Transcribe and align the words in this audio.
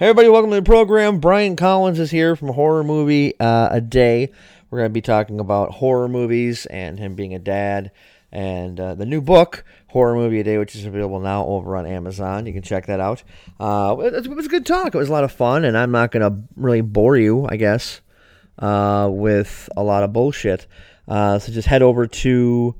Hey, 0.00 0.06
everybody, 0.06 0.30
welcome 0.30 0.48
to 0.48 0.56
the 0.56 0.62
program. 0.62 1.20
Brian 1.20 1.56
Collins 1.56 1.98
is 1.98 2.10
here 2.10 2.34
from 2.34 2.48
Horror 2.48 2.82
Movie 2.82 3.38
uh, 3.38 3.68
A 3.70 3.82
Day. 3.82 4.30
We're 4.70 4.78
going 4.78 4.88
to 4.88 4.94
be 4.94 5.02
talking 5.02 5.40
about 5.40 5.72
horror 5.72 6.08
movies 6.08 6.64
and 6.64 6.98
him 6.98 7.14
being 7.14 7.34
a 7.34 7.38
dad 7.38 7.90
and 8.32 8.80
uh, 8.80 8.94
the 8.94 9.04
new 9.04 9.20
book, 9.20 9.62
Horror 9.88 10.14
Movie 10.14 10.40
A 10.40 10.42
Day, 10.42 10.56
which 10.56 10.74
is 10.74 10.86
available 10.86 11.20
now 11.20 11.44
over 11.44 11.76
on 11.76 11.84
Amazon. 11.84 12.46
You 12.46 12.54
can 12.54 12.62
check 12.62 12.86
that 12.86 12.98
out. 12.98 13.22
Uh, 13.60 13.94
it, 14.00 14.26
was 14.26 14.46
a 14.46 14.48
good 14.48 14.64
talk. 14.64 14.94
It 14.94 14.96
was 14.96 15.10
a 15.10 15.12
lot 15.12 15.24
of 15.24 15.32
fun, 15.32 15.66
and 15.66 15.76
I'm 15.76 15.90
not 15.90 16.12
going 16.12 16.22
to 16.22 16.42
really 16.56 16.80
bore 16.80 17.18
you, 17.18 17.46
I 17.46 17.56
guess, 17.56 18.00
uh, 18.58 19.06
with 19.12 19.68
a 19.76 19.82
lot 19.82 20.02
of 20.02 20.14
bullshit. 20.14 20.66
Uh, 21.08 21.38
so 21.38 21.52
just 21.52 21.68
head 21.68 21.82
over 21.82 22.06
to 22.06 22.74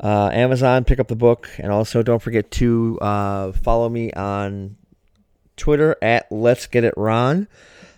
uh, 0.00 0.30
Amazon, 0.32 0.84
pick 0.84 1.00
up 1.00 1.08
the 1.08 1.16
book, 1.16 1.50
and 1.58 1.70
also 1.70 2.02
don't 2.02 2.22
forget 2.22 2.50
to 2.52 2.96
follow 3.62 3.90
me 3.90 4.10
on 4.14 4.76
Twitter 5.56 5.96
at 6.02 6.30
Let's 6.30 6.66
Get 6.66 6.84
It 6.84 6.94
Ron, 6.96 7.48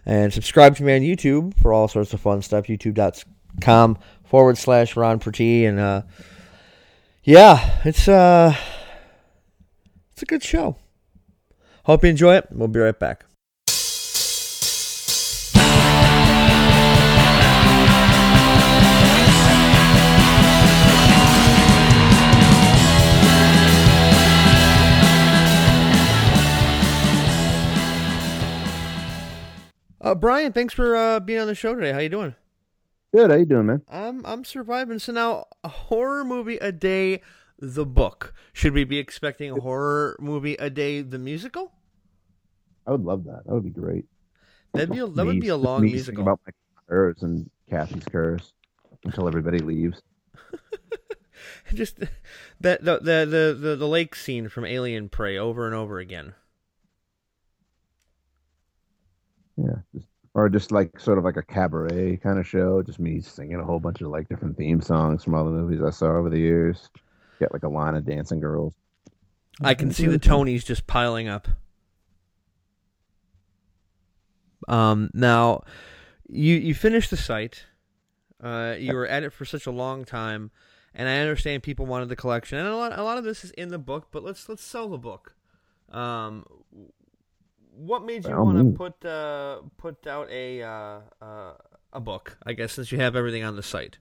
and 0.06 0.32
subscribe 0.32 0.76
to 0.76 0.82
me 0.82 0.94
on 0.94 1.02
YouTube 1.02 1.58
for 1.60 1.72
all 1.72 1.88
sorts 1.88 2.12
of 2.12 2.20
fun 2.20 2.42
stuff. 2.42 2.66
YouTube.com 2.66 3.98
forward 4.24 4.58
slash 4.58 4.96
Ron 4.96 5.18
Perty, 5.18 5.64
and 5.64 5.78
uh, 5.78 6.02
yeah, 7.24 7.80
it's 7.84 8.08
uh, 8.08 8.54
it's 10.12 10.22
a 10.22 10.26
good 10.26 10.42
show. 10.42 10.76
Hope 11.84 12.04
you 12.04 12.10
enjoy 12.10 12.36
it. 12.36 12.48
We'll 12.50 12.68
be 12.68 12.80
right 12.80 12.98
back. 12.98 13.24
Uh, 30.08 30.14
Brian, 30.14 30.54
thanks 30.54 30.72
for 30.72 30.96
uh, 30.96 31.20
being 31.20 31.38
on 31.38 31.46
the 31.46 31.54
show 31.54 31.74
today. 31.74 31.92
How 31.92 31.98
you 31.98 32.08
doing? 32.08 32.34
Good. 33.14 33.30
How 33.30 33.36
you 33.36 33.44
doing, 33.44 33.66
man? 33.66 33.82
I'm 33.90 34.24
I'm 34.24 34.42
surviving. 34.42 34.98
So 34.98 35.12
now, 35.12 35.48
a 35.62 35.68
horror 35.68 36.24
movie 36.24 36.56
a 36.56 36.72
day, 36.72 37.20
the 37.58 37.84
book. 37.84 38.32
Should 38.54 38.72
we 38.72 38.84
be 38.84 38.96
expecting 38.96 39.50
a 39.50 39.60
horror 39.60 40.16
movie 40.18 40.54
a 40.54 40.70
day, 40.70 41.02
the 41.02 41.18
musical? 41.18 41.72
I 42.86 42.92
would 42.92 43.04
love 43.04 43.24
that. 43.24 43.42
That 43.44 43.52
would 43.52 43.64
be 43.64 43.68
great. 43.68 44.06
That'd 44.72 44.92
be 44.92 45.00
a, 45.00 45.06
that 45.08 45.26
would 45.26 45.42
be 45.42 45.48
a 45.48 45.58
long 45.58 45.82
me 45.82 45.92
musical. 45.92 46.22
About 46.22 46.40
my 46.46 46.52
curse 46.88 47.20
and 47.20 47.50
Kathy's 47.68 48.06
curse 48.10 48.54
until 49.04 49.28
everybody 49.28 49.58
leaves. 49.58 50.00
Just 51.74 51.98
that 52.60 52.82
the, 52.82 52.98
the 53.00 53.54
the 53.60 53.76
the 53.76 53.88
lake 53.88 54.14
scene 54.14 54.48
from 54.48 54.64
Alien 54.64 55.10
Prey 55.10 55.36
over 55.36 55.66
and 55.66 55.74
over 55.74 55.98
again. 55.98 56.32
Yeah, 59.58 59.78
just, 59.92 60.07
or 60.38 60.48
just 60.48 60.70
like 60.70 61.00
sort 61.00 61.18
of 61.18 61.24
like 61.24 61.36
a 61.36 61.42
cabaret 61.42 62.16
kind 62.18 62.38
of 62.38 62.46
show. 62.46 62.80
Just 62.82 63.00
me 63.00 63.20
singing 63.20 63.56
a 63.56 63.64
whole 63.64 63.80
bunch 63.80 64.00
of 64.00 64.08
like 64.08 64.28
different 64.28 64.56
theme 64.56 64.80
songs 64.80 65.24
from 65.24 65.34
all 65.34 65.44
the 65.44 65.50
movies 65.50 65.82
I 65.82 65.90
saw 65.90 66.16
over 66.16 66.30
the 66.30 66.38
years. 66.38 66.90
Get 67.40 67.52
like 67.52 67.64
a 67.64 67.68
line 67.68 67.96
of 67.96 68.04
dancing 68.04 68.38
girls. 68.38 68.74
I 69.60 69.74
can 69.74 69.92
see 69.92 70.06
the 70.06 70.18
Tonys 70.18 70.64
just 70.64 70.86
piling 70.86 71.26
up. 71.26 71.48
Um, 74.68 75.10
now, 75.12 75.64
you 76.28 76.54
you 76.54 76.74
finished 76.74 77.10
the 77.10 77.16
site. 77.16 77.64
Uh, 78.40 78.76
you 78.78 78.94
were 78.94 79.08
at 79.08 79.24
it 79.24 79.32
for 79.32 79.44
such 79.44 79.66
a 79.66 79.72
long 79.72 80.04
time, 80.04 80.52
and 80.94 81.08
I 81.08 81.18
understand 81.18 81.64
people 81.64 81.86
wanted 81.86 82.08
the 82.10 82.16
collection, 82.16 82.58
and 82.58 82.68
a 82.68 82.76
lot 82.76 82.96
a 82.96 83.02
lot 83.02 83.18
of 83.18 83.24
this 83.24 83.44
is 83.44 83.50
in 83.52 83.70
the 83.70 83.78
book. 83.78 84.08
But 84.12 84.22
let's 84.22 84.48
let's 84.48 84.62
sell 84.62 84.88
the 84.88 84.98
book. 84.98 85.34
Um, 85.90 86.44
what 87.78 88.04
made 88.04 88.24
you 88.26 88.36
want 88.36 88.58
to 88.58 88.76
put 88.76 89.04
uh, 89.04 89.58
put 89.76 90.06
out 90.06 90.28
a 90.30 90.62
uh, 90.62 91.00
uh, 91.22 91.52
a 91.92 92.00
book? 92.00 92.36
I 92.44 92.52
guess 92.52 92.72
since 92.72 92.92
you 92.92 92.98
have 92.98 93.16
everything 93.16 93.44
on 93.44 93.56
the 93.56 93.62
site. 93.62 93.98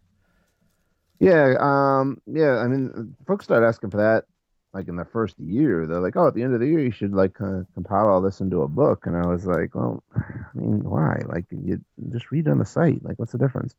Yeah, 1.20 1.56
um, 1.60 2.22
yeah. 2.28 2.58
I 2.58 2.68
mean, 2.68 3.16
folks 3.26 3.46
started 3.46 3.66
asking 3.66 3.92
for 3.92 3.98
that 3.98 4.26
like 4.74 4.88
in 4.88 4.96
the 4.96 5.06
first 5.06 5.40
year. 5.40 5.86
They're 5.86 6.00
like, 6.00 6.16
"Oh, 6.16 6.28
at 6.28 6.34
the 6.34 6.44
end 6.44 6.54
of 6.54 6.60
the 6.60 6.68
year, 6.68 6.80
you 6.80 6.92
should 6.92 7.14
like 7.14 7.40
uh, 7.42 7.62
compile 7.74 8.08
all 8.08 8.22
this 8.22 8.42
into 8.42 8.62
a 8.62 8.68
book." 8.68 9.06
And 9.06 9.16
I 9.16 9.26
was 9.26 9.46
like, 9.46 9.74
"Well, 9.76 10.04
I 10.16 10.24
mean, 10.54 10.84
why? 10.84 11.22
Like, 11.26 11.46
you 11.52 11.82
just 12.12 12.32
read 12.32 12.48
on 12.48 12.60
the 12.60 12.66
site. 12.66 13.04
Like, 13.04 13.18
what's 13.20 13.32
the 13.32 13.38
difference? 13.38 13.76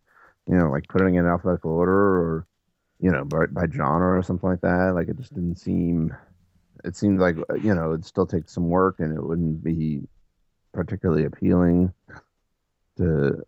You 0.49 0.57
know, 0.57 0.71
like 0.71 0.89
putting 0.89 1.15
it 1.15 1.21
in 1.21 1.27
alphabetical 1.27 1.73
order 1.73 1.93
or, 1.93 2.47
you 3.01 3.11
know, 3.11 3.25
by, 3.25 3.47
by 3.47 3.67
genre 3.71 4.19
or 4.19 4.23
something 4.23 4.49
like 4.49 4.63
that. 4.63 4.93
Like, 4.95 5.09
it 5.09 5.19
just 5.19 5.35
didn't 5.35 5.57
seem. 5.57 6.17
It 6.85 6.97
seemed 6.97 7.21
like 7.21 7.37
uh, 7.51 7.55
you 7.55 7.75
know 7.75 7.93
it'd 7.93 8.05
still 8.05 8.27
take 8.27 8.49
some 8.49 8.69
work 8.69 8.97
and 9.01 9.17
it 9.17 9.23
wouldn't 9.23 9.63
be 9.63 10.03
particularly 10.73 11.25
appealing 11.25 11.93
to 12.97 13.43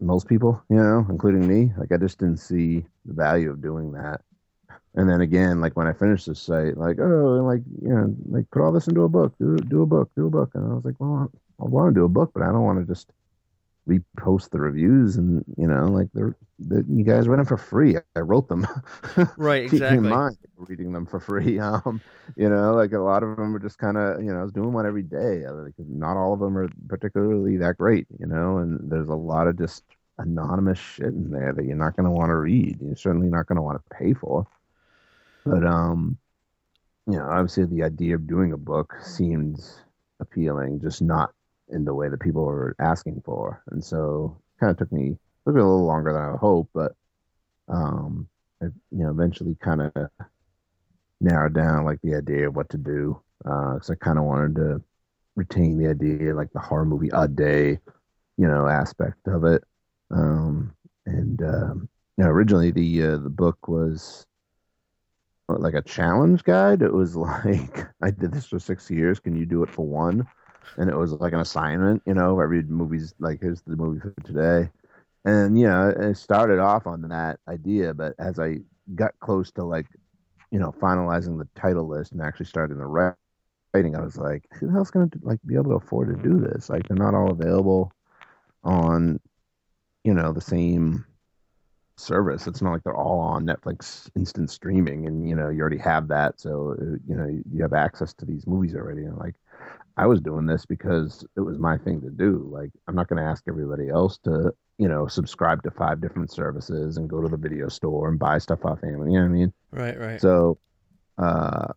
most 0.00 0.28
people, 0.28 0.62
you 0.68 0.76
know, 0.76 1.06
including 1.08 1.46
me. 1.46 1.72
Like 1.78 1.92
I 1.92 1.96
just 1.96 2.18
didn't 2.18 2.38
see 2.38 2.84
the 3.04 3.14
value 3.14 3.50
of 3.50 3.62
doing 3.62 3.92
that. 3.92 4.20
And 4.94 5.08
then 5.08 5.20
again, 5.20 5.60
like 5.60 5.76
when 5.76 5.86
I 5.86 5.92
finished 5.92 6.26
this 6.26 6.40
site, 6.40 6.76
like, 6.76 6.98
oh, 7.00 7.42
like, 7.44 7.62
you 7.82 7.88
know, 7.88 8.14
like 8.28 8.48
put 8.50 8.62
all 8.62 8.72
this 8.72 8.86
into 8.86 9.02
a 9.02 9.08
book, 9.08 9.34
do 9.38 9.56
do 9.56 9.82
a 9.82 9.86
book, 9.86 10.10
do 10.16 10.26
a 10.26 10.30
book. 10.30 10.50
And 10.54 10.64
I 10.64 10.74
was 10.74 10.84
like, 10.84 11.00
well, 11.00 11.30
I 11.60 11.64
want 11.64 11.94
to 11.94 12.00
do 12.00 12.04
a 12.04 12.08
book, 12.08 12.30
but 12.32 12.42
I 12.42 12.46
don't 12.46 12.62
want 12.62 12.78
to 12.78 12.92
just 12.92 13.10
repost 13.88 14.50
the 14.50 14.60
reviews 14.60 15.16
and 15.16 15.44
you 15.56 15.66
know, 15.66 15.86
like 15.86 16.08
they're 16.14 16.36
that 16.60 16.86
you 16.88 17.04
guys 17.04 17.28
read 17.28 17.38
them 17.38 17.46
for 17.46 17.56
free. 17.56 17.96
I 18.16 18.20
wrote 18.20 18.48
them. 18.48 18.66
Right, 19.36 19.64
exactly. 19.64 19.98
in 19.98 20.08
mind 20.08 20.36
reading 20.56 20.92
them 20.92 21.06
for 21.06 21.20
free. 21.20 21.58
Um, 21.64 22.00
you 22.36 22.48
know, 22.48 22.74
like 22.74 22.92
a 22.92 22.98
lot 22.98 23.22
of 23.22 23.36
them 23.36 23.54
are 23.54 23.58
just 23.58 23.78
kind 23.78 23.96
of, 23.96 24.22
you 24.22 24.32
know, 24.32 24.40
I 24.40 24.42
was 24.42 24.52
doing 24.52 24.72
one 24.72 24.86
every 24.86 25.02
day. 25.02 25.46
Like 25.48 25.74
not 25.78 26.16
all 26.16 26.32
of 26.32 26.40
them 26.40 26.56
are 26.56 26.68
particularly 26.88 27.56
that 27.58 27.78
great, 27.78 28.06
you 28.18 28.26
know, 28.26 28.58
and 28.58 28.78
there's 28.90 29.08
a 29.08 29.14
lot 29.14 29.46
of 29.46 29.58
just 29.58 29.82
anonymous 30.18 30.78
shit 30.78 31.06
in 31.06 31.30
there 31.30 31.52
that 31.52 31.64
you're 31.64 31.76
not 31.76 31.96
going 31.96 32.06
to 32.06 32.12
want 32.12 32.30
to 32.30 32.36
read. 32.36 32.78
You're 32.80 32.96
certainly 32.96 33.28
not 33.28 33.46
going 33.46 33.56
to 33.56 33.62
want 33.62 33.82
to 33.82 33.96
pay 33.96 34.14
for. 34.14 34.46
But 35.44 35.64
um, 35.64 36.18
you 37.06 37.18
know, 37.18 37.24
obviously 37.28 37.66
the 37.66 37.82
idea 37.82 38.14
of 38.14 38.26
doing 38.26 38.52
a 38.52 38.58
book 38.58 38.94
seemed 39.02 39.60
appealing, 40.20 40.80
just 40.80 41.02
not 41.02 41.32
in 41.68 41.84
the 41.84 41.94
way 41.94 42.08
that 42.08 42.20
people 42.20 42.44
were 42.44 42.76
asking 42.78 43.22
for. 43.24 43.62
And 43.70 43.82
so 43.82 44.40
kind 44.60 44.70
of 44.70 44.78
took 44.78 44.92
me 44.92 45.16
took 45.44 45.54
me 45.54 45.60
a 45.60 45.64
little 45.64 45.86
longer 45.86 46.12
than 46.12 46.22
I 46.22 46.36
hoped, 46.36 46.70
but 46.74 46.92
um, 47.68 48.28
I, 48.62 48.66
you 48.66 49.04
know, 49.04 49.10
eventually 49.10 49.56
kind 49.60 49.82
of 49.82 50.10
narrowed 51.20 51.54
down 51.54 51.84
like 51.84 52.00
the 52.02 52.14
idea 52.14 52.48
of 52.48 52.56
what 52.56 52.68
to 52.70 52.78
do. 52.78 53.20
Uh, 53.44 53.78
cause 53.78 53.90
I 53.90 53.94
kind 53.96 54.18
of 54.18 54.24
wanted 54.24 54.54
to 54.56 54.82
retain 55.36 55.78
the 55.78 55.88
idea, 55.88 56.34
like 56.34 56.52
the 56.52 56.60
horror 56.60 56.84
movie 56.84 57.10
a 57.12 57.28
day, 57.28 57.78
you 58.36 58.48
know, 58.48 58.66
aspect 58.66 59.26
of 59.26 59.44
it. 59.44 59.64
Um, 60.10 60.74
and, 61.06 61.42
um, 61.42 61.88
you 62.16 62.24
know, 62.24 62.30
originally 62.30 62.70
the, 62.70 63.02
uh, 63.02 63.16
the 63.18 63.30
book 63.30 63.68
was 63.68 64.26
uh, 65.48 65.58
like 65.58 65.74
a 65.74 65.82
challenge 65.82 66.44
guide. 66.44 66.82
It 66.82 66.92
was 66.92 67.16
like, 67.16 67.86
I 68.02 68.10
did 68.10 68.32
this 68.32 68.46
for 68.46 68.58
six 68.58 68.90
years. 68.90 69.18
Can 69.20 69.36
you 69.36 69.46
do 69.46 69.62
it 69.62 69.70
for 69.70 69.86
one? 69.86 70.26
And 70.76 70.90
it 70.90 70.96
was 70.96 71.12
like 71.12 71.32
an 71.32 71.40
assignment, 71.40 72.02
you 72.06 72.14
know, 72.14 72.40
every 72.40 72.62
movie's 72.62 73.14
like, 73.18 73.40
here's 73.40 73.62
the 73.62 73.76
movie 73.76 74.00
for 74.00 74.14
today. 74.24 74.70
And, 75.24 75.58
you 75.58 75.66
know, 75.66 75.88
it 75.88 76.16
started 76.16 76.58
off 76.58 76.86
on 76.86 77.02
that 77.08 77.38
idea, 77.48 77.94
but 77.94 78.14
as 78.18 78.38
I 78.38 78.58
got 78.94 79.18
close 79.20 79.50
to 79.52 79.64
like, 79.64 79.86
you 80.50 80.58
know, 80.58 80.72
finalizing 80.72 81.38
the 81.38 81.48
title 81.58 81.88
list 81.88 82.12
and 82.12 82.20
actually 82.20 82.46
starting 82.46 82.76
the 82.76 82.84
wri- 82.84 83.14
writing, 83.72 83.96
I 83.96 84.00
was 84.00 84.16
like, 84.16 84.44
who 84.52 84.66
the 84.66 84.72
hell's 84.72 84.90
to 84.90 85.08
like 85.22 85.40
be 85.46 85.54
able 85.54 85.70
to 85.70 85.76
afford 85.76 86.08
to 86.08 86.22
do 86.22 86.38
this? 86.38 86.68
Like, 86.68 86.86
they're 86.86 86.96
not 86.96 87.14
all 87.14 87.30
available 87.30 87.92
on, 88.62 89.20
you 90.04 90.12
know, 90.12 90.32
the 90.32 90.40
same 90.40 91.04
service. 91.96 92.46
It's 92.46 92.62
not 92.62 92.72
like 92.72 92.82
they're 92.82 92.96
all 92.96 93.20
on 93.20 93.46
Netflix 93.46 94.10
instant 94.16 94.50
streaming, 94.50 95.06
and 95.06 95.28
you 95.28 95.34
know, 95.34 95.48
you 95.48 95.60
already 95.60 95.78
have 95.78 96.08
that, 96.08 96.40
so 96.40 96.76
uh, 96.80 96.96
you 97.06 97.14
know, 97.14 97.26
you 97.50 97.62
have 97.62 97.72
access 97.72 98.12
to 98.14 98.24
these 98.24 98.46
movies 98.46 98.74
already. 98.74 99.04
And 99.04 99.16
like, 99.16 99.34
I 99.96 100.06
was 100.06 100.20
doing 100.20 100.46
this 100.46 100.66
because 100.66 101.24
it 101.36 101.40
was 101.40 101.58
my 101.58 101.78
thing 101.78 102.00
to 102.00 102.10
do. 102.10 102.48
Like, 102.50 102.70
I'm 102.88 102.96
not 102.96 103.08
going 103.08 103.22
to 103.22 103.28
ask 103.28 103.44
everybody 103.46 103.88
else 103.88 104.18
to, 104.24 104.52
you 104.78 104.88
know, 104.88 105.06
subscribe 105.06 105.62
to 105.62 105.70
five 105.70 106.00
different 106.00 106.32
services 106.32 106.96
and 106.96 107.08
go 107.08 107.20
to 107.20 107.28
the 107.28 107.36
video 107.36 107.68
store 107.68 108.08
and 108.08 108.18
buy 108.18 108.38
stuff 108.38 108.64
off 108.64 108.82
Amazon. 108.82 109.10
You 109.10 109.20
know 109.20 109.26
what 109.26 109.30
I 109.30 109.38
mean? 109.38 109.52
Right, 109.70 109.98
right. 109.98 110.20
So, 110.20 110.58
uh, 111.18 111.68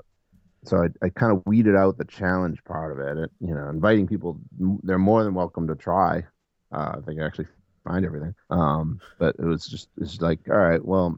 so 0.66 0.84
I, 0.84 1.06
I 1.06 1.10
kind 1.10 1.32
of 1.32 1.44
weeded 1.46 1.76
out 1.76 1.98
the 1.98 2.06
challenge 2.06 2.64
part 2.64 2.92
of 2.92 3.00
it. 3.00 3.24
it. 3.24 3.32
You 3.40 3.54
know, 3.54 3.70
inviting 3.70 4.08
people, 4.08 4.40
they're 4.84 4.98
more 4.98 5.24
than 5.24 5.36
welcome 5.36 5.68
to 5.68 5.76
try. 5.76 6.24
Uh, 6.72 6.96
if 6.98 7.06
they 7.06 7.14
can 7.14 7.24
actually 7.24 7.48
find 7.88 8.06
everything. 8.06 8.36
Um, 8.50 9.00
but 9.20 9.36
it 9.40 9.46
was 9.46 9.66
just, 9.68 9.90
it's 10.02 10.20
like, 10.22 10.40
all 10.50 10.58
right, 10.58 10.84
well, 10.84 11.18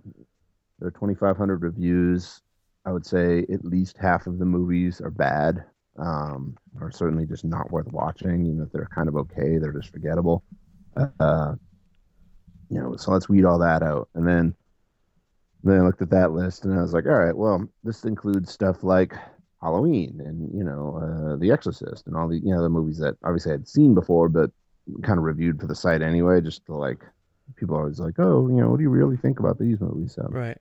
there 0.80 0.88
are 0.88 0.92
2,500 0.92 1.64
reviews. 1.64 2.42
I 2.86 2.92
would 2.92 3.06
say 3.06 3.46
at 3.52 3.66
least 3.66 3.98
half 3.98 4.28
of 4.28 4.40
the 4.40 4.46
movies 4.46 5.02
are 5.02 5.12
bad, 5.12 5.64
um, 5.98 6.58
or 6.80 6.92
certainly 6.92 7.26
just 7.26 7.46
not 7.46 7.72
worth 7.72 7.92
watching. 7.92 8.46
You 8.46 8.54
know, 8.54 8.64
if 8.64 8.72
they're 8.72 8.90
kind 8.94 9.08
of 9.08 9.16
okay, 9.16 9.58
they're 9.58 9.74
just 9.74 9.92
forgettable. 9.92 10.44
Uh, 11.20 11.56
you 12.70 12.80
know, 12.80 12.96
so 12.98 13.12
let's 13.12 13.30
weed 13.30 13.46
all 13.46 13.60
that 13.60 13.84
out. 13.84 14.10
And 14.16 14.28
then 14.28 14.56
then 15.64 15.82
I 15.82 15.86
looked 15.86 16.02
at 16.02 16.10
that 16.12 16.32
list 16.32 16.64
and 16.66 16.78
I 16.78 16.82
was 16.82 16.94
like, 16.94 17.06
all 17.06 17.14
right, 17.14 17.36
well, 17.36 17.68
this 17.84 18.06
includes 18.06 18.52
stuff 18.52 18.84
like 18.84 19.14
Halloween 19.62 20.22
and 20.26 20.50
you 20.58 20.64
know 20.64 21.00
uh, 21.04 21.36
The 21.36 21.52
Exorcist 21.52 22.08
and 22.08 22.16
all 22.16 22.28
the 22.30 22.38
you 22.40 22.54
know 22.54 22.62
the 22.62 22.70
movies 22.70 22.98
that 23.00 23.16
obviously 23.24 23.54
I'd 23.54 23.68
seen 23.68 23.94
before, 23.94 24.30
but 24.30 24.52
kind 25.04 25.18
of 25.18 25.26
reviewed 25.26 25.60
for 25.60 25.68
the 25.68 25.76
site 25.76 26.02
anyway, 26.02 26.42
just 26.42 26.66
to 26.68 26.76
like 26.76 27.04
people 27.56 27.76
are 27.76 27.82
always 27.82 28.00
like, 28.00 28.16
oh, 28.20 28.48
you 28.48 28.56
know, 28.56 28.70
what 28.70 28.78
do 28.78 28.84
you 28.84 28.90
really 28.90 29.18
think 29.18 29.40
about 29.40 29.60
these 29.60 29.80
movies? 29.82 30.14
So, 30.14 30.28
Right. 30.30 30.58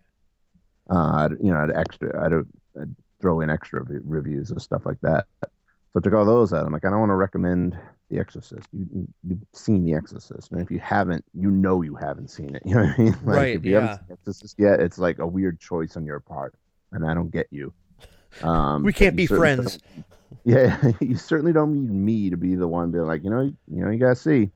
uh, 0.91 1.29
you 1.41 1.53
know, 1.53 1.59
I'd 1.59 1.71
extra, 1.71 2.25
I'd, 2.25 2.33
I'd 2.81 2.97
throw 3.21 3.41
in 3.41 3.51
extra 3.51 3.83
re- 3.83 4.01
reviews 4.05 4.51
of 4.51 4.63
stuff 4.63 4.87
like 4.87 5.01
that. 5.03 5.27
So 5.43 5.49
I 5.97 6.01
took 6.01 6.13
all 6.15 6.25
those 6.25 6.53
out. 6.53 6.67
I'm 6.67 6.73
like, 6.73 6.85
I 6.85 6.91
don't 6.91 7.01
want 7.01 7.11
to 7.11 7.17
recommend 7.17 7.77
The 8.11 8.19
Exorcist. 8.19 8.69
You, 8.73 9.09
you've 9.27 9.39
seen 9.55 9.85
The 9.85 9.95
Exorcist, 9.95 10.53
and 10.53 10.61
if 10.61 10.71
you 10.71 10.79
haven't, 10.79 11.25
you 11.35 11.51
know 11.51 11.83
you 11.83 11.95
haven't 11.97 12.29
seen 12.29 12.55
it. 12.55 12.63
You 12.67 12.75
know 12.75 12.83
what 12.85 12.95
I 12.99 13.03
mean? 13.03 13.13
Like, 13.25 13.37
Right, 13.37 13.57
If 13.57 13.65
you 13.65 13.73
yeah. 13.73 13.81
haven't 13.81 14.07
seen 14.07 14.13
Exorcist 14.13 14.55
yet, 14.59 14.81
it's 14.81 14.99
like 14.99 15.19
a 15.19 15.27
weird 15.27 15.59
choice 15.61 15.97
on 15.97 16.05
your 16.05 16.21
part, 16.21 16.55
and 16.93 17.07
I 17.07 17.15
don't 17.15 17.31
get 17.31 17.47
you. 17.51 17.73
Um, 18.43 18.83
We 18.83 18.93
can't 18.93 19.17
be 19.17 19.27
friends. 19.27 19.79
Yeah, 20.45 20.79
you 21.01 21.17
certainly 21.17 21.55
don't 21.55 21.73
need 21.73 21.91
me 21.91 22.31
to 22.31 22.37
be 22.37 22.55
the 22.55 22.69
one 22.69 22.91
being 22.91 23.07
like, 23.07 23.25
you 23.25 23.31
know, 23.31 23.41
you 23.41 23.55
know, 23.85 23.91
you 23.91 23.99
gotta 23.99 24.15
see. 24.15 24.51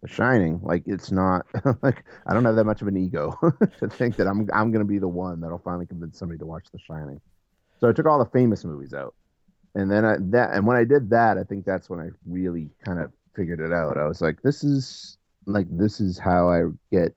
The 0.00 0.08
Shining, 0.08 0.60
like 0.62 0.82
it's 0.86 1.10
not 1.12 1.44
like 1.82 2.04
I 2.26 2.32
don't 2.34 2.44
have 2.44 2.54
that 2.56 2.64
much 2.64 2.82
of 2.82 2.88
an 2.88 2.96
ego 2.96 3.36
to 3.80 3.88
think 3.88 4.16
that 4.16 4.26
I'm 4.28 4.48
I'm 4.52 4.70
gonna 4.72 4.84
be 4.84 4.98
the 4.98 5.08
one 5.08 5.40
that'll 5.40 5.58
finally 5.58 5.86
convince 5.86 6.18
somebody 6.18 6.38
to 6.38 6.46
watch 6.46 6.66
The 6.72 6.78
Shining. 6.78 7.20
So 7.82 7.88
I 7.88 7.92
took 7.92 8.06
all 8.06 8.20
the 8.20 8.30
famous 8.30 8.64
movies 8.64 8.94
out, 8.94 9.12
and 9.74 9.90
then 9.90 10.04
I 10.04 10.16
that 10.30 10.54
and 10.54 10.64
when 10.64 10.76
I 10.76 10.84
did 10.84 11.10
that, 11.10 11.36
I 11.36 11.42
think 11.42 11.64
that's 11.64 11.90
when 11.90 11.98
I 11.98 12.10
really 12.24 12.70
kind 12.84 13.00
of 13.00 13.10
figured 13.34 13.58
it 13.58 13.72
out. 13.72 13.98
I 13.98 14.06
was 14.06 14.20
like, 14.20 14.40
this 14.42 14.62
is 14.62 15.18
like 15.46 15.66
this 15.68 16.00
is 16.00 16.16
how 16.16 16.48
I 16.48 16.66
get 16.92 17.12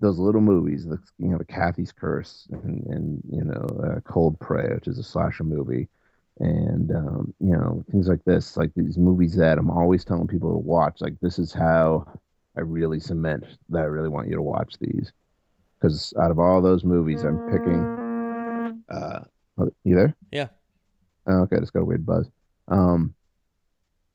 those 0.00 0.18
little 0.18 0.40
movies, 0.40 0.86
the 0.86 0.98
you 1.18 1.28
know, 1.28 1.36
the 1.36 1.44
Cathy's 1.44 1.92
Curse 1.92 2.48
and 2.50 2.82
and 2.86 3.22
you 3.30 3.44
know, 3.44 3.66
uh, 3.84 4.00
Cold 4.10 4.40
Prey, 4.40 4.72
which 4.72 4.88
is 4.88 4.98
a 4.98 5.02
slasher 5.04 5.44
movie, 5.44 5.86
and 6.40 6.90
um, 6.90 7.34
you 7.40 7.52
know 7.52 7.84
things 7.90 8.08
like 8.08 8.24
this, 8.24 8.56
like 8.56 8.70
these 8.74 8.96
movies 8.96 9.36
that 9.36 9.58
I'm 9.58 9.70
always 9.70 10.02
telling 10.02 10.28
people 10.28 10.50
to 10.50 10.58
watch. 10.58 11.02
Like 11.02 11.20
this 11.20 11.38
is 11.38 11.52
how 11.52 12.06
I 12.56 12.62
really 12.62 13.00
cement 13.00 13.44
that 13.68 13.80
I 13.80 13.84
really 13.84 14.08
want 14.08 14.28
you 14.28 14.36
to 14.36 14.40
watch 14.42 14.76
these, 14.80 15.12
because 15.78 16.14
out 16.18 16.30
of 16.30 16.38
all 16.38 16.62
those 16.62 16.84
movies, 16.84 17.22
I'm 17.22 17.38
picking. 17.50 18.03
Uh, 18.88 19.20
oh, 19.58 19.70
you 19.84 19.96
there? 19.96 20.14
Yeah. 20.30 20.48
Oh, 21.26 21.42
okay, 21.42 21.58
just 21.58 21.72
got 21.72 21.80
a 21.80 21.84
weird 21.84 22.04
buzz. 22.04 22.28
Um, 22.68 23.14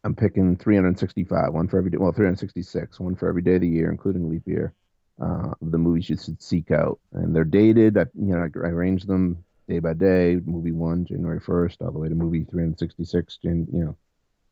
I'm 0.04 0.16
picking 0.16 0.56
365, 0.56 1.54
one 1.54 1.68
for 1.68 1.78
every 1.78 1.92
day. 1.92 1.98
Well, 1.98 2.12
366, 2.12 3.00
one 3.00 3.16
for 3.16 3.28
every 3.28 3.42
day 3.42 3.56
of 3.56 3.62
the 3.62 3.68
year, 3.68 3.92
including 3.92 4.30
leap 4.30 4.48
year. 4.48 4.74
Uh, 5.22 5.54
the 5.62 5.78
movies 5.78 6.10
you 6.10 6.16
should 6.16 6.42
seek 6.42 6.72
out, 6.72 7.00
and 7.12 7.36
they're 7.36 7.44
dated. 7.44 7.98
I, 7.98 8.06
you 8.14 8.36
know, 8.36 8.40
I, 8.40 8.66
I 8.66 8.70
arrange 8.70 9.04
them 9.04 9.44
day 9.68 9.80
by 9.80 9.94
day. 9.94 10.40
Movie 10.46 10.72
one, 10.72 11.06
January 11.06 11.42
1st, 11.42 11.82
all 11.82 11.92
the 11.92 12.00
way 12.00 12.08
to 12.08 12.16
movie 12.16 12.46
366, 12.46 13.38
Jan, 13.44 13.68
you 13.74 13.84
know, 13.84 13.98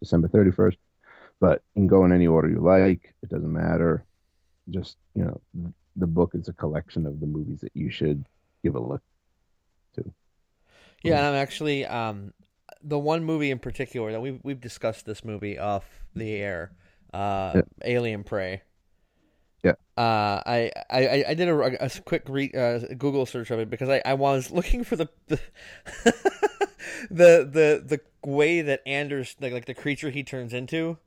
December 0.02 0.28
31st. 0.28 0.78
But 1.40 1.62
you 1.76 1.82
can 1.82 1.88
go 1.88 2.04
in 2.04 2.12
any 2.12 2.28
order 2.28 2.50
you 2.50 2.60
like. 2.60 3.14
It 3.24 3.30
doesn't 3.30 3.52
matter. 3.52 4.04
Just 4.70 4.98
you 5.16 5.24
know, 5.24 5.72
the 5.96 6.08
book 6.08 6.32
is 6.34 6.50
a 6.50 6.54
collection 6.54 7.06
of 7.06 7.20
the 7.20 7.28
movies 7.28 7.62
that 7.62 7.72
you 7.74 7.90
should 7.90 8.26
give 8.64 8.76
a 8.76 8.80
look 8.80 9.02
to. 9.98 10.14
Yeah, 11.04 11.18
and 11.20 11.28
I'm 11.28 11.36
actually 11.36 11.86
um, 11.86 12.34
the 12.84 13.00
one 13.00 13.24
movie 13.24 13.52
in 13.52 13.60
particular 13.60 14.12
that 14.12 14.22
we've 14.22 14.40
we've 14.44 14.62
discussed 14.62 15.06
this 15.06 15.24
movie 15.24 15.60
off 15.60 15.86
the 16.16 16.34
air, 16.36 16.72
uh, 17.14 17.54
Yeah. 17.56 17.62
Alien 17.86 18.24
Prey. 18.24 18.62
Yeah. 19.64 19.74
Uh, 19.98 20.42
I, 20.46 20.72
I, 20.90 21.26
I 21.30 21.34
did 21.34 21.50
a, 21.50 21.86
a 21.86 21.90
quick 22.02 22.24
re, 22.28 22.52
uh, 22.56 22.80
Google 22.98 23.26
search 23.26 23.52
of 23.52 23.60
it 23.60 23.70
because 23.70 23.90
I, 23.90 24.02
I 24.06 24.14
was 24.14 24.52
looking 24.58 24.84
for 24.84 24.96
the 24.96 25.10
the, 25.28 25.40
the 27.10 27.50
the 27.52 27.84
the 27.86 28.02
way 28.24 28.62
that 28.62 28.82
Anders 28.86 29.36
like, 29.40 29.54
like 29.54 29.66
the 29.66 29.74
creature 29.74 30.10
he 30.10 30.24
turns 30.24 30.54
into. 30.54 30.98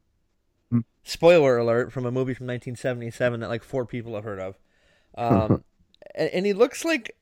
Hmm. 0.70 0.81
Spoiler 1.04 1.58
alert 1.58 1.92
from 1.92 2.06
a 2.06 2.10
movie 2.12 2.34
from 2.34 2.46
1977 2.46 3.40
that 3.40 3.48
like 3.48 3.64
four 3.64 3.87
people 3.87 4.14
have 4.14 4.25
heard 4.25 4.40
of. 4.40 4.58
Um, 5.16 5.64
and, 6.14 6.31
and 6.31 6.46
he 6.46 6.52
looks 6.52 6.84
like 6.84 7.16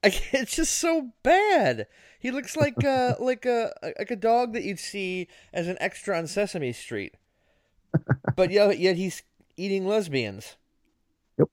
it's 0.32 0.56
just 0.56 0.78
so 0.78 1.10
bad. 1.22 1.86
He 2.20 2.30
looks 2.30 2.56
like 2.56 2.82
uh 2.84 3.14
like 3.20 3.44
a 3.46 3.72
like 3.98 4.10
a 4.10 4.16
dog 4.16 4.52
that 4.52 4.64
you'd 4.64 4.78
see 4.78 5.28
as 5.52 5.68
an 5.68 5.76
extra 5.80 6.16
on 6.16 6.26
Sesame 6.26 6.72
Street. 6.72 7.14
But 8.36 8.50
yet, 8.50 8.78
yet 8.78 8.96
he's 8.96 9.22
eating 9.56 9.86
lesbians. 9.86 10.56
Yep. 11.38 11.48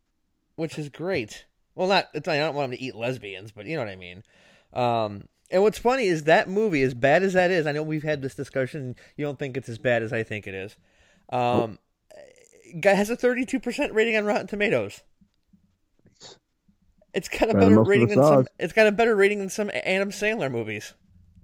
Which 0.56 0.78
is 0.78 0.90
great. 0.90 1.46
Well, 1.74 1.88
not 1.88 2.10
it's, 2.14 2.28
I 2.28 2.38
don't 2.38 2.56
want 2.56 2.72
him 2.72 2.78
to 2.78 2.84
eat 2.84 2.96
lesbians, 2.96 3.52
but 3.52 3.66
you 3.66 3.76
know 3.76 3.84
what 3.84 3.92
I 3.92 3.96
mean. 3.96 4.24
Um, 4.74 5.24
and 5.52 5.62
what's 5.62 5.78
funny 5.78 6.06
is 6.06 6.24
that 6.24 6.50
movie, 6.50 6.82
as 6.82 6.94
bad 6.94 7.24
as 7.24 7.34
that 7.34 7.52
is, 7.52 7.68
I 7.68 7.72
know 7.72 7.84
we've 7.84 8.04
had 8.04 8.22
this 8.22 8.36
discussion. 8.36 8.96
You 9.16 9.26
don't 9.26 9.40
think 9.40 9.58
it's 9.58 9.70
as 9.70 9.78
bad 9.78 10.04
as 10.04 10.12
I 10.12 10.24
think 10.24 10.48
it 10.48 10.54
is. 10.54 10.76
Um, 11.30 11.80
guy 12.80 12.94
has 12.94 13.10
a 13.10 13.16
thirty-two 13.16 13.60
percent 13.60 13.94
rating 13.94 14.18
on 14.18 14.26
Rotten 14.26 14.48
Tomatoes. 14.48 15.02
It's 17.16 17.30
got 17.30 17.50
a 17.50 17.54
Better 17.54 17.76
most 17.76 17.88
rating 17.88 18.08
than 18.10 18.22
some. 18.22 18.46
It's 18.60 18.74
got 18.74 18.88
a 18.88 18.92
better 18.92 19.16
rating 19.16 19.40
than 19.40 19.50
some 19.50 19.72
Adam 19.74 20.12
Sandler 20.12 20.52
movies. 20.52 20.94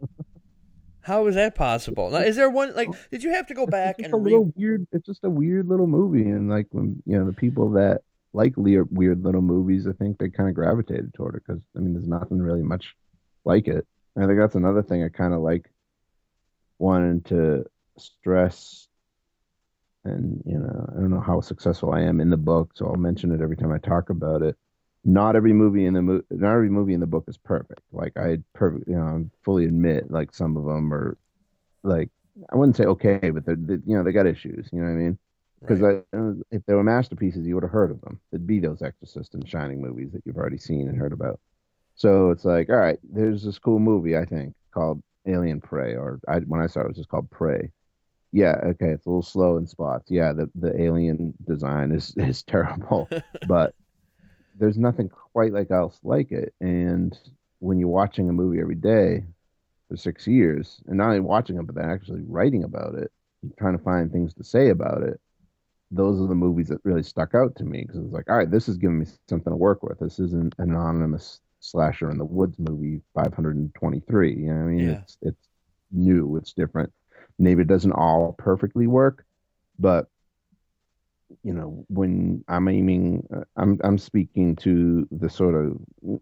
How 1.02 1.26
is 1.28 1.36
that 1.36 1.56
possible? 1.56 2.12
Now, 2.12 2.20
is 2.20 2.36
there 2.36 2.50
one 2.50 2.76
like? 2.76 2.90
Did 3.10 3.24
you 3.24 3.32
have 3.32 3.48
to 3.48 3.54
go 3.54 3.66
back 3.66 3.96
it's 3.98 4.06
and 4.06 4.12
just 4.12 4.14
a 4.14 4.18
re? 4.18 4.32
little 4.32 4.54
weird. 4.56 4.86
It's 4.92 5.06
just 5.06 5.24
a 5.24 5.30
weird 5.30 5.68
little 5.68 5.88
movie, 5.88 6.30
and 6.30 6.50
like 6.50 6.68
when 6.72 7.02
you 7.06 7.18
know 7.18 7.26
the 7.26 7.34
people 7.34 7.72
that 7.72 8.02
like 8.34 8.54
le- 8.58 8.84
weird 8.92 9.24
little 9.24 9.42
movies, 9.42 9.88
I 9.88 9.94
think 9.94 10.18
they 10.18 10.30
kind 10.30 10.50
of 10.50 10.56
gravitated 10.56 11.14
toward 11.14 11.36
it 11.36 11.44
because 11.48 11.62
I 11.76 11.80
mean, 11.80 11.94
there's 11.94 12.08
nothing 12.08 12.40
really 12.40 12.62
much 12.62 12.94
like 13.46 13.68
it. 13.68 13.88
And 14.16 14.26
I 14.26 14.28
think 14.28 14.40
that's 14.40 14.56
another 14.56 14.84
thing 14.84 15.04
I 15.04 15.10
kind 15.10 15.34
of 15.34 15.42
like 15.42 15.72
wanted 16.78 17.26
to 17.26 17.66
stress. 17.98 18.88
And 20.04 20.44
you 20.46 20.60
know, 20.60 20.90
I 20.92 21.00
don't 21.00 21.12
know 21.12 21.22
how 21.22 21.42
successful 21.42 21.94
I 21.94 22.02
am 22.02 22.20
in 22.20 22.30
the 22.30 22.38
book, 22.38 22.72
so 22.76 22.88
I'll 22.88 22.96
mention 22.96 23.32
it 23.32 23.42
every 23.42 23.56
time 23.56 23.72
I 23.72 23.78
talk 23.78 24.10
about 24.10 24.42
it. 24.42 24.58
Not 25.04 25.36
every 25.36 25.54
movie 25.54 25.86
in 25.86 25.94
the 25.96 26.02
mo- 26.02 26.24
not 26.30 26.54
every 26.54 26.70
movie 26.70 26.94
in 26.94 27.00
the 27.00 27.08
book 27.08 27.26
is 27.28 27.38
perfect. 27.38 27.82
Like 27.92 28.14
I 28.18 28.38
perfect, 28.54 28.88
you 28.88 28.96
know, 28.96 29.04
I 29.04 29.24
fully 29.44 29.66
admit 29.66 30.12
like 30.12 30.34
some 30.34 30.56
of 30.58 30.66
them 30.66 30.94
are 30.94 31.18
like 31.84 32.10
I 32.52 32.56
wouldn't 32.56 32.76
say 32.76 32.86
okay, 32.86 33.30
but 33.32 33.46
they're, 33.46 33.56
they, 33.56 33.76
you 33.86 33.98
know 33.98 34.04
they 34.04 34.12
got 34.12 34.28
issues. 34.28 34.70
You 34.72 34.80
know 34.82 34.86
what 34.86 34.94
I 34.94 34.96
mean? 34.96 35.18
Because 35.60 35.80
Right. 35.82 36.04
Uh, 36.14 36.34
if 36.52 36.64
they 36.66 36.74
were 36.74 36.84
masterpieces, 36.84 37.46
you 37.46 37.56
would 37.56 37.64
have 37.64 37.72
heard 37.72 37.92
of 37.92 38.02
them. 38.02 38.20
There'd 38.32 38.48
be 38.48 38.60
those 38.60 38.82
Exorcist 38.82 39.34
and 39.36 39.48
Shining 39.48 39.82
movies 39.82 40.12
that 40.14 40.22
you've 40.26 40.38
already 40.38 40.58
seen 40.58 40.88
and 40.88 40.98
heard 40.98 41.14
about. 41.14 41.40
So 41.96 42.32
it's 42.32 42.46
like, 42.46 42.70
all 42.70 42.78
right, 42.78 43.00
there's 43.04 43.44
this 43.44 43.60
cool 43.60 43.80
movie 43.80 44.18
I 44.18 44.26
think 44.26 44.56
called 44.74 45.02
Alien 45.28 45.62
Prey, 45.62 45.96
or 45.96 46.20
I, 46.28 46.40
when 46.40 46.62
I 46.62 46.68
saw 46.68 46.82
it, 46.82 46.84
it 46.86 46.88
was 46.90 46.98
just 46.98 47.10
called 47.10 47.30
Prey. 47.30 47.72
Yeah, 48.32 48.56
okay, 48.64 48.90
it's 48.90 49.06
a 49.06 49.10
little 49.10 49.22
slow 49.22 49.58
in 49.58 49.68
spots. 49.68 50.10
Yeah, 50.10 50.34
the 50.34 50.50
the 50.56 50.80
alien 50.82 51.34
design 51.46 51.92
is 51.92 52.14
is 52.18 52.44
terrible, 52.44 53.10
but 53.48 53.76
there's 54.58 54.78
nothing 54.78 55.10
quite 55.10 55.54
like 55.54 55.72
else 55.72 56.00
like 56.04 56.32
it. 56.32 56.54
And 56.60 57.18
when 57.60 57.80
you're 57.80 57.90
watching 57.90 58.30
a 58.30 58.34
movie 58.34 58.60
every 58.60 58.76
day 58.76 59.24
for 59.90 59.98
six 59.98 60.28
years, 60.28 60.82
and 60.88 60.98
not 60.98 61.08
only 61.08 61.20
watching 61.20 61.58
it, 61.58 61.66
but 61.66 61.76
then 61.76 61.90
actually 61.90 62.24
writing 62.28 62.64
about 62.64 62.96
it, 62.96 63.12
and 63.44 63.56
trying 63.58 63.78
to 63.78 63.84
find 63.84 64.12
things 64.12 64.34
to 64.36 64.44
say 64.44 64.70
about 64.70 65.04
it, 65.04 65.20
those 65.92 66.22
are 66.22 66.28
the 66.28 66.36
movies 66.36 66.70
that 66.70 66.80
really 66.84 67.04
stuck 67.04 67.36
out 67.36 67.56
to 67.58 67.66
me 67.66 67.82
because 67.82 68.04
it's 68.04 68.14
like, 68.14 68.30
all 68.30 68.38
right, 68.38 68.50
this 68.50 68.70
is 68.70 68.78
giving 68.78 69.00
me 69.00 69.06
something 69.28 69.52
to 69.52 69.58
work 69.58 69.84
with. 69.84 70.00
This 70.00 70.20
isn't 70.20 70.56
an 70.58 70.72
anonymous 70.72 71.42
slasher 71.60 72.10
in 72.10 72.18
the 72.18 72.26
woods 72.26 72.58
movie 72.60 73.02
523. 73.14 74.34
You 74.34 74.46
know 74.48 74.54
what 74.54 74.60
I 74.60 74.64
mean? 74.64 74.80
Yeah. 74.88 75.02
It's 75.02 75.18
it's 75.22 75.48
new, 75.92 76.38
it's 76.38 76.54
different. 76.54 76.92
Maybe 77.38 77.62
it 77.62 77.68
doesn't 77.68 77.92
all 77.92 78.36
perfectly 78.38 78.88
work, 78.88 79.26
but 79.80 80.08
you 81.44 81.54
know, 81.54 81.86
when 81.90 82.44
I'm 82.48 82.68
aiming, 82.68 83.28
uh, 83.36 83.44
I'm 83.58 83.80
I'm 83.84 83.98
speaking 83.98 84.56
to 84.58 85.08
the 85.12 85.30
sort 85.30 85.56
of 85.56 86.20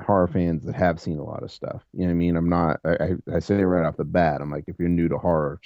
horror 0.00 0.28
fans 0.28 0.64
that 0.64 0.74
have 0.74 1.00
seen 1.00 1.18
a 1.18 1.24
lot 1.24 1.42
of 1.42 1.50
stuff. 1.50 1.82
You 1.92 2.06
know 2.06 2.10
I 2.10 2.14
mean? 2.14 2.36
I'm 2.36 2.48
not. 2.48 2.80
I, 2.84 3.14
I, 3.32 3.38
say 3.38 3.58
it 3.58 3.64
right 3.64 3.86
off 3.86 3.96
the 3.96 4.04
bat. 4.04 4.40
I'm 4.40 4.50
like, 4.50 4.64
if 4.66 4.76
you're 4.78 4.88
new 4.88 5.08
to 5.08 5.18
horror, 5.18 5.60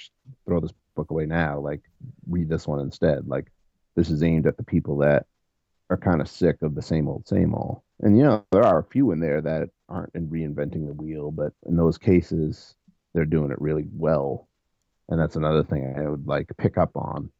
throw 0.45 0.59
this 0.59 0.73
book 0.95 1.11
away 1.11 1.25
now. 1.25 1.59
Like, 1.59 1.81
read 2.29 2.49
this 2.49 2.67
one 2.67 2.79
instead. 2.79 3.27
Like, 3.27 3.51
this 3.95 4.09
is 4.09 4.23
aimed 4.23 4.47
at 4.47 4.57
the 4.57 4.63
people 4.63 4.97
that 4.99 5.25
are 5.89 5.97
kind 5.97 6.21
of 6.21 6.27
sick 6.27 6.61
of 6.61 6.75
the 6.75 6.81
same 6.81 7.07
old, 7.07 7.27
same 7.27 7.53
old. 7.55 7.81
And 8.01 8.17
you 8.17 8.23
know, 8.23 8.45
there 8.51 8.63
are 8.63 8.79
a 8.79 8.83
few 8.83 9.11
in 9.11 9.19
there 9.19 9.41
that 9.41 9.69
aren't 9.89 10.13
in 10.15 10.27
reinventing 10.27 10.85
the 10.85 10.93
wheel, 10.93 11.31
but 11.31 11.53
in 11.65 11.75
those 11.75 11.97
cases, 11.97 12.75
they're 13.13 13.25
doing 13.25 13.51
it 13.51 13.61
really 13.61 13.87
well. 13.93 14.47
And 15.09 15.19
that's 15.19 15.37
another 15.37 15.63
thing 15.63 15.95
I 15.97 16.09
would 16.09 16.27
like 16.27 16.51
pick 16.57 16.77
up 16.77 16.91
on 16.95 17.31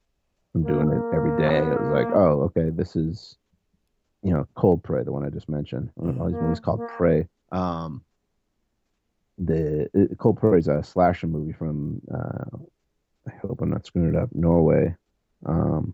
from 0.64 0.74
doing 0.74 0.90
it 0.90 1.16
every 1.16 1.38
day. 1.38 1.58
It 1.60 1.80
was 1.80 1.90
like, 1.90 2.08
oh, 2.14 2.42
okay, 2.44 2.70
this 2.70 2.96
is, 2.96 3.38
you 4.24 4.34
know, 4.34 4.48
Cold 4.56 4.84
Prey, 4.84 5.04
the 5.04 5.12
one 5.12 5.26
I 5.26 5.30
just 5.30 5.50
mentioned. 5.50 5.90
All 5.98 6.28
these 6.28 6.42
movies 6.42 6.60
called 6.60 6.82
Prey. 6.88 7.28
Um, 7.52 8.04
the 9.38 9.88
it, 9.94 10.18
Cold 10.18 10.38
Prey 10.38 10.58
is 10.58 10.68
a 10.68 10.84
slasher 10.84 11.28
movie 11.28 11.54
from, 11.54 12.02
uh, 12.14 12.58
I 13.28 13.36
hope 13.42 13.62
I'm 13.62 13.70
not 13.70 13.86
screwing 13.86 14.10
it 14.10 14.16
up, 14.16 14.30
Norway. 14.34 14.96
Um, 15.46 15.94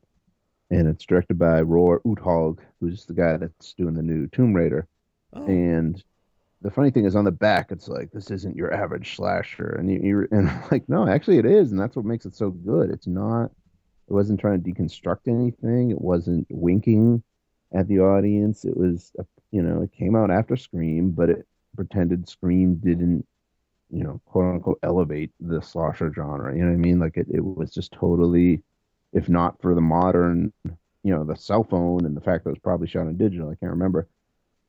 and 0.70 0.88
it's 0.88 1.06
directed 1.06 1.38
by 1.38 1.62
Roar 1.62 2.00
Uthaug, 2.06 2.60
who's 2.80 3.06
the 3.06 3.14
guy 3.14 3.38
that's 3.38 3.74
doing 3.74 3.96
the 3.96 4.02
new 4.02 4.28
Tomb 4.28 4.54
Raider. 4.54 4.88
Oh, 5.34 5.46
And 5.46 6.02
the 6.62 6.72
funny 6.72 6.90
thing 6.90 7.06
is 7.06 7.18
on 7.18 7.26
the 7.26 7.32
back, 7.32 7.72
it's 7.72 7.90
like 7.90 8.12
this 8.12 8.32
isn't 8.32 8.56
your 8.56 8.74
average 8.74 9.18
slasher, 9.18 9.76
and 9.78 9.92
you, 9.92 10.00
you 10.02 10.28
and 10.32 10.50
like 10.72 10.88
no, 10.88 11.06
actually 11.06 11.38
it 11.38 11.46
is, 11.46 11.72
and 11.72 11.80
that's 11.80 11.98
what 11.98 12.06
makes 12.06 12.26
it 12.26 12.34
so 12.34 12.52
good. 12.52 12.90
It's 12.90 13.08
not. 13.08 13.52
It 14.08 14.14
wasn't 14.14 14.40
trying 14.40 14.62
to 14.62 14.72
deconstruct 14.72 15.28
anything. 15.28 15.92
It 15.92 16.02
wasn't 16.02 16.48
winking 16.50 17.24
at 17.74 17.88
the 17.88 18.00
audience. 18.00 18.66
It 18.66 18.76
was, 18.76 19.12
you 19.52 19.62
know, 19.62 19.82
it 19.82 19.92
came 19.92 20.16
out 20.16 20.32
after 20.32 20.56
Scream, 20.56 21.12
but 21.12 21.30
it 21.30 21.48
pretended 21.76 22.28
Scream 22.28 22.76
didn't, 22.76 23.26
you 23.90 24.04
know, 24.04 24.22
quote 24.26 24.56
unquote 24.56 24.80
elevate 24.84 25.32
the 25.40 25.62
slasher 25.62 26.12
genre. 26.14 26.56
You 26.56 26.62
know 26.62 26.70
what 26.70 26.76
I 26.76 26.78
mean? 26.78 27.00
Like 27.00 27.18
it, 27.18 27.28
it 27.32 27.44
was 27.44 27.74
just 27.74 27.92
totally, 27.94 28.62
if 29.14 29.30
not 29.30 29.62
for 29.62 29.74
the 29.74 29.82
modern, 29.82 30.52
you 30.64 31.14
know, 31.14 31.24
the 31.24 31.36
cell 31.36 31.64
phone 31.64 32.06
and 32.06 32.16
the 32.16 32.22
fact 32.22 32.44
that 32.44 32.52
it 32.52 32.54
was 32.54 32.60
probably 32.60 32.88
shot 32.88 33.08
in 33.08 33.18
digital, 33.18 33.50
I 33.50 33.56
can't 33.56 33.72
remember 33.72 34.08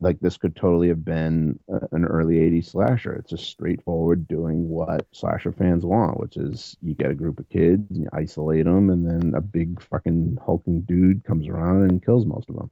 like 0.01 0.19
this 0.21 0.37
could 0.37 0.57
totally 0.57 0.89
have 0.89 1.05
been 1.05 1.59
an 1.93 2.05
early 2.05 2.37
80s 2.37 2.71
slasher 2.71 3.15
it's 3.15 3.31
just 3.31 3.49
straightforward 3.49 4.27
doing 4.29 4.69
what 4.69 5.07
slasher 5.13 5.53
fans 5.53 5.85
want 5.85 6.19
which 6.21 6.37
is 6.37 6.77
you 6.83 6.95
get 6.95 7.11
a 7.11 7.15
group 7.15 7.39
of 7.39 7.49
kids 7.49 7.91
and 7.91 8.03
you 8.03 8.09
isolate 8.13 8.65
them 8.65 8.91
and 8.91 9.07
then 9.09 9.35
a 9.35 9.41
big 9.41 9.81
fucking 9.81 10.39
hulking 10.45 10.81
dude 10.83 11.25
comes 11.25 11.49
around 11.49 11.91
and 11.91 12.05
kills 12.05 12.27
most 12.27 12.49
of 12.49 12.57
them 12.57 12.71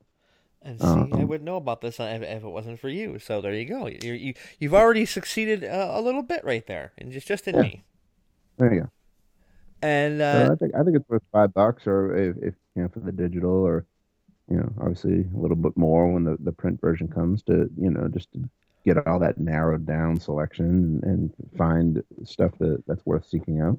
and 0.65 0.81
see, 0.81 0.87
um, 0.87 1.13
I 1.13 1.25
wouldn't 1.25 1.45
know 1.45 1.57
about 1.57 1.81
this 1.81 1.99
if, 1.99 2.23
if, 2.23 2.45
it 2.45 2.49
wasn't 2.49 2.79
for 2.79 2.89
you. 2.89 3.19
So 3.19 3.41
there 3.41 3.55
you 3.55 3.65
go. 3.65 3.87
you 3.87 4.13
you, 4.13 4.35
you've 4.61 4.75
already 4.75 5.07
succeeded 5.07 5.65
a, 5.65 5.99
a, 5.99 6.01
little 6.01 6.23
bit 6.23 6.45
right 6.45 6.65
there, 6.67 6.93
and 6.99 7.11
just 7.11 7.27
just 7.27 7.49
in 7.49 7.57
yeah. 7.57 7.63
me. 7.63 7.85
There 8.59 8.73
you 8.73 8.81
go. 8.83 8.91
And 9.83 10.23
uh, 10.23 10.47
so 10.47 10.53
I 10.53 10.57
think 10.57 10.75
I 10.77 10.83
think 10.85 10.97
it's 10.97 11.09
worth 11.09 11.23
five 11.33 11.53
bucks, 11.53 11.87
or 11.87 12.17
if, 12.17 12.37
if 12.37 12.55
you 12.77 12.83
know 12.83 12.89
for 12.89 13.01
the 13.01 13.11
digital, 13.11 13.51
or 13.51 13.87
you 14.49 14.57
know, 14.57 14.73
obviously 14.81 15.25
a 15.35 15.39
little 15.39 15.57
bit 15.57 15.77
more 15.77 16.13
when 16.13 16.25
the, 16.25 16.37
the 16.41 16.53
print 16.53 16.81
version 16.81 17.09
comes 17.09 17.43
to, 17.45 17.71
you 17.77 17.91
know, 17.91 18.09
just 18.09 18.33
to 18.33 18.49
get 18.85 19.07
all 19.07 19.19
that 19.19 19.39
narrowed 19.39 19.87
down 19.87 20.19
selection 20.19 20.67
and, 20.67 21.05
and 21.05 21.33
find 21.57 22.03
stuff 22.25 22.53
that, 22.59 22.83
that's 22.87 23.05
worth 23.07 23.27
seeking 23.29 23.61
out. 23.61 23.79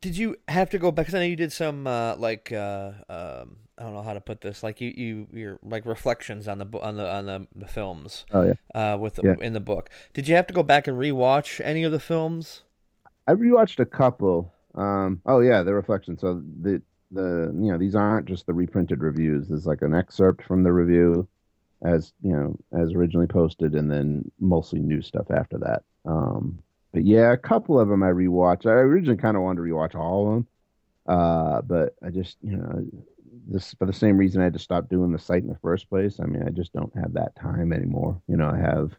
Did 0.00 0.16
you 0.18 0.36
have 0.48 0.68
to 0.70 0.78
go 0.78 0.90
back? 0.90 1.06
Because 1.06 1.14
I 1.14 1.20
know 1.20 1.26
you 1.26 1.36
did 1.36 1.52
some 1.52 1.86
uh, 1.86 2.16
like 2.16 2.52
uh, 2.52 2.92
um, 3.08 3.56
I 3.78 3.84
don't 3.84 3.94
know 3.94 4.02
how 4.02 4.12
to 4.12 4.20
put 4.20 4.42
this. 4.42 4.62
Like 4.62 4.82
you, 4.82 4.92
you, 4.94 5.26
your 5.32 5.58
like 5.62 5.86
reflections 5.86 6.46
on 6.46 6.58
the 6.58 6.66
on 6.80 6.96
the 6.96 7.10
on 7.10 7.24
the, 7.24 7.46
the 7.56 7.66
films. 7.66 8.26
Oh 8.30 8.42
yeah. 8.42 8.54
Uh, 8.74 8.98
with 8.98 9.14
the, 9.14 9.22
yeah. 9.22 9.34
in 9.40 9.54
the 9.54 9.60
book, 9.60 9.88
did 10.12 10.28
you 10.28 10.34
have 10.34 10.46
to 10.48 10.54
go 10.54 10.62
back 10.62 10.88
and 10.88 10.98
rewatch 10.98 11.64
any 11.64 11.84
of 11.84 11.92
the 11.92 12.00
films? 12.00 12.64
I 13.26 13.32
rewatched 13.32 13.78
a 13.78 13.86
couple. 13.86 14.52
Um, 14.74 15.22
oh 15.24 15.40
yeah, 15.40 15.62
the 15.62 15.72
reflections. 15.72 16.20
So 16.20 16.42
the 16.60 16.82
the 17.10 17.52
you 17.54 17.70
know 17.72 17.78
these 17.78 17.94
aren't 17.94 18.28
just 18.28 18.46
the 18.46 18.54
reprinted 18.54 19.00
reviews. 19.00 19.48
There's 19.48 19.66
like 19.66 19.82
an 19.82 19.94
excerpt 19.94 20.44
from 20.44 20.62
the 20.62 20.72
review, 20.72 21.28
as 21.82 22.12
you 22.22 22.32
know, 22.32 22.56
as 22.72 22.92
originally 22.92 23.26
posted, 23.26 23.74
and 23.74 23.90
then 23.90 24.30
mostly 24.40 24.80
new 24.80 25.02
stuff 25.02 25.30
after 25.30 25.58
that. 25.58 25.82
Um, 26.04 26.58
but 26.92 27.04
yeah, 27.04 27.32
a 27.32 27.36
couple 27.36 27.78
of 27.78 27.88
them 27.88 28.02
I 28.02 28.08
rewatched. 28.08 28.66
I 28.66 28.72
originally 28.72 29.18
kind 29.18 29.36
of 29.36 29.42
wanted 29.42 29.62
to 29.62 29.68
rewatch 29.68 29.94
all 29.94 30.26
of 30.26 30.34
them, 30.34 30.46
uh, 31.06 31.62
but 31.62 31.94
I 32.02 32.10
just 32.10 32.36
you 32.42 32.56
know 32.56 32.84
this 33.48 33.74
for 33.74 33.86
the 33.86 33.92
same 33.92 34.18
reason 34.18 34.40
I 34.40 34.44
had 34.44 34.52
to 34.54 34.58
stop 34.58 34.88
doing 34.88 35.12
the 35.12 35.18
site 35.18 35.42
in 35.42 35.48
the 35.48 35.58
first 35.62 35.88
place. 35.88 36.20
I 36.20 36.26
mean, 36.26 36.42
I 36.46 36.50
just 36.50 36.72
don't 36.72 36.94
have 36.96 37.14
that 37.14 37.34
time 37.36 37.72
anymore. 37.72 38.20
You 38.28 38.36
know, 38.36 38.48
I 38.48 38.58
have 38.58 38.92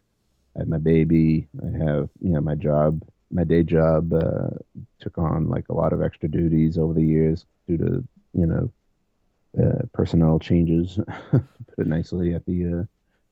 I 0.56 0.60
have 0.60 0.68
my 0.68 0.78
baby, 0.78 1.48
I 1.62 1.84
have 1.84 2.08
you 2.20 2.30
know 2.30 2.40
my 2.40 2.54
job, 2.56 3.02
my 3.30 3.44
day 3.44 3.62
job 3.62 4.12
uh, 4.12 4.50
took 4.98 5.16
on 5.18 5.48
like 5.48 5.68
a 5.68 5.74
lot 5.74 5.92
of 5.92 6.02
extra 6.02 6.28
duties 6.28 6.78
over 6.78 6.94
the 6.94 7.04
years 7.04 7.46
due 7.68 7.78
to 7.78 8.04
you 8.32 8.46
know 8.46 8.70
uh, 9.60 9.86
personnel 9.92 10.38
changes, 10.38 10.98
put 11.30 11.42
it 11.78 11.86
nicely, 11.86 12.34
at 12.34 12.44
the 12.46 12.80
uh, 12.80 12.84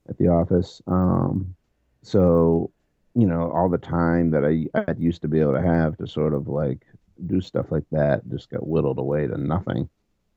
at 0.09 0.19
the 0.19 0.29
office. 0.29 0.81
Um, 0.87 1.55
so 2.03 2.71
you 3.15 3.27
know 3.27 3.51
all 3.53 3.69
the 3.69 3.79
time 3.79 4.31
that 4.31 4.45
I 4.45 4.67
I 4.79 4.95
used 4.99 5.23
to 5.23 5.29
be 5.29 5.41
able 5.41 5.55
to 5.55 5.63
have 5.63 5.97
to 5.99 6.07
sort 6.07 6.35
of 6.35 6.49
like 6.49 6.87
do 7.27 7.41
stuff 7.41 7.67
like 7.71 7.85
that 7.91 8.29
just 8.31 8.51
got 8.51 8.67
whittled 8.67 8.99
away 8.99 9.27
to 9.27 9.37
nothing. 9.37 9.89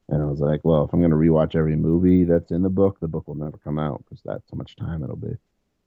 And 0.09 0.21
I 0.21 0.25
was 0.25 0.39
like, 0.39 0.59
well, 0.63 0.83
if 0.83 0.93
I'm 0.93 0.99
going 0.99 1.11
to 1.11 1.17
rewatch 1.17 1.55
every 1.55 1.75
movie 1.75 2.25
that's 2.25 2.51
in 2.51 2.63
the 2.63 2.69
book, 2.69 2.99
the 2.99 3.07
book 3.07 3.27
will 3.27 3.35
never 3.35 3.57
come 3.59 3.79
out 3.79 4.03
because 4.03 4.21
that's 4.25 4.43
how 4.51 4.57
much 4.57 4.75
time 4.75 5.03
it'll 5.03 5.15
be. 5.15 5.37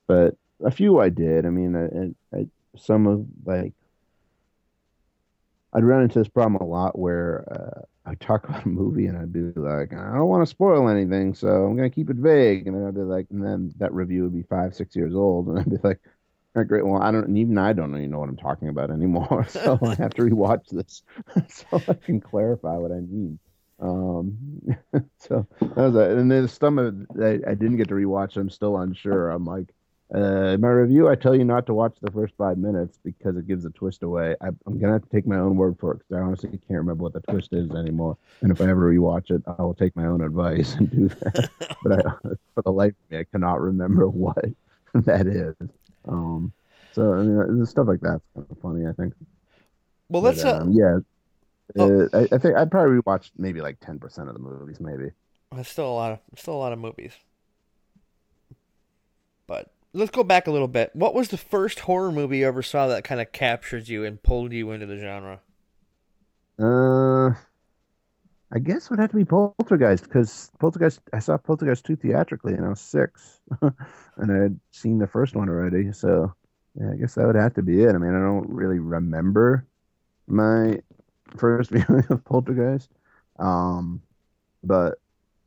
But 0.06 0.36
a 0.64 0.70
few 0.70 0.98
I 0.98 1.10
did. 1.10 1.44
I 1.44 1.50
mean, 1.50 1.76
I, 1.76 2.36
I, 2.36 2.46
some 2.76 3.06
of 3.06 3.26
like 3.44 3.72
I'd 5.72 5.84
run 5.84 6.02
into 6.02 6.20
this 6.20 6.28
problem 6.28 6.62
a 6.62 6.64
lot 6.70 6.98
where 6.98 7.44
uh, 7.50 7.80
I 8.08 8.14
talk 8.14 8.44
about 8.48 8.64
a 8.64 8.68
movie 8.68 9.06
and 9.06 9.18
I'd 9.18 9.32
be 9.32 9.40
like, 9.56 9.92
I 9.92 10.14
don't 10.14 10.28
want 10.28 10.42
to 10.42 10.50
spoil 10.50 10.88
anything, 10.88 11.34
so 11.34 11.48
I'm 11.48 11.76
gonna 11.76 11.90
keep 11.90 12.10
it 12.10 12.16
vague. 12.16 12.66
And 12.66 12.76
then 12.76 12.86
I'd 12.86 12.94
be 12.94 13.00
like, 13.00 13.26
and 13.30 13.44
then 13.44 13.72
that 13.78 13.92
review 13.92 14.22
would 14.22 14.34
be 14.34 14.42
five, 14.42 14.74
six 14.74 14.94
years 14.94 15.14
old, 15.14 15.48
and 15.48 15.58
I'd 15.58 15.70
be 15.70 15.78
like, 15.82 16.00
all 16.54 16.62
right, 16.62 16.68
great. 16.68 16.86
Well, 16.86 17.02
I 17.02 17.10
don't, 17.10 17.36
even 17.36 17.58
I 17.58 17.72
don't 17.72 17.96
even 17.96 18.10
know 18.12 18.20
what 18.20 18.28
I'm 18.28 18.36
talking 18.36 18.68
about 18.68 18.90
anymore, 18.90 19.44
so 19.48 19.78
I 19.82 19.94
have 19.96 20.14
to 20.14 20.22
rewatch 20.22 20.68
this 20.70 21.02
so 21.48 21.82
I 21.88 21.94
can 21.94 22.20
clarify 22.20 22.76
what 22.76 22.92
I 22.92 23.00
mean. 23.00 23.38
Um, 23.80 24.38
so 25.18 25.48
that 25.60 25.76
was 25.76 25.96
a, 25.96 26.16
and 26.16 26.30
then 26.30 26.46
some 26.46 26.78
of 26.78 26.94
I, 27.20 27.40
I 27.46 27.54
didn't 27.54 27.76
get 27.76 27.88
to 27.88 27.94
rewatch. 27.94 28.36
I'm 28.36 28.50
still 28.50 28.76
unsure. 28.76 29.30
I'm 29.30 29.44
like, 29.44 29.74
uh, 30.12 30.52
in 30.54 30.60
my 30.60 30.68
review, 30.68 31.08
I 31.08 31.14
tell 31.14 31.34
you 31.34 31.44
not 31.44 31.66
to 31.66 31.74
watch 31.74 31.96
the 32.00 32.10
first 32.10 32.34
five 32.36 32.58
minutes 32.58 32.98
because 33.02 33.36
it 33.36 33.46
gives 33.46 33.64
a 33.64 33.70
twist 33.70 34.02
away. 34.02 34.36
I, 34.40 34.48
am 34.48 34.78
gonna 34.78 34.94
have 34.94 35.02
to 35.02 35.08
take 35.08 35.26
my 35.26 35.38
own 35.38 35.56
word 35.56 35.76
for 35.78 35.92
it 35.92 35.98
because 35.98 36.20
I 36.20 36.24
honestly 36.24 36.50
can't 36.50 36.62
remember 36.68 37.04
what 37.04 37.14
the 37.14 37.20
twist 37.20 37.52
is 37.52 37.70
anymore. 37.70 38.16
And 38.42 38.52
if 38.52 38.60
I 38.60 38.64
ever 38.64 38.92
rewatch 38.92 39.30
it, 39.30 39.42
I 39.46 39.62
will 39.62 39.74
take 39.74 39.96
my 39.96 40.06
own 40.06 40.20
advice 40.20 40.74
and 40.74 40.90
do 40.90 41.08
that. 41.08 41.50
but 41.82 42.06
I, 42.06 42.10
for 42.54 42.62
the 42.62 42.72
life 42.72 42.90
of 42.92 43.10
me, 43.10 43.18
I 43.18 43.24
cannot 43.24 43.60
remember 43.60 44.08
what 44.08 44.44
that 44.94 45.26
is. 45.26 45.56
Um, 46.06 46.52
so 46.92 47.14
I 47.14 47.22
mean, 47.22 47.66
stuff 47.66 47.88
like 47.88 48.00
that's 48.00 48.22
kind 48.34 48.46
of 48.48 48.58
funny. 48.60 48.86
I 48.86 48.92
think. 48.92 49.14
Well, 50.10 50.22
let's. 50.22 50.42
But, 50.42 50.54
uh, 50.54 50.60
um, 50.60 50.72
yeah. 50.72 50.98
Oh. 51.76 52.02
Uh, 52.02 52.08
I, 52.12 52.34
I, 52.34 52.38
think 52.38 52.56
I'd 52.56 52.70
probably 52.70 53.00
watched 53.06 53.32
maybe 53.38 53.62
like 53.62 53.80
ten 53.80 53.98
percent 53.98 54.28
of 54.28 54.34
the 54.34 54.40
movies, 54.40 54.80
maybe. 54.80 55.10
That's 55.50 55.70
still 55.70 55.88
a 55.88 55.94
lot 55.94 56.12
of 56.12 56.18
still 56.38 56.54
a 56.54 56.56
lot 56.56 56.72
of 56.72 56.78
movies. 56.78 57.12
But 59.46 59.73
let's 59.94 60.10
go 60.10 60.24
back 60.24 60.46
a 60.46 60.50
little 60.50 60.68
bit. 60.68 60.90
What 60.94 61.14
was 61.14 61.28
the 61.28 61.38
first 61.38 61.80
horror 61.80 62.12
movie 62.12 62.38
you 62.38 62.46
ever 62.46 62.62
saw 62.62 62.86
that 62.88 63.04
kind 63.04 63.20
of 63.20 63.32
captured 63.32 63.88
you 63.88 64.04
and 64.04 64.22
pulled 64.22 64.52
you 64.52 64.70
into 64.72 64.86
the 64.86 64.98
genre? 64.98 65.40
Uh, 66.58 67.30
I 68.52 68.58
guess 68.60 68.84
it 68.84 68.90
would 68.90 69.00
have 69.00 69.10
to 69.10 69.16
be 69.16 69.24
Poltergeist 69.24 70.04
because 70.04 70.50
Poltergeist. 70.60 71.00
I 71.12 71.18
saw 71.18 71.36
Poltergeist 71.36 71.84
two 71.84 71.96
theatrically, 71.96 72.54
and 72.54 72.64
I 72.64 72.68
was 72.68 72.80
six, 72.80 73.40
and 73.62 74.32
I 74.32 74.42
had 74.42 74.60
seen 74.70 74.98
the 74.98 75.06
first 75.06 75.34
one 75.34 75.48
already. 75.48 75.92
So, 75.92 76.34
yeah, 76.78 76.92
I 76.92 76.96
guess 76.96 77.14
that 77.14 77.26
would 77.26 77.36
have 77.36 77.54
to 77.54 77.62
be 77.62 77.82
it. 77.82 77.94
I 77.94 77.98
mean, 77.98 78.14
I 78.14 78.20
don't 78.20 78.48
really 78.48 78.78
remember 78.78 79.66
my 80.26 80.80
first 81.36 81.70
viewing 81.72 82.04
of 82.10 82.24
Poltergeist, 82.24 82.90
um, 83.38 84.02
but 84.62 84.98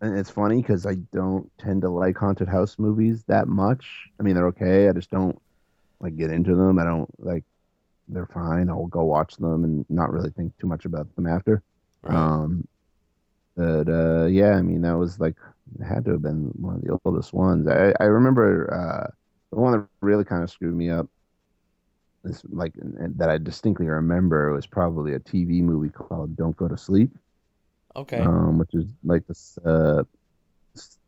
and 0.02 0.18
it's 0.18 0.30
funny 0.30 0.62
because 0.62 0.86
I 0.86 0.96
don't 1.14 1.50
tend 1.58 1.82
to 1.82 1.90
like 1.90 2.18
haunted 2.18 2.48
house 2.48 2.76
movies 2.78 3.24
that 3.28 3.48
much. 3.48 3.88
I 4.20 4.24
mean, 4.24 4.36
they're 4.36 4.48
okay. 4.48 4.90
I 4.90 4.94
just 4.94 5.10
don't 5.10 5.40
like 6.00 6.16
get 6.16 6.32
into 6.32 6.56
them. 6.56 6.80
I 6.80 6.84
don't 6.84 7.10
like. 7.20 7.44
They're 8.08 8.28
fine. 8.28 8.70
I'll 8.70 8.88
go 8.88 9.04
watch 9.04 9.36
them 9.36 9.64
and 9.64 9.86
not 9.90 10.14
really 10.14 10.30
think 10.30 10.58
too 10.58 10.68
much 10.68 10.86
about 10.86 11.14
them 11.16 11.28
after. 11.28 11.62
Right. 12.04 12.16
Um, 12.16 12.68
but 13.56 13.90
uh, 13.90 14.26
yeah, 14.26 14.52
I 14.56 14.62
mean, 14.62 14.82
that 14.82 14.98
was 14.98 15.20
like 15.20 15.36
had 15.86 16.06
to 16.06 16.12
have 16.12 16.22
been 16.22 16.52
one 16.56 16.76
of 16.76 16.82
the 16.82 16.98
oldest 17.04 17.34
ones. 17.34 17.68
I 17.68 17.94
I 18.00 18.06
remember 18.06 18.72
uh, 18.74 19.12
the 19.52 19.60
one 19.60 19.74
that 19.74 19.88
really 20.02 20.24
kind 20.24 20.44
of 20.44 20.52
screwed 20.52 20.76
me 20.76 20.90
up. 20.90 21.08
This 22.24 22.44
like 22.50 22.74
that 22.76 23.30
I 23.30 23.38
distinctly 23.40 23.88
remember 23.88 24.54
was 24.54 24.68
probably 24.68 25.14
a 25.14 25.20
TV 25.20 25.62
movie 25.62 25.90
called 25.90 26.36
Don't 26.36 26.56
Go 26.56 26.68
to 26.68 26.78
Sleep. 26.78 27.12
Okay. 27.98 28.18
Um, 28.18 28.60
which 28.60 28.74
is 28.74 28.86
like 29.04 29.26
this 29.28 29.58
uh, 29.66 30.04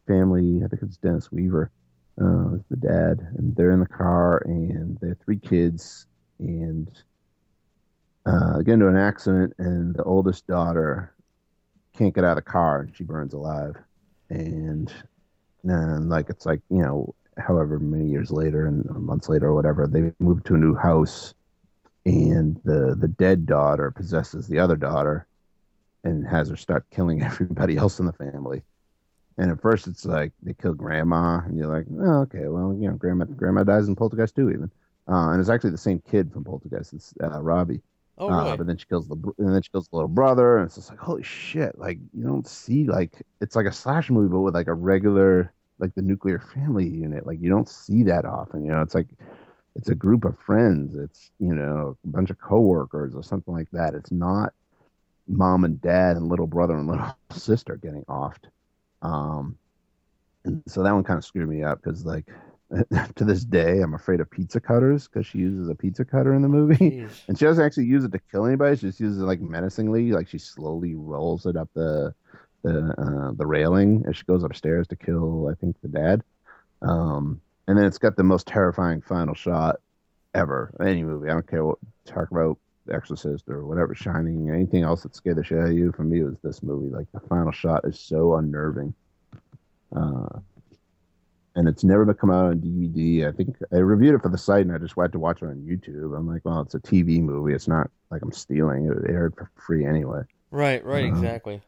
family. 0.07 0.61
I 0.65 0.67
think 0.67 0.81
it's 0.81 0.97
Dennis 0.97 1.31
Weaver. 1.31 1.71
Uh, 2.19 2.57
the 2.69 2.75
dad, 2.75 3.25
and 3.37 3.55
they're 3.55 3.71
in 3.71 3.79
the 3.79 3.87
car, 3.87 4.41
and 4.45 4.97
they 4.99 5.07
have 5.09 5.19
three 5.23 5.39
kids, 5.39 6.05
and 6.39 6.89
uh, 8.25 8.57
get 8.57 8.73
into 8.73 8.89
an 8.89 8.97
accident, 8.97 9.53
and 9.57 9.95
the 9.95 10.03
oldest 10.03 10.45
daughter 10.45 11.15
can't 11.97 12.13
get 12.13 12.25
out 12.25 12.37
of 12.37 12.43
the 12.43 12.51
car, 12.51 12.81
and 12.81 12.95
she 12.95 13.05
burns 13.05 13.33
alive, 13.33 13.75
and 14.29 14.91
and 15.63 16.09
like 16.09 16.29
it's 16.29 16.45
like 16.45 16.59
you 16.69 16.81
know, 16.81 17.15
however 17.37 17.79
many 17.79 18.09
years 18.09 18.31
later 18.31 18.65
and 18.67 18.85
months 18.89 19.29
later 19.29 19.47
or 19.47 19.55
whatever, 19.55 19.87
they 19.87 20.11
move 20.19 20.43
to 20.43 20.55
a 20.55 20.57
new 20.57 20.75
house, 20.75 21.33
and 22.05 22.59
the 22.65 22.97
the 22.99 23.07
dead 23.07 23.45
daughter 23.45 23.91
possesses 23.91 24.47
the 24.47 24.59
other 24.59 24.75
daughter, 24.75 25.25
and 26.03 26.25
has 26.27 26.49
her 26.49 26.55
start 26.55 26.85
killing 26.91 27.21
everybody 27.23 27.77
else 27.77 27.99
in 27.99 28.05
the 28.05 28.13
family. 28.13 28.63
And 29.37 29.51
at 29.51 29.61
first, 29.61 29.87
it's 29.87 30.05
like 30.05 30.33
they 30.43 30.53
kill 30.53 30.73
grandma, 30.73 31.39
and 31.45 31.57
you're 31.57 31.73
like, 31.73 31.85
oh, 32.01 32.21
okay, 32.21 32.47
well, 32.47 32.75
you 32.77 32.89
know, 32.89 32.95
grandma 32.95 33.25
grandma 33.25 33.63
dies 33.63 33.87
in 33.87 33.95
Poltergeist 33.95 34.35
too, 34.35 34.49
even. 34.49 34.69
Uh, 35.07 35.31
and 35.31 35.39
it's 35.39 35.49
actually 35.49 35.71
the 35.71 35.77
same 35.77 36.01
kid 36.09 36.31
from 36.31 36.43
Poltergeist. 36.43 36.93
It's 36.93 37.13
uh, 37.23 37.41
Robbie. 37.41 37.81
Oh, 38.17 38.27
really? 38.27 38.51
uh, 38.51 38.57
but 38.57 38.67
then 38.67 38.77
she 38.77 38.85
kills 38.85 39.07
the 39.07 39.15
and 39.37 39.55
then 39.55 39.61
she 39.61 39.69
kills 39.71 39.87
the 39.87 39.95
little 39.95 40.09
brother, 40.09 40.57
and 40.57 40.65
it's 40.65 40.75
just 40.75 40.89
like 40.89 40.99
holy 40.99 41.23
shit! 41.23 41.79
Like 41.79 41.99
you 42.13 42.23
don't 42.25 42.47
see 42.47 42.83
like 42.83 43.13
it's 43.39 43.55
like 43.55 43.65
a 43.65 43.71
slash 43.71 44.09
movie, 44.09 44.29
but 44.29 44.41
with 44.41 44.53
like 44.53 44.67
a 44.67 44.73
regular 44.73 45.53
like 45.79 45.95
the 45.95 46.01
nuclear 46.01 46.39
family 46.39 46.87
unit. 46.87 47.25
Like 47.25 47.39
you 47.41 47.49
don't 47.49 47.69
see 47.69 48.03
that 48.03 48.25
often. 48.25 48.65
You 48.65 48.71
know, 48.71 48.81
it's 48.81 48.93
like 48.93 49.07
it's 49.75 49.89
a 49.89 49.95
group 49.95 50.25
of 50.25 50.37
friends. 50.39 50.95
It's 50.95 51.31
you 51.39 51.55
know 51.55 51.97
a 52.03 52.07
bunch 52.07 52.29
of 52.29 52.39
coworkers 52.39 53.15
or 53.15 53.23
something 53.23 53.53
like 53.53 53.69
that. 53.71 53.93
It's 53.95 54.11
not 54.11 54.53
mom 55.29 55.63
and 55.63 55.79
dad 55.81 56.17
and 56.17 56.27
little 56.27 56.47
brother 56.47 56.75
and 56.75 56.87
little 56.87 57.15
sister 57.31 57.75
getting 57.77 58.03
offed. 58.05 58.45
Um, 59.01 59.57
and 60.43 60.63
so 60.67 60.83
that 60.83 60.93
one 60.93 61.03
kind 61.03 61.17
of 61.17 61.23
screwed 61.25 61.47
me 61.47 61.63
up 61.63 61.81
because 61.81 62.05
like 62.05 62.25
to 63.15 63.23
this 63.23 63.43
day 63.43 63.79
I'm 63.81 63.93
afraid 63.93 64.19
of 64.19 64.29
pizza 64.29 64.59
cutters 64.59 65.07
because 65.07 65.25
she 65.25 65.39
uses 65.39 65.69
a 65.69 65.75
pizza 65.75 66.03
cutter 66.03 66.33
in 66.33 66.41
the 66.41 66.49
movie, 66.49 66.91
Jeez. 66.91 67.11
and 67.27 67.37
she 67.37 67.45
doesn't 67.45 67.63
actually 67.63 67.85
use 67.85 68.03
it 68.03 68.11
to 68.11 68.19
kill 68.31 68.45
anybody. 68.45 68.75
She 68.75 68.87
just 68.87 68.99
uses 68.99 69.21
it 69.21 69.25
like 69.25 69.41
menacingly, 69.41 70.11
like 70.11 70.27
she 70.27 70.37
slowly 70.37 70.95
rolls 70.95 71.45
it 71.45 71.55
up 71.55 71.69
the 71.73 72.13
the 72.63 72.93
uh, 72.97 73.31
the 73.37 73.45
railing 73.45 74.03
as 74.07 74.17
she 74.17 74.25
goes 74.25 74.43
upstairs 74.43 74.87
to 74.87 74.95
kill 74.95 75.47
I 75.49 75.55
think 75.55 75.79
the 75.81 75.87
dad. 75.87 76.23
Um, 76.81 77.41
and 77.67 77.77
then 77.77 77.85
it's 77.85 77.97
got 77.97 78.15
the 78.15 78.23
most 78.23 78.47
terrifying 78.47 79.01
final 79.01 79.35
shot 79.35 79.77
ever 80.33 80.73
any 80.79 81.03
movie. 81.03 81.29
I 81.29 81.33
don't 81.33 81.47
care 81.47 81.65
what 81.65 81.77
talk 82.05 82.31
about 82.31 82.57
Exorcist 82.91 83.47
or 83.47 83.65
whatever, 83.65 83.95
Shining, 83.95 84.49
anything 84.49 84.83
else 84.83 85.03
that 85.03 85.15
scared 85.15 85.37
the 85.37 85.43
shit 85.43 85.59
out 85.59 85.69
of 85.69 85.73
you. 85.73 85.91
For 85.91 86.03
me, 86.03 86.21
it 86.21 86.23
was 86.23 86.37
this 86.43 86.63
movie. 86.63 86.93
Like 86.93 87.07
the 87.13 87.19
final 87.21 87.51
shot 87.51 87.85
is 87.85 87.99
so 87.99 88.35
unnerving. 88.35 88.93
Uh, 89.95 90.39
and 91.55 91.67
it's 91.67 91.83
never 91.83 92.05
been 92.05 92.15
come 92.15 92.31
out 92.31 92.45
on 92.45 92.59
DVD. 92.59 93.27
I 93.27 93.35
think 93.35 93.55
I 93.71 93.77
reviewed 93.77 94.15
it 94.15 94.21
for 94.21 94.29
the 94.29 94.37
site, 94.37 94.65
and 94.65 94.73
I 94.73 94.77
just 94.77 94.95
had 94.97 95.11
to 95.11 95.19
watch 95.19 95.41
it 95.41 95.45
on 95.47 95.57
YouTube. 95.57 96.17
I'm 96.17 96.27
like, 96.27 96.45
well, 96.45 96.61
it's 96.61 96.75
a 96.75 96.79
TV 96.79 97.21
movie. 97.21 97.53
It's 97.53 97.67
not 97.67 97.89
like 98.11 98.21
I'm 98.21 98.31
stealing. 98.31 98.85
It 98.85 99.09
aired 99.09 99.35
for 99.35 99.49
free 99.55 99.85
anyway. 99.85 100.21
Right, 100.51 100.83
right, 100.85 101.05
uh, 101.05 101.07
exactly. 101.07 101.61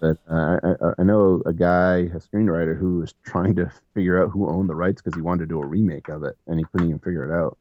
But 0.00 0.18
uh, 0.30 0.58
I, 0.62 0.92
I 0.98 1.02
know 1.02 1.42
a 1.44 1.52
guy, 1.52 1.96
a 1.96 2.20
screenwriter, 2.20 2.78
who 2.78 3.00
was 3.00 3.14
trying 3.24 3.56
to 3.56 3.70
figure 3.94 4.22
out 4.22 4.30
who 4.30 4.48
owned 4.48 4.68
the 4.68 4.74
rights 4.74 5.02
because 5.02 5.16
he 5.16 5.22
wanted 5.22 5.40
to 5.40 5.46
do 5.46 5.60
a 5.60 5.66
remake 5.66 6.08
of 6.08 6.22
it, 6.22 6.36
and 6.46 6.58
he 6.58 6.64
couldn't 6.70 6.88
even 6.88 7.00
figure 7.00 7.30
it 7.30 7.36
out. 7.36 7.58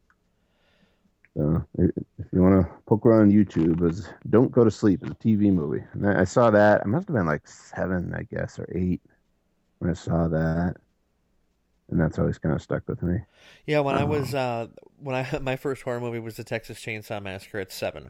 So 1.38 1.63
if 1.77 1.91
you 2.34 2.41
want 2.41 2.65
to 2.65 2.74
poke 2.88 3.06
around 3.06 3.32
YouTube, 3.32 3.88
is 3.88 4.10
"Don't 4.32 4.51
Go 4.51 4.63
to 4.63 4.72
Sleep" 4.72 5.03
It's 5.03 5.12
a 5.12 5.15
TV 5.15 5.53
movie, 5.53 5.84
and 5.94 6.08
I 6.08 6.24
saw 6.24 6.50
that. 6.50 6.82
I 6.84 6.88
must 6.88 7.08
have 7.08 7.15
been 7.15 7.27
like 7.27 7.48
seven, 7.48 8.12
I 8.15 8.24
guess, 8.24 8.58
or 8.58 8.67
eight 8.74 9.01
when 9.77 9.91
I 9.91 9.94
saw 9.94 10.27
that, 10.29 10.77
and 11.91 12.01
that's 12.01 12.17
always 12.17 12.39
kind 12.39 12.56
of 12.56 12.62
stuck 12.63 12.88
with 12.88 13.03
me. 13.03 13.20
Yeah, 13.67 13.82
when 13.82 13.96
um, 13.96 14.01
I 14.01 14.06
was 14.06 14.34
uh, 14.34 14.67
when 15.00 15.15
I 15.15 15.38
my 15.41 15.58
first 15.58 15.84
horror 15.84 16.00
movie 16.00 16.20
was 16.20 16.38
the 16.38 16.44
Texas 16.44 16.79
Chainsaw 16.79 17.22
Massacre 17.22 17.60
at 17.60 17.72
seven. 17.72 18.10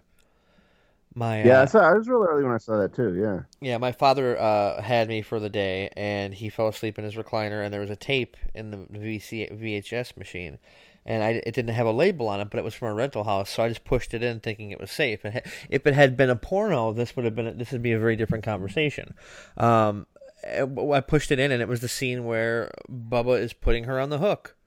My 1.13 1.43
yeah, 1.43 1.59
uh, 1.59 1.63
I, 1.63 1.65
saw, 1.65 1.79
I 1.79 1.93
was 1.95 2.07
really 2.07 2.27
early 2.27 2.43
when 2.43 2.53
I 2.53 2.59
saw 2.59 2.77
that 2.77 2.93
too. 2.93 3.13
Yeah, 3.13 3.41
yeah. 3.59 3.77
My 3.77 3.91
father 3.91 4.39
uh, 4.39 4.81
had 4.81 5.09
me 5.09 5.21
for 5.21 5.41
the 5.41 5.49
day, 5.49 5.89
and 5.97 6.33
he 6.33 6.47
fell 6.47 6.69
asleep 6.69 6.97
in 6.97 7.03
his 7.03 7.15
recliner, 7.15 7.61
and 7.61 7.73
there 7.73 7.81
was 7.81 7.89
a 7.89 7.95
tape 7.97 8.37
in 8.53 8.71
the 8.71 8.77
VC, 8.77 9.51
VHS 9.51 10.15
machine, 10.15 10.59
and 11.07 11.23
I, 11.23 11.41
it 11.45 11.55
didn't 11.55 11.73
have 11.73 11.87
a 11.87 11.91
label 11.91 12.27
on 12.27 12.41
it, 12.41 12.49
but 12.49 12.57
it 12.57 12.65
was 12.65 12.73
from 12.73 12.89
a 12.89 12.93
rental 12.93 13.23
house, 13.23 13.49
so 13.49 13.63
I 13.63 13.69
just 13.69 13.85
pushed 13.85 14.13
it 14.13 14.21
in, 14.21 14.41
thinking 14.41 14.71
it 14.71 14.79
was 14.79 14.91
safe. 14.91 15.23
And 15.23 15.41
if 15.69 15.87
it 15.87 15.93
had 15.93 16.17
been 16.17 16.29
a 16.29 16.35
porno, 16.35 16.91
this 16.91 17.15
would 17.15 17.23
have 17.23 17.33
been 17.33 17.57
this 17.57 17.71
would 17.71 17.81
be 17.81 17.93
a 17.93 17.99
very 17.99 18.17
different 18.17 18.43
conversation. 18.43 19.15
Um, 19.55 20.05
I 20.45 20.99
pushed 20.99 21.31
it 21.31 21.39
in, 21.39 21.51
and 21.51 21.61
it 21.61 21.67
was 21.69 21.79
the 21.79 21.87
scene 21.87 22.25
where 22.25 22.69
Bubba 22.91 23.39
is 23.39 23.53
putting 23.53 23.85
her 23.85 24.01
on 24.01 24.09
the 24.09 24.17
hook, 24.17 24.57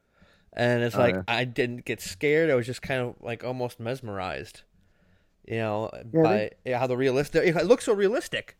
and 0.55 0.83
it's 0.83 0.97
oh, 0.97 1.01
like 1.01 1.15
yeah. 1.15 1.23
I 1.29 1.45
didn't 1.45 1.85
get 1.85 2.01
scared. 2.01 2.51
I 2.51 2.55
was 2.55 2.67
just 2.67 2.81
kind 2.81 3.03
of 3.03 3.17
like 3.21 3.45
almost 3.45 3.79
mesmerized, 3.79 4.63
you 5.47 5.59
know, 5.59 5.91
yeah, 6.11 6.23
by 6.23 6.51
they, 6.65 6.73
how 6.73 6.87
the 6.87 6.97
realistic. 6.97 7.55
It 7.55 7.67
looks 7.67 7.85
so 7.85 7.93
realistic. 7.93 8.57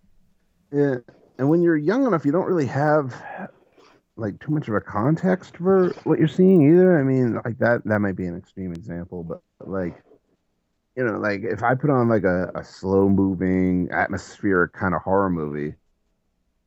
Yeah, 0.71 0.97
and 1.39 1.49
when 1.49 1.63
you're 1.63 1.79
young 1.79 2.07
enough, 2.07 2.27
you 2.27 2.33
don't 2.33 2.47
really 2.47 2.67
have 2.67 3.15
like 4.21 4.39
too 4.41 4.53
much 4.53 4.69
of 4.69 4.75
a 4.75 4.81
context 4.81 5.57
for 5.57 5.91
what 6.05 6.19
you're 6.19 6.29
seeing 6.29 6.63
either. 6.71 6.99
I 6.99 7.03
mean, 7.03 7.41
like 7.45 7.59
that 7.59 7.83
that 7.87 8.01
might 8.01 8.17
be 8.17 8.27
an 8.27 8.37
extreme 8.37 8.73
example, 8.73 9.25
but 9.25 9.41
like 9.61 10.03
you 10.97 11.05
know, 11.05 11.19
like 11.19 11.43
if 11.43 11.63
I 11.63 11.75
put 11.75 11.91
on 11.91 12.09
like 12.09 12.25
a, 12.25 12.51
a 12.55 12.65
slow 12.65 13.09
moving 13.09 13.89
atmospheric 13.91 14.73
kind 14.73 14.95
of 14.95 15.03
horror 15.03 15.31
movie, 15.31 15.75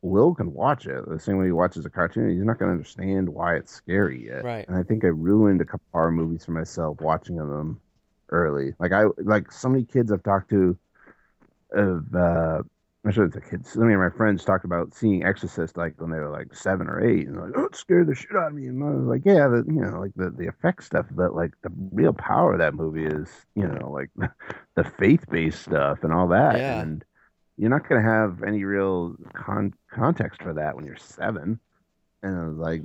Will 0.01 0.33
can 0.33 0.53
watch 0.53 0.85
it 0.85 1.07
the 1.07 1.19
same 1.19 1.37
way 1.37 1.45
he 1.45 1.51
watches 1.51 1.85
a 1.85 1.89
cartoon. 1.89 2.29
He's 2.29 2.43
not 2.43 2.59
going 2.59 2.69
to 2.69 2.73
understand 2.73 3.29
why 3.29 3.55
it's 3.55 3.71
scary 3.71 4.25
yet. 4.25 4.43
Right. 4.43 4.67
And 4.67 4.75
I 4.75 4.83
think 4.83 5.05
I 5.05 5.07
ruined 5.07 5.61
a 5.61 5.65
couple 5.65 5.85
horror 5.93 6.11
movies 6.11 6.45
for 6.45 6.51
myself 6.51 6.99
watching 6.99 7.37
them 7.37 7.79
early. 8.29 8.73
Like 8.79 8.91
I 8.91 9.05
like 9.17 9.51
so 9.51 9.69
many 9.69 9.85
kids 9.85 10.11
I've 10.11 10.23
talked 10.23 10.49
to 10.49 10.77
of 11.71 12.13
uh, 12.15 12.63
I'm 13.05 13.11
sure 13.11 13.25
it's 13.25 13.35
a 13.35 13.41
kid. 13.41 13.65
Some 13.65 13.89
of 13.89 13.99
my 13.99 14.09
friends 14.15 14.45
talked 14.45 14.63
about 14.63 14.93
seeing 14.93 15.25
Exorcist 15.25 15.75
like 15.75 15.99
when 15.99 16.09
they 16.09 16.19
were 16.19 16.29
like 16.29 16.55
seven 16.55 16.87
or 16.87 17.05
eight, 17.05 17.27
and 17.27 17.35
like, 17.35 17.51
oh, 17.55 17.65
it 17.65 17.75
scared 17.75 18.07
the 18.07 18.15
shit 18.15 18.35
out 18.35 18.47
of 18.47 18.53
me. 18.53 18.67
And 18.67 18.81
I 18.81 18.91
was 18.91 19.05
like, 19.05 19.23
yeah, 19.25 19.47
the, 19.49 19.65
you 19.67 19.81
know, 19.81 19.99
like 19.99 20.13
the 20.15 20.29
the 20.29 20.47
effect 20.47 20.83
stuff, 20.83 21.05
but 21.11 21.35
like 21.35 21.51
the 21.63 21.71
real 21.91 22.13
power 22.13 22.53
of 22.53 22.59
that 22.59 22.75
movie 22.75 23.05
is, 23.05 23.27
you 23.55 23.67
know, 23.67 23.91
like 23.91 24.09
the 24.75 24.85
faith 24.85 25.25
based 25.29 25.63
stuff 25.63 25.99
and 26.03 26.13
all 26.13 26.29
that. 26.29 26.57
Yeah. 26.57 26.79
And 26.81 27.03
you're 27.57 27.69
not 27.69 27.87
gonna 27.89 28.01
have 28.01 28.41
any 28.41 28.63
real 28.63 29.15
con- 29.33 29.73
context 29.91 30.41
for 30.41 30.53
that 30.53 30.75
when 30.75 30.85
you're 30.85 30.95
seven. 30.95 31.59
And 32.21 32.39
I 32.39 32.47
was 32.47 32.57
like, 32.57 32.83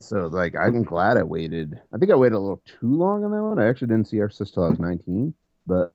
so 0.00 0.26
like 0.26 0.56
I'm 0.56 0.82
glad 0.82 1.16
I 1.16 1.22
waited. 1.22 1.80
I 1.94 1.98
think 1.98 2.10
I 2.10 2.16
waited 2.16 2.34
a 2.34 2.40
little 2.40 2.62
too 2.66 2.96
long 2.96 3.24
on 3.24 3.30
that 3.30 3.42
one. 3.42 3.60
I 3.60 3.68
actually 3.68 3.88
didn't 3.88 4.08
see 4.08 4.20
Exorcist 4.20 4.54
till 4.54 4.64
I 4.64 4.70
was 4.70 4.80
19, 4.80 5.32
but 5.68 5.94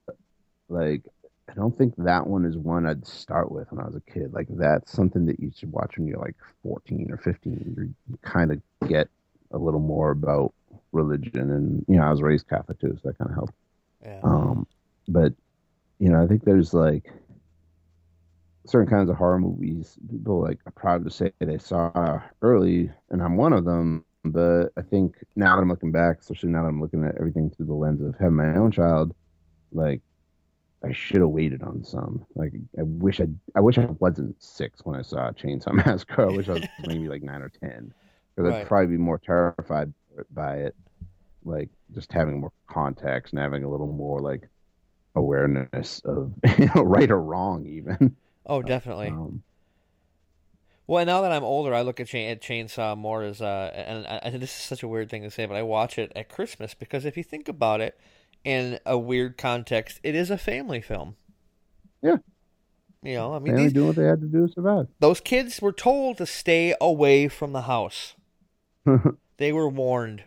like 0.69 1.03
I 1.49 1.53
don't 1.53 1.77
think 1.77 1.93
that 1.97 2.27
one 2.27 2.45
is 2.45 2.57
one 2.57 2.85
I'd 2.85 3.07
start 3.07 3.51
with 3.51 3.71
when 3.71 3.81
I 3.81 3.87
was 3.87 3.95
a 3.95 4.11
kid. 4.11 4.33
Like 4.33 4.47
that's 4.49 4.91
something 4.91 5.25
that 5.27 5.39
you 5.39 5.51
should 5.55 5.71
watch 5.71 5.97
when 5.97 6.07
you're 6.07 6.19
like 6.19 6.35
14 6.63 7.09
or 7.09 7.17
15. 7.17 7.73
You're, 7.75 7.85
you 7.85 8.19
kind 8.21 8.51
of 8.51 8.61
get 8.87 9.07
a 9.51 9.57
little 9.57 9.79
more 9.79 10.11
about 10.11 10.53
religion, 10.91 11.51
and 11.51 11.85
you 11.87 11.95
know 11.95 12.03
I 12.03 12.11
was 12.11 12.21
raised 12.21 12.49
Catholic 12.49 12.79
too, 12.79 12.97
so 13.01 13.09
that 13.09 13.17
kind 13.17 13.31
of 13.31 13.35
helped. 13.35 13.53
Yeah. 14.03 14.19
Um, 14.23 14.67
but 15.07 15.33
you 15.99 16.09
know 16.09 16.21
I 16.21 16.27
think 16.27 16.43
there's 16.43 16.73
like 16.73 17.09
certain 18.65 18.89
kinds 18.89 19.09
of 19.09 19.15
horror 19.15 19.39
movies 19.39 19.97
people 20.11 20.41
like 20.41 20.59
are 20.65 20.71
proud 20.73 21.05
to 21.05 21.09
say 21.09 21.31
they 21.39 21.57
saw 21.57 22.21
early, 22.41 22.91
and 23.09 23.21
I'm 23.21 23.37
one 23.37 23.53
of 23.53 23.65
them. 23.65 24.03
But 24.25 24.69
I 24.75 24.81
think 24.81 25.15
now 25.37 25.55
that 25.55 25.61
I'm 25.61 25.69
looking 25.69 25.93
back, 25.93 26.19
especially 26.19 26.49
now 26.49 26.63
that 26.63 26.69
I'm 26.69 26.81
looking 26.81 27.05
at 27.05 27.15
everything 27.15 27.49
through 27.49 27.67
the 27.67 27.73
lens 27.73 28.01
of 28.01 28.15
having 28.19 28.35
my 28.35 28.57
own 28.57 28.71
child, 28.71 29.15
like 29.71 30.01
I 30.83 30.93
should 30.93 31.21
have 31.21 31.29
waited 31.29 31.63
on 31.63 31.83
some. 31.83 32.25
Like 32.35 32.53
I 32.77 32.83
wish 32.83 33.19
I 33.19 33.27
I 33.55 33.61
wish 33.61 33.77
I 33.77 33.85
wasn't 33.99 34.41
six 34.41 34.85
when 34.85 34.95
I 34.97 35.01
saw 35.01 35.31
Chainsaw 35.31 35.73
Massacre. 35.85 36.29
I 36.29 36.31
wish 36.31 36.49
I 36.49 36.53
was 36.53 36.63
maybe 36.87 37.07
like 37.07 37.23
nine 37.23 37.41
or 37.41 37.49
ten 37.49 37.93
because 38.35 38.51
right. 38.51 38.61
I'd 38.61 38.67
probably 38.67 38.87
be 38.87 38.97
more 38.97 39.17
terrified 39.17 39.93
by 40.31 40.57
it. 40.57 40.75
Like 41.43 41.69
just 41.93 42.11
having 42.11 42.41
more 42.41 42.51
context 42.67 43.33
and 43.33 43.41
having 43.41 43.63
a 43.63 43.69
little 43.69 43.91
more 43.91 44.19
like 44.19 44.47
awareness 45.15 46.01
of 46.05 46.33
you 46.59 46.69
know 46.75 46.83
right 46.83 47.09
or 47.09 47.21
wrong 47.21 47.65
even. 47.65 48.15
Oh, 48.45 48.61
definitely. 48.61 49.07
Um, 49.07 49.43
well, 50.87 51.05
now 51.05 51.21
that 51.21 51.33
I'm 51.33 51.43
older, 51.43 51.73
I 51.73 51.81
look 51.81 51.99
at, 51.99 52.07
chain, 52.07 52.29
at 52.29 52.41
Chainsaw 52.41 52.97
more 52.97 53.21
as 53.21 53.41
uh, 53.41 53.71
and 53.75 54.07
I, 54.07 54.29
this 54.37 54.57
is 54.57 54.63
such 54.63 54.83
a 54.83 54.87
weird 54.87 55.09
thing 55.09 55.23
to 55.23 55.31
say, 55.31 55.45
but 55.45 55.57
I 55.57 55.63
watch 55.63 55.97
it 55.99 56.13
at 56.15 56.29
Christmas 56.29 56.73
because 56.73 57.03
if 57.03 57.17
you 57.17 57.23
think 57.23 57.49
about 57.49 57.81
it, 57.81 57.99
in 58.47 58.79
a 58.85 58.97
weird 58.97 59.37
context, 59.37 59.99
it 60.03 60.15
is 60.15 60.31
a 60.31 60.37
family 60.37 60.79
film. 60.79 61.17
Yeah. 62.01 62.15
You 63.03 63.15
know, 63.15 63.33
I 63.33 63.39
mean, 63.39 63.55
they 63.55 63.67
doing 63.67 63.87
what 63.87 63.97
they 63.97 64.05
had 64.05 64.21
to 64.21 64.27
do 64.27 64.47
to 64.47 64.53
survive. 64.53 64.87
Those 65.01 65.19
kids 65.19 65.61
were 65.61 65.73
told 65.73 66.17
to 66.17 66.25
stay 66.25 66.73
away 66.79 67.27
from 67.27 67.51
the 67.51 67.63
house. 67.63 68.15
they 69.37 69.51
were 69.51 69.67
warned. 69.67 70.23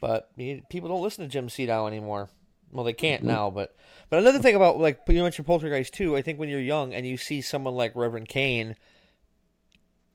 But 0.00 0.30
people 0.70 0.88
don't 0.88 1.02
listen 1.02 1.24
to 1.24 1.30
Jim 1.30 1.48
Siedow 1.48 1.86
anymore. 1.86 2.30
Well, 2.70 2.84
they 2.86 2.94
can't 2.94 3.20
mm-hmm. 3.20 3.30
now, 3.30 3.50
but 3.50 3.76
but 4.08 4.20
another 4.20 4.38
thing 4.38 4.56
about 4.56 4.80
like 4.80 5.00
you 5.08 5.22
mentioned 5.22 5.46
Poltergeist 5.46 5.92
too. 5.92 6.16
I 6.16 6.22
think 6.22 6.38
when 6.38 6.48
you're 6.48 6.58
young 6.58 6.94
and 6.94 7.06
you 7.06 7.18
see 7.18 7.42
someone 7.42 7.74
like 7.74 7.94
Reverend 7.94 8.28
Kane 8.28 8.76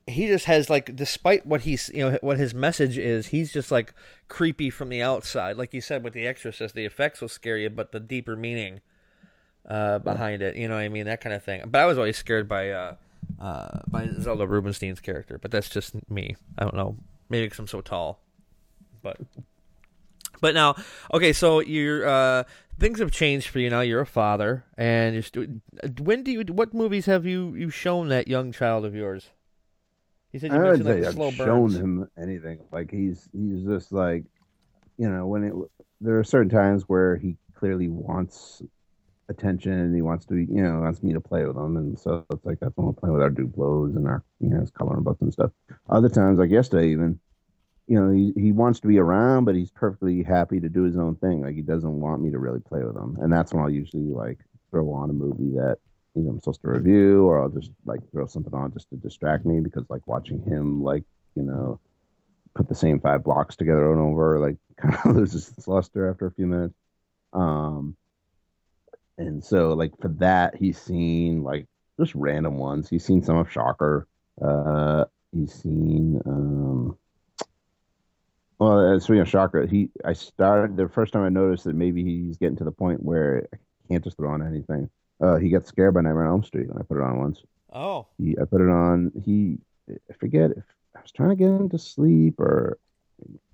he 0.08 0.26
just 0.26 0.46
has 0.46 0.70
like 0.70 0.96
despite 0.96 1.46
what 1.46 1.62
he's 1.62 1.90
you 1.94 2.10
know 2.10 2.18
what 2.22 2.38
his 2.38 2.54
message 2.54 2.96
is 2.96 3.28
he's 3.28 3.52
just 3.52 3.70
like 3.70 3.94
creepy 4.28 4.70
from 4.70 4.88
the 4.88 5.02
outside. 5.02 5.56
Like 5.56 5.74
you 5.74 5.80
said 5.80 6.02
with 6.02 6.14
the 6.14 6.26
exorcist 6.26 6.74
the 6.74 6.84
effects 6.84 7.20
will 7.20 7.28
scare 7.28 7.58
you 7.58 7.70
but 7.70 7.92
the 7.92 8.00
deeper 8.00 8.34
meaning 8.34 8.80
uh, 9.68 9.98
behind 9.98 10.40
it 10.42 10.56
you 10.56 10.66
know 10.66 10.74
what 10.74 10.82
i 10.82 10.88
mean? 10.88 11.06
That 11.06 11.20
kind 11.20 11.34
of 11.34 11.44
thing. 11.44 11.62
But 11.66 11.80
i 11.80 11.86
was 11.86 11.98
always 11.98 12.16
scared 12.16 12.48
by 12.48 12.70
uh, 12.70 12.94
uh, 13.40 13.80
by 13.86 14.08
zelda 14.20 14.46
rubinstein's 14.46 15.00
character 15.00 15.38
but 15.38 15.50
that's 15.50 15.68
just 15.68 15.94
me. 16.10 16.36
I 16.56 16.64
don't 16.64 16.76
know. 16.76 16.96
Maybe 17.28 17.46
because 17.46 17.58
i'm 17.58 17.68
so 17.68 17.80
tall. 17.80 18.20
But 19.02 19.18
but 20.40 20.54
now 20.54 20.76
okay 21.12 21.32
so 21.32 21.60
you're 21.60 22.08
uh, 22.08 22.44
things 22.78 22.98
have 23.00 23.10
changed 23.10 23.48
for 23.48 23.58
you 23.58 23.68
now. 23.68 23.80
You're 23.80 24.00
a 24.00 24.06
father 24.06 24.64
and 24.78 25.14
you're 25.14 25.46
when 26.00 26.22
do 26.22 26.32
you 26.32 26.40
what 26.48 26.72
movies 26.72 27.06
have 27.06 27.26
you 27.26 27.54
you 27.54 27.68
shown 27.68 28.08
that 28.08 28.26
young 28.26 28.52
child 28.52 28.84
of 28.84 28.94
yours 28.94 29.30
he 30.32 30.38
said 30.38 30.52
you 30.52 30.58
I 30.58 30.62
mentioned 30.62 30.88
like 30.88 31.14
the 31.14 31.22
I've 31.24 31.34
shown 31.34 31.70
him 31.70 32.08
anything. 32.20 32.60
Like 32.70 32.90
he's 32.90 33.28
he's 33.32 33.64
just 33.64 33.92
like, 33.92 34.24
you 34.96 35.08
know, 35.08 35.26
when 35.26 35.44
it 35.44 35.54
there 36.00 36.18
are 36.18 36.24
certain 36.24 36.50
times 36.50 36.84
where 36.86 37.16
he 37.16 37.36
clearly 37.54 37.88
wants 37.88 38.62
attention 39.28 39.72
and 39.72 39.94
he 39.94 40.02
wants 40.02 40.26
to 40.26 40.34
be, 40.34 40.52
you 40.52 40.62
know, 40.62 40.80
wants 40.80 41.02
me 41.02 41.12
to 41.12 41.20
play 41.20 41.44
with 41.44 41.56
him. 41.56 41.76
And 41.76 41.98
so 41.98 42.24
it's 42.30 42.44
like 42.44 42.60
that's 42.60 42.76
when 42.76 42.86
we're 42.86 42.92
playing 42.92 43.14
with 43.14 43.22
our 43.22 43.30
Duplos 43.30 43.96
and 43.96 44.06
our, 44.06 44.22
you 44.40 44.50
know, 44.50 44.60
his 44.60 44.70
coloring 44.70 45.02
books 45.02 45.20
and 45.20 45.32
stuff. 45.32 45.50
Other 45.88 46.08
times, 46.08 46.38
like 46.38 46.50
yesterday, 46.50 46.90
even, 46.90 47.18
you 47.86 48.00
know, 48.00 48.10
he, 48.10 48.32
he 48.36 48.52
wants 48.52 48.80
to 48.80 48.88
be 48.88 48.98
around, 48.98 49.44
but 49.44 49.54
he's 49.54 49.70
perfectly 49.70 50.22
happy 50.22 50.60
to 50.60 50.68
do 50.68 50.82
his 50.82 50.96
own 50.96 51.16
thing. 51.16 51.42
Like 51.42 51.54
he 51.54 51.62
doesn't 51.62 52.00
want 52.00 52.22
me 52.22 52.30
to 52.30 52.38
really 52.38 52.60
play 52.60 52.82
with 52.82 52.96
him. 52.96 53.16
And 53.20 53.32
that's 53.32 53.52
when 53.52 53.62
I'll 53.62 53.70
usually 53.70 54.02
like 54.02 54.38
throw 54.70 54.90
on 54.92 55.10
a 55.10 55.14
movie 55.14 55.56
that, 55.56 55.78
you 56.14 56.22
know, 56.22 56.30
I'm 56.30 56.40
supposed 56.40 56.62
to 56.62 56.68
review 56.68 57.26
or 57.26 57.40
I'll 57.40 57.48
just 57.48 57.70
like 57.84 58.00
throw 58.10 58.26
something 58.26 58.54
on 58.54 58.72
just 58.72 58.90
to 58.90 58.96
distract 58.96 59.46
me 59.46 59.60
because 59.60 59.84
like 59.88 60.06
watching 60.06 60.42
him, 60.42 60.82
like, 60.82 61.04
you 61.34 61.42
know, 61.42 61.80
put 62.54 62.68
the 62.68 62.74
same 62.74 63.00
five 63.00 63.22
blocks 63.24 63.56
together 63.56 63.92
and 63.92 64.00
over, 64.00 64.38
like 64.38 64.56
kind 64.76 64.94
of 65.04 65.16
loses 65.16 65.48
its 65.56 65.68
luster 65.68 66.10
after 66.10 66.26
a 66.26 66.32
few 66.32 66.46
minutes. 66.46 66.74
Um, 67.32 67.96
and 69.16 69.44
so 69.44 69.74
like 69.74 69.92
for 70.00 70.08
that, 70.18 70.56
he's 70.56 70.80
seen 70.80 71.42
like 71.42 71.66
just 71.98 72.14
random 72.14 72.56
ones. 72.58 72.88
He's 72.88 73.04
seen 73.04 73.22
some 73.22 73.36
of 73.36 73.50
Shocker. 73.50 74.06
Uh, 74.40 75.04
he's 75.32 75.52
seen 75.52 76.20
um, 76.24 76.96
well, 78.58 78.92
as 78.94 79.04
speaking 79.04 79.20
of 79.20 79.28
Shocker, 79.28 79.66
he 79.66 79.90
I 80.04 80.14
started 80.14 80.76
the 80.76 80.88
first 80.88 81.12
time 81.12 81.22
I 81.22 81.28
noticed 81.28 81.64
that 81.64 81.76
maybe 81.76 82.02
he's 82.02 82.38
getting 82.38 82.56
to 82.56 82.64
the 82.64 82.72
point 82.72 83.02
where 83.02 83.48
I 83.52 83.56
can't 83.88 84.02
just 84.02 84.16
throw 84.16 84.30
on 84.30 84.46
anything. 84.46 84.90
Uh, 85.20 85.36
he 85.36 85.50
got 85.50 85.66
scared 85.66 85.94
by 85.94 86.00
Nightmare 86.00 86.26
on 86.26 86.30
Elm 86.30 86.44
Street 86.44 86.68
when 86.68 86.78
I 86.78 86.82
put 86.82 86.98
it 86.98 87.02
on 87.02 87.18
once. 87.18 87.42
Oh, 87.72 88.06
He, 88.18 88.36
I 88.40 88.44
put 88.44 88.60
it 88.60 88.70
on. 88.70 89.12
He, 89.24 89.58
I 89.90 90.12
forget 90.14 90.52
if 90.52 90.64
I 90.96 91.00
was 91.02 91.12
trying 91.12 91.30
to 91.30 91.36
get 91.36 91.48
him 91.48 91.68
to 91.70 91.78
sleep 91.78 92.38
or, 92.38 92.78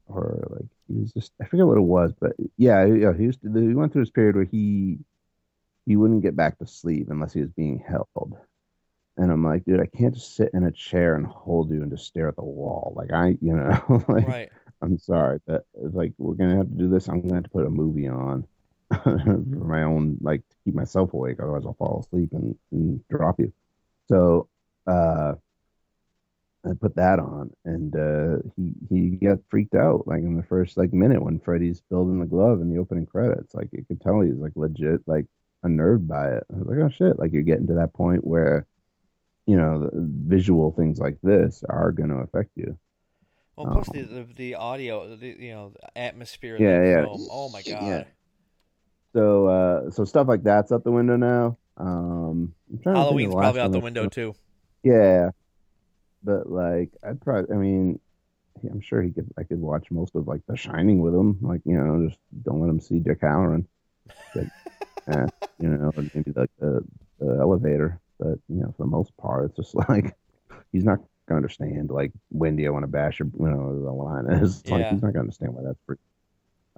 or 0.07 0.47
like 0.51 0.67
he 0.89 1.01
was 1.01 1.13
just. 1.13 1.33
I 1.41 1.47
forget 1.47 1.67
what 1.67 1.79
it 1.79 1.83
was, 1.83 2.13
but 2.21 2.33
yeah, 2.59 2.85
yeah. 2.85 3.13
He 3.17 3.25
used 3.25 3.41
to, 3.43 3.53
he 3.53 3.75
went 3.75 3.93
through 3.93 4.03
this 4.03 4.11
period 4.11 4.37
where 4.37 4.45
he, 4.45 4.99
he 5.87 5.97
wouldn't 5.97 6.23
get 6.23 6.37
back 6.37 6.59
to 6.59 6.67
sleep 6.67 7.09
unless 7.11 7.33
he 7.33 7.41
was 7.41 7.51
being 7.51 7.83
held. 7.87 8.37
And 9.17 9.31
I'm 9.31 9.45
like, 9.45 9.65
dude, 9.65 9.81
I 9.81 9.87
can't 9.87 10.15
just 10.15 10.35
sit 10.37 10.51
in 10.55 10.65
a 10.65 10.73
chair 10.73 11.15
and 11.15 11.27
hold 11.27 11.71
you 11.71 11.83
and 11.83 11.91
just 11.91 12.07
stare 12.07 12.29
at 12.29 12.37
the 12.37 12.45
wall. 12.45 12.93
Like 12.97 13.13
I, 13.13 13.39
you 13.41 13.55
know, 13.55 14.05
like 14.09 14.29
right. 14.29 14.51
I'm 14.83 14.99
sorry, 14.99 15.41
but 15.47 15.65
it's 15.83 15.95
like 15.95 16.13
we're 16.19 16.35
gonna 16.35 16.57
have 16.57 16.69
to 16.69 16.77
do 16.77 16.91
this. 16.91 17.09
I'm 17.09 17.23
gonna 17.23 17.37
have 17.37 17.45
to 17.45 17.51
put 17.51 17.67
a 17.67 17.71
movie 17.71 18.09
on 18.09 18.47
for 19.03 19.67
my 19.67 19.83
own, 19.83 20.19
like 20.21 20.41
to 20.49 20.57
keep 20.65 20.75
myself 20.75 21.13
awake. 21.13 21.37
Otherwise, 21.41 21.65
I'll 21.67 21.75
fall 21.75 22.01
asleep 22.07 22.31
and, 22.33 22.57
and 22.73 23.07
drop 23.09 23.39
you. 23.39 23.53
So 24.09 24.49
uh, 24.87 25.35
I 26.65 26.73
put 26.81 26.97
that 26.97 27.19
on, 27.19 27.51
and 27.65 27.95
uh, 27.95 28.49
he 28.57 28.73
he 28.89 29.11
got 29.17 29.39
freaked 29.51 29.75
out 29.75 30.07
like 30.07 30.21
in 30.21 30.37
the 30.37 30.43
first 30.43 30.77
like 30.77 30.93
minute 30.93 31.23
when 31.23 31.41
Freddy's 31.41 31.81
building 31.91 32.21
the 32.21 32.27
glove 32.27 32.61
in 32.61 32.71
the 32.71 32.79
opening 32.79 33.07
credits. 33.07 33.55
Like 33.55 33.69
you 33.73 33.85
could 33.87 34.01
tell 34.01 34.21
he's 34.21 34.35
like 34.37 34.53
legit 34.57 35.01
like 35.07 35.27
unnerved 35.63 36.09
by 36.09 36.29
it. 36.29 36.45
I 36.53 36.59
was 36.59 36.67
like, 36.67 36.79
oh 36.79 36.91
shit! 36.91 37.19
Like 37.19 37.33
you're 37.33 37.43
getting 37.43 37.67
to 37.69 37.75
that 37.75 37.93
point 37.93 38.27
where 38.27 38.67
you 39.47 39.57
know 39.57 39.81
the 39.81 39.91
visual 39.95 40.73
things 40.73 40.99
like 40.99 41.19
this 41.23 41.65
are 41.69 41.93
going 41.93 42.11
to 42.11 42.17
affect 42.17 42.51
you. 42.57 42.79
Well, 43.57 43.73
plus 43.73 43.89
the, 43.91 44.01
Um, 44.01 44.27
the 44.29 44.35
the 44.35 44.55
audio, 44.57 45.17
the 45.17 45.27
you 45.27 45.53
know, 45.53 45.73
the 45.75 45.99
atmosphere. 45.99 46.57
Yeah, 46.59 46.69
of 46.69 46.83
the 46.83 46.89
yeah. 46.89 47.05
Film. 47.05 47.29
Oh 47.31 47.49
my 47.51 47.63
god. 47.63 47.83
Yeah. 47.87 48.05
So 49.15 49.47
uh, 49.47 49.91
so 49.91 50.05
stuff 50.05 50.27
like 50.27 50.43
that's 50.43 50.73
out 50.73 50.83
the 50.83 50.91
window 50.91 51.17
now. 51.17 51.57
Um, 51.77 52.53
I'm 52.71 52.79
trying 52.83 52.95
to 52.97 53.01
think 53.01 53.07
Halloween's 53.07 53.31
the 53.31 53.39
probably 53.39 53.61
out 53.61 53.73
the 53.73 53.79
window 53.79 54.09
too. 54.09 54.35
Yeah, 54.83 55.31
but 56.23 56.51
like 56.51 56.91
I'd 57.03 57.21
probably. 57.21 57.55
I 57.55 57.59
mean, 57.59 58.01
I'm 58.69 58.81
sure 58.81 59.03
he 59.03 59.13
could. 59.13 59.29
I 59.39 59.45
could 59.45 59.61
watch 59.61 59.91
most 59.91 60.17
of 60.17 60.27
like 60.27 60.41
The 60.49 60.57
Shining 60.57 61.01
with 61.01 61.15
him. 61.15 61.39
Like 61.41 61.61
you 61.65 61.79
know, 61.79 62.09
just 62.09 62.19
don't 62.43 62.61
let 62.61 62.69
him 62.69 62.81
see 62.81 62.99
Dick 62.99 63.21
Hallorann. 63.21 63.67
Like, 64.35 64.49
eh, 65.09 65.27
you 65.61 65.69
know, 65.69 65.93
maybe 66.13 66.33
like 66.35 66.51
the, 66.59 66.85
the 67.21 67.39
elevator. 67.41 68.01
But 68.19 68.39
you 68.49 68.63
know, 68.63 68.75
for 68.77 68.83
the 68.83 68.91
most 68.91 69.17
part, 69.17 69.45
it's 69.47 69.57
just 69.57 69.75
like 69.89 70.17
he's 70.73 70.85
not 70.85 70.99
gonna 71.29 71.39
understand. 71.39 71.91
Like 71.91 72.11
Wendy, 72.31 72.67
I 72.67 72.71
want 72.71 72.83
to 72.83 72.89
bash 72.89 73.21
your. 73.21 73.29
You 73.39 73.47
know, 73.47 73.81
the 73.81 73.93
line 73.93 74.27
is 74.43 74.59
It's 74.61 74.71
like 74.71 74.81
Yeah. 74.81 74.93
he's 74.93 75.03
not 75.03 75.13
gonna 75.13 75.21
understand 75.21 75.55
why 75.55 75.63
that's 75.63 75.81
free. 75.87 75.97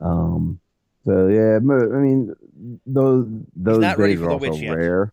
Um. 0.02 0.60
So 1.06 1.28
yeah, 1.28 1.60
but, 1.62 1.82
I 1.94 1.98
mean, 1.98 2.34
those 2.84 3.26
those 3.54 3.96
days 3.96 4.20
are 4.20 4.30
also 4.30 4.50
witch 4.50 4.60
yet. 4.60 4.76
rare. 4.76 5.12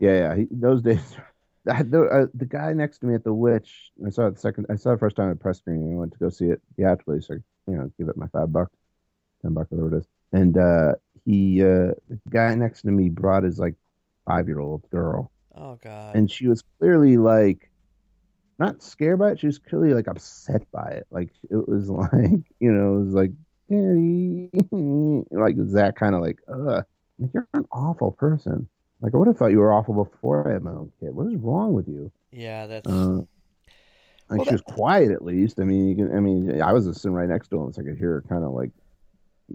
Yeah, 0.00 0.12
yeah. 0.16 0.36
He, 0.36 0.48
those 0.50 0.82
days. 0.82 1.00
I, 1.70 1.82
the, 1.82 2.02
uh, 2.02 2.26
the 2.34 2.44
guy 2.44 2.74
next 2.74 2.98
to 2.98 3.06
me 3.06 3.14
at 3.14 3.24
the 3.24 3.32
Witch, 3.32 3.90
I 4.06 4.10
saw 4.10 4.26
it 4.26 4.34
the 4.34 4.40
second. 4.40 4.66
I 4.68 4.74
saw 4.76 4.90
it 4.90 4.96
the 4.96 4.98
first 5.00 5.16
time 5.16 5.30
at 5.30 5.40
press 5.40 5.58
screening. 5.58 5.94
I 5.94 5.96
went 5.96 6.12
to 6.12 6.18
go 6.18 6.28
see 6.28 6.46
it 6.46 6.60
theatrically, 6.76 7.22
so 7.22 7.34
you 7.66 7.76
know, 7.76 7.90
give 7.96 8.08
it 8.08 8.18
my 8.18 8.26
five 8.26 8.52
bucks, 8.52 8.76
ten 9.40 9.54
bucks, 9.54 9.70
whatever 9.70 9.96
it 9.96 10.00
is. 10.00 10.06
And 10.32 10.58
uh, 10.58 10.96
he, 11.24 11.62
uh, 11.62 11.96
the 12.08 12.20
guy 12.28 12.54
next 12.54 12.82
to 12.82 12.88
me, 12.88 13.08
brought 13.08 13.44
his 13.44 13.58
like 13.58 13.76
five 14.26 14.46
year 14.46 14.60
old 14.60 14.82
girl, 14.90 15.30
Oh 15.54 15.78
god. 15.82 16.16
and 16.16 16.30
she 16.30 16.48
was 16.48 16.62
clearly 16.78 17.16
like 17.16 17.70
not 18.58 18.82
scared 18.82 19.20
by 19.20 19.30
it. 19.30 19.40
She 19.40 19.46
was 19.46 19.58
clearly 19.58 19.94
like 19.94 20.06
upset 20.08 20.70
by 20.70 20.88
it. 20.90 21.06
Like 21.10 21.30
it 21.50 21.66
was 21.66 21.88
like 22.12 22.42
you 22.60 22.72
know, 22.72 22.96
it 22.96 23.04
was 23.06 23.14
like 23.14 23.32
like 25.30 25.56
that 25.72 25.94
kind 25.96 26.14
of 26.14 26.20
like, 26.20 26.38
uh, 26.48 26.82
like 27.18 27.30
you're 27.32 27.48
an 27.54 27.66
awful 27.72 28.12
person. 28.12 28.68
Like 29.00 29.14
I 29.14 29.18
would 29.18 29.28
have 29.28 29.36
thought 29.36 29.50
you 29.50 29.58
were 29.58 29.72
awful 29.72 29.94
before 30.04 30.48
I 30.48 30.54
had 30.54 30.62
my 30.62 30.70
own 30.70 30.90
kid. 31.00 31.14
What 31.14 31.26
is 31.26 31.36
wrong 31.36 31.74
with 31.74 31.88
you? 31.88 32.10
yeah, 32.32 32.66
that's 32.66 32.88
Uh, 32.88 33.22
like 34.30 34.38
Well, 34.38 34.44
she 34.46 34.52
was 34.52 34.62
quiet 34.62 35.10
at 35.10 35.24
least. 35.24 35.60
I 35.60 35.64
mean, 35.64 35.88
you 35.88 35.96
can. 35.96 36.16
I 36.16 36.20
mean, 36.20 36.62
I 36.62 36.72
was 36.72 36.86
just 36.86 37.02
sitting 37.02 37.14
right 37.14 37.28
next 37.28 37.48
to 37.48 37.60
him, 37.60 37.72
so 37.72 37.82
I 37.82 37.84
could 37.84 37.98
hear 37.98 38.12
her 38.12 38.24
kind 38.28 38.44
of 38.44 38.52
like, 38.52 38.70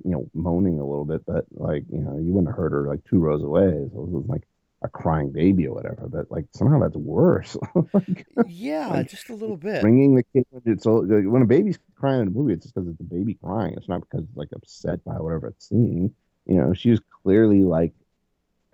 you 0.05 0.11
know, 0.11 0.29
moaning 0.33 0.79
a 0.79 0.85
little 0.85 1.05
bit. 1.05 1.25
But 1.25 1.45
like, 1.51 1.83
you 1.91 1.99
know, 1.99 2.17
you 2.17 2.31
wouldn't 2.31 2.47
have 2.47 2.57
heard 2.57 2.71
her 2.71 2.87
like 2.87 3.03
two 3.05 3.19
rows 3.19 3.43
away. 3.43 3.89
So 3.93 4.01
it 4.03 4.09
was 4.09 4.25
like 4.27 4.43
a 4.81 4.87
crying 4.87 5.31
baby 5.31 5.67
or 5.67 5.73
whatever. 5.73 6.07
But 6.07 6.31
like 6.31 6.45
somehow 6.53 6.79
that's 6.79 6.95
worse. 6.95 7.57
like, 7.93 8.25
yeah, 8.47 8.87
like, 8.87 9.09
just 9.09 9.29
a 9.29 9.35
little 9.35 9.57
bit. 9.57 9.81
bringing 9.81 10.15
the 10.15 10.23
kid 10.23 10.45
when 10.49 10.61
it's 10.65 10.85
all, 10.85 11.05
like, 11.05 11.25
when 11.25 11.41
a 11.41 11.45
baby's 11.45 11.79
crying 11.95 12.21
in 12.21 12.27
a 12.27 12.31
movie, 12.31 12.53
it's 12.53 12.63
just 12.63 12.75
because 12.75 12.89
it's 12.89 12.99
a 12.99 13.03
baby 13.03 13.35
crying. 13.35 13.73
It's 13.75 13.89
not 13.89 14.01
because 14.01 14.25
it's 14.25 14.37
like 14.37 14.49
upset 14.53 15.03
by 15.03 15.13
whatever 15.13 15.47
it's 15.47 15.69
seeing. 15.69 16.13
You 16.45 16.55
know, 16.55 16.73
she 16.73 16.91
was 16.91 17.01
clearly 17.23 17.63
like 17.63 17.93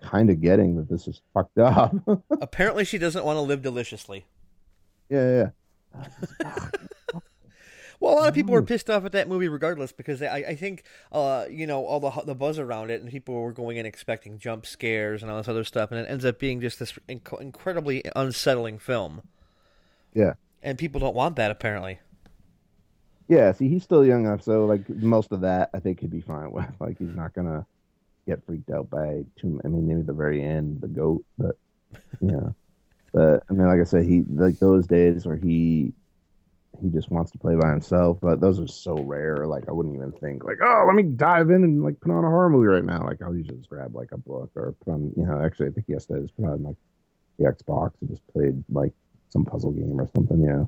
kind 0.02 0.30
of 0.30 0.40
getting 0.40 0.76
that 0.76 0.88
this 0.88 1.08
is 1.08 1.20
fucked 1.34 1.58
up. 1.58 1.94
Apparently, 2.40 2.84
she 2.84 2.98
doesn't 2.98 3.24
want 3.24 3.36
to 3.36 3.42
live 3.42 3.62
deliciously. 3.62 4.26
yeah, 5.08 5.50
yeah. 5.94 6.70
Well, 8.00 8.14
a 8.14 8.16
lot 8.16 8.28
of 8.28 8.34
people 8.34 8.52
were 8.52 8.62
pissed 8.62 8.90
off 8.90 9.04
at 9.04 9.12
that 9.12 9.28
movie 9.28 9.48
regardless 9.48 9.92
because 9.92 10.22
I, 10.22 10.44
I 10.48 10.54
think, 10.54 10.82
uh, 11.12 11.46
you 11.50 11.66
know, 11.66 11.84
all 11.84 12.00
the 12.00 12.10
the 12.24 12.34
buzz 12.34 12.58
around 12.58 12.90
it 12.90 13.00
and 13.00 13.10
people 13.10 13.34
were 13.34 13.52
going 13.52 13.76
in 13.76 13.86
expecting 13.86 14.38
jump 14.38 14.66
scares 14.66 15.22
and 15.22 15.30
all 15.30 15.38
this 15.38 15.48
other 15.48 15.64
stuff, 15.64 15.90
and 15.90 16.00
it 16.00 16.10
ends 16.10 16.24
up 16.24 16.38
being 16.38 16.60
just 16.60 16.78
this 16.78 16.92
inc- 17.08 17.40
incredibly 17.40 18.02
unsettling 18.14 18.78
film. 18.78 19.22
Yeah. 20.14 20.34
And 20.62 20.78
people 20.78 21.00
don't 21.00 21.14
want 21.14 21.36
that 21.36 21.50
apparently. 21.50 22.00
Yeah, 23.28 23.50
see, 23.52 23.68
he's 23.68 23.82
still 23.82 24.04
young 24.04 24.24
enough, 24.24 24.42
so 24.42 24.66
like 24.66 24.88
most 24.88 25.32
of 25.32 25.40
that, 25.40 25.70
I 25.74 25.80
think 25.80 26.00
he'd 26.00 26.10
be 26.10 26.20
fine 26.20 26.50
with. 26.52 26.66
Like, 26.80 26.98
he's 26.98 27.14
not 27.14 27.34
gonna 27.34 27.66
get 28.26 28.44
freaked 28.44 28.70
out 28.70 28.90
by 28.90 29.24
too. 29.36 29.60
I 29.64 29.68
mean, 29.68 29.88
maybe 29.88 30.02
the 30.02 30.12
very 30.12 30.42
end, 30.42 30.80
the 30.80 30.88
goat, 30.88 31.24
but 31.38 31.56
yeah. 32.20 32.50
But 33.12 33.44
I 33.48 33.54
mean, 33.54 33.66
like 33.66 33.80
I 33.80 33.84
said, 33.84 34.04
he 34.04 34.24
like 34.28 34.58
those 34.58 34.86
days 34.86 35.24
where 35.24 35.36
he 35.36 35.94
he 36.82 36.88
just 36.90 37.10
wants 37.10 37.30
to 37.32 37.38
play 37.38 37.54
by 37.54 37.70
himself. 37.70 38.18
But 38.20 38.40
those 38.40 38.60
are 38.60 38.66
so 38.66 38.94
rare. 38.94 39.46
Like, 39.46 39.68
I 39.68 39.72
wouldn't 39.72 39.94
even 39.94 40.12
think 40.12 40.44
like, 40.44 40.58
oh, 40.62 40.84
let 40.86 40.94
me 40.94 41.02
dive 41.02 41.50
in 41.50 41.64
and 41.64 41.82
like 41.82 42.00
put 42.00 42.12
on 42.12 42.24
a 42.24 42.28
horror 42.28 42.50
movie 42.50 42.66
right 42.66 42.84
now. 42.84 43.04
Like, 43.04 43.22
I'll 43.22 43.36
usually 43.36 43.58
just 43.58 43.70
grab 43.70 43.94
like 43.94 44.12
a 44.12 44.18
book 44.18 44.50
or 44.54 44.74
put 44.84 44.92
on. 44.92 45.12
You 45.16 45.26
know, 45.26 45.42
actually, 45.44 45.68
I 45.68 45.70
think 45.70 45.88
yesterday 45.88 46.20
I 46.20 46.22
just 46.22 46.36
put 46.36 46.46
on 46.46 46.62
like 46.62 46.76
the 47.38 47.44
Xbox 47.44 47.92
and 48.00 48.10
just 48.10 48.26
played 48.32 48.62
like 48.70 48.92
some 49.28 49.44
puzzle 49.44 49.72
game 49.72 50.00
or 50.00 50.08
something. 50.14 50.42
Yeah. 50.42 50.64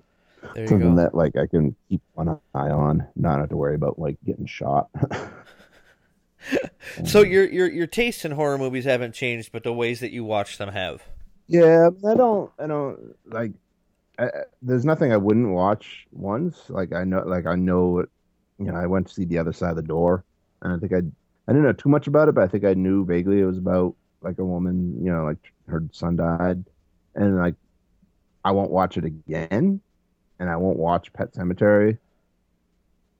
There 0.55 0.62
you 0.62 0.68
something 0.68 0.94
go. 0.94 1.03
that 1.03 1.14
like 1.14 1.37
I 1.37 1.47
can 1.47 1.75
keep 1.88 2.01
one 2.14 2.29
eye 2.29 2.71
on, 2.71 3.07
not 3.16 3.40
have 3.40 3.49
to 3.49 3.57
worry 3.57 3.75
about 3.75 3.99
like 3.99 4.16
getting 4.25 4.47
shot. 4.47 4.88
So 7.05 7.23
your 7.23 7.44
your 7.49 7.71
your 7.71 7.87
tastes 7.87 8.25
in 8.25 8.33
horror 8.33 8.59
movies 8.59 8.85
haven't 8.85 9.12
changed, 9.12 9.53
but 9.53 9.62
the 9.64 9.73
ways 9.73 10.01
that 10.01 10.12
you 10.12 10.25
watch 10.25 10.59
them 10.59 10.71
have. 10.71 11.03
yeah, 11.47 11.90
I 12.07 12.14
don't, 12.14 12.51
I 12.59 12.66
don't 12.66 13.14
like. 13.27 13.53
I, 14.18 14.31
there's 14.62 14.85
nothing 14.85 15.12
I 15.12 15.16
wouldn't 15.16 15.50
watch 15.50 16.07
once. 16.12 16.68
Like 16.70 16.92
I 16.92 17.04
know, 17.04 17.22
like 17.26 17.46
I 17.46 17.54
know, 17.54 18.00
you 18.59 18.66
know, 18.66 18.74
I 18.74 18.87
went 18.87 19.09
to 19.09 19.14
see 19.14 19.24
the 19.24 19.38
other 19.38 19.52
side 19.52 19.70
of 19.70 19.76
the 19.76 19.83
door, 19.83 20.24
and 20.62 20.72
I 20.72 20.78
think 20.78 20.92
I, 20.92 20.98
I 20.98 21.52
didn't 21.52 21.64
know 21.64 21.72
too 21.72 21.88
much 21.88 22.07
about 22.07 22.28
it, 22.28 22.35
but 22.35 22.44
I 22.44 22.48
think 22.48 22.64
I 22.64 22.74
knew 22.74 23.04
vaguely 23.04 23.40
it 23.40 23.44
was 23.46 23.59
about 23.59 23.94
like 24.22 24.38
a 24.38 24.44
woman, 24.44 25.02
you 25.04 25.12
know, 25.12 25.24
like 25.24 25.38
her 25.68 25.83
son 25.92 26.16
died, 26.16 26.64
and 27.14 27.37
like 27.37 27.54
I 28.44 28.52
won't 28.52 28.70
watch 28.70 28.96
it 28.96 29.04
again, 29.04 29.81
and 30.40 30.50
I 30.50 30.57
won't 30.57 30.78
watch 30.78 31.12
Pet 31.12 31.33
Sematary, 31.35 31.98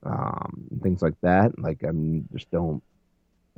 um, 0.05 0.69
things 0.83 1.03
like 1.03 1.15
that. 1.23 1.59
Like 1.59 1.83
I'm 1.83 2.29
just 2.33 2.51
don't. 2.51 2.83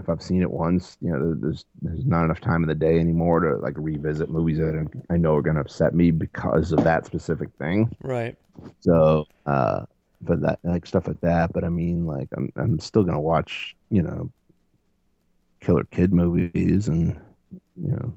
If 0.01 0.09
I've 0.09 0.23
seen 0.23 0.43
it 0.43 0.51
once, 0.51 0.97
you 1.01 1.11
know, 1.11 1.35
there's 1.35 1.65
there's 1.83 2.07
not 2.07 2.25
enough 2.25 2.41
time 2.41 2.63
in 2.63 2.69
the 2.69 2.75
day 2.75 2.99
anymore 2.99 3.41
to 3.41 3.57
like 3.57 3.75
revisit 3.77 4.31
movies 4.31 4.59
that 4.59 4.89
I 5.11 5.17
know 5.17 5.37
are 5.37 5.43
going 5.43 5.57
to 5.57 5.61
upset 5.61 5.95
me 5.95 6.11
because 6.11 6.73
of 6.73 6.83
that 6.85 7.07
specific 7.07 7.51
thing. 7.59 7.95
Right. 8.03 8.37
So, 8.81 9.27
uh, 9.47 9.85
but 10.23 10.41
that 10.43 10.59
like 10.65 10.87
stuff 10.87 11.07
like 11.07 11.21
that. 11.21 11.53
But 11.53 11.65
I 11.65 11.69
mean, 11.69 12.07
like 12.07 12.29
I'm 12.37 12.51
I'm 12.57 12.79
still 12.79 13.05
gonna 13.05 13.21
watch, 13.21 13.77
you 13.91 14.03
know, 14.03 14.31
Killer 15.61 15.85
Kid 15.85 16.13
movies 16.13 16.89
and 16.89 17.21
you 17.53 17.93
know 17.93 18.13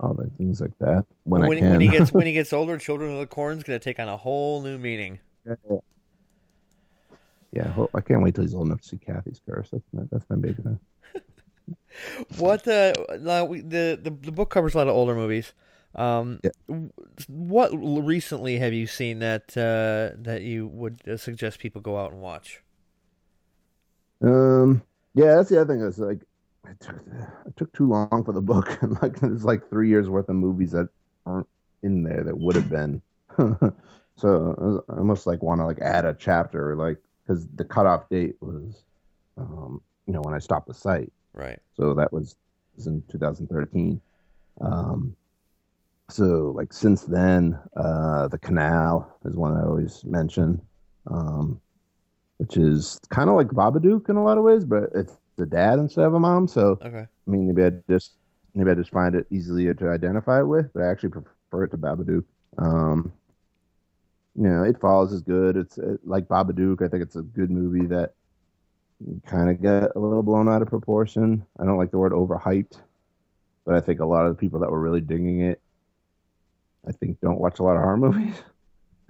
all 0.00 0.14
the 0.14 0.30
things 0.38 0.60
like 0.60 0.76
that 0.78 1.04
when, 1.24 1.40
when, 1.46 1.52
I 1.52 1.54
he- 1.54 1.60
can. 1.60 1.70
when 1.72 1.80
he 1.80 1.88
gets 1.88 2.12
when 2.12 2.26
he 2.26 2.32
gets 2.34 2.52
older, 2.52 2.78
Children 2.78 3.12
of 3.12 3.18
the 3.18 3.26
Corn's 3.26 3.62
gonna 3.62 3.78
take 3.78 3.98
on 3.98 4.08
a 4.08 4.16
whole 4.16 4.62
new 4.62 4.78
meaning. 4.78 5.18
yeah, 7.52 7.72
well, 7.76 7.90
I 7.94 8.00
can't 8.00 8.22
wait 8.22 8.34
till 8.34 8.44
he's 8.44 8.54
old 8.54 8.66
enough 8.66 8.82
to 8.82 8.88
see 8.88 8.98
Cathy's 8.98 9.40
Curse. 9.48 9.70
That's 9.70 9.84
my, 9.92 10.02
that's 10.10 10.26
my 10.30 10.36
baby. 10.36 10.62
now. 10.64 10.78
What 12.38 12.66
uh, 12.68 12.92
the, 13.08 13.98
the 14.02 14.10
the 14.10 14.32
book 14.32 14.50
covers 14.50 14.74
a 14.74 14.78
lot 14.78 14.88
of 14.88 14.94
older 14.94 15.14
movies. 15.14 15.52
Um, 15.94 16.40
Yeah. 16.42 16.50
what 17.28 17.70
recently 17.72 18.58
have 18.58 18.72
you 18.72 18.86
seen 18.86 19.18
that 19.20 19.56
uh, 19.56 20.16
that 20.22 20.42
you 20.42 20.66
would 20.66 21.00
uh, 21.08 21.16
suggest 21.16 21.58
people 21.58 21.80
go 21.80 21.98
out 21.98 22.12
and 22.12 22.20
watch? 22.20 22.62
Um, 24.22 24.82
yeah, 25.14 25.36
that's 25.36 25.48
the 25.50 25.60
other 25.60 25.74
thing. 25.74 25.82
Is 25.84 25.98
like 25.98 26.22
it 26.68 26.80
took 26.80 26.96
it 27.46 27.56
took 27.56 27.72
too 27.72 27.88
long 27.88 28.24
for 28.24 28.32
the 28.32 28.42
book, 28.42 28.78
and 28.82 28.92
like 29.02 29.20
there's 29.20 29.44
like 29.44 29.68
three 29.70 29.88
years 29.88 30.08
worth 30.08 30.28
of 30.28 30.36
movies 30.36 30.72
that 30.72 30.88
aren't 31.26 31.48
in 31.82 32.02
there 32.02 32.24
that 32.24 32.38
would 32.38 32.56
have 32.56 32.68
been. 32.68 33.02
so 34.16 34.82
I 34.88 34.94
almost 34.98 35.26
like 35.26 35.42
want 35.42 35.60
to 35.60 35.66
like 35.66 35.80
add 35.80 36.04
a 36.04 36.14
chapter, 36.14 36.76
like 36.76 36.98
because 37.26 37.46
the 37.54 37.64
cutoff 37.64 38.08
date 38.08 38.36
was, 38.40 38.84
um, 39.36 39.82
you 40.06 40.12
know, 40.12 40.22
when 40.22 40.34
I 40.34 40.38
stopped 40.38 40.66
the 40.68 40.74
site. 40.74 41.12
Right. 41.38 41.60
So 41.76 41.94
that 41.94 42.12
was, 42.12 42.36
was 42.76 42.86
in 42.88 43.02
2013. 43.10 44.00
Um, 44.60 45.16
so 46.10 46.52
like 46.56 46.72
since 46.72 47.04
then, 47.04 47.58
uh, 47.76 48.28
the 48.28 48.38
canal 48.38 49.16
is 49.24 49.36
one 49.36 49.56
I 49.56 49.62
always 49.62 50.04
mention, 50.04 50.60
um, 51.10 51.60
which 52.38 52.56
is 52.56 52.98
kind 53.10 53.30
of 53.30 53.36
like 53.36 53.48
Babadook 53.48 54.08
in 54.08 54.16
a 54.16 54.24
lot 54.24 54.38
of 54.38 54.44
ways, 54.44 54.64
but 54.64 54.90
it's 54.94 55.16
the 55.36 55.46
dad 55.46 55.78
instead 55.78 56.04
of 56.04 56.14
a 56.14 56.20
mom. 56.20 56.48
So 56.48 56.78
Okay. 56.84 57.06
I 57.06 57.30
mean, 57.30 57.46
maybe 57.46 57.64
I 57.64 57.70
just 57.88 58.16
maybe 58.54 58.70
I 58.70 58.74
just 58.74 58.90
find 58.90 59.14
it 59.14 59.26
easier 59.30 59.74
to 59.74 59.90
identify 59.90 60.42
with, 60.42 60.72
but 60.72 60.82
I 60.82 60.90
actually 60.90 61.10
prefer 61.10 61.64
it 61.64 61.70
to 61.70 61.78
Babadook. 61.78 62.24
Um, 62.58 63.12
you 64.34 64.44
know, 64.48 64.62
It 64.62 64.80
Follows 64.80 65.12
is 65.12 65.22
good. 65.22 65.56
It's 65.56 65.78
uh 65.78 65.96
like 66.04 66.26
Babadook. 66.26 66.82
I 66.82 66.88
think 66.88 67.02
it's 67.02 67.16
a 67.16 67.22
good 67.22 67.50
movie 67.50 67.86
that 67.86 68.14
kind 69.26 69.50
of 69.50 69.62
got 69.62 69.94
a 69.96 69.98
little 69.98 70.22
blown 70.22 70.48
out 70.48 70.62
of 70.62 70.68
proportion. 70.68 71.44
I 71.58 71.64
don't 71.64 71.76
like 71.78 71.90
the 71.90 71.98
word 71.98 72.12
overhyped, 72.12 72.78
but 73.64 73.74
I 73.74 73.80
think 73.80 74.00
a 74.00 74.06
lot 74.06 74.26
of 74.26 74.36
the 74.36 74.40
people 74.40 74.60
that 74.60 74.70
were 74.70 74.80
really 74.80 75.00
digging 75.00 75.42
it, 75.42 75.60
I 76.86 76.92
think, 76.92 77.20
don't 77.20 77.40
watch 77.40 77.58
a 77.58 77.62
lot 77.62 77.76
of 77.76 77.82
horror 77.82 77.96
movies. 77.96 78.34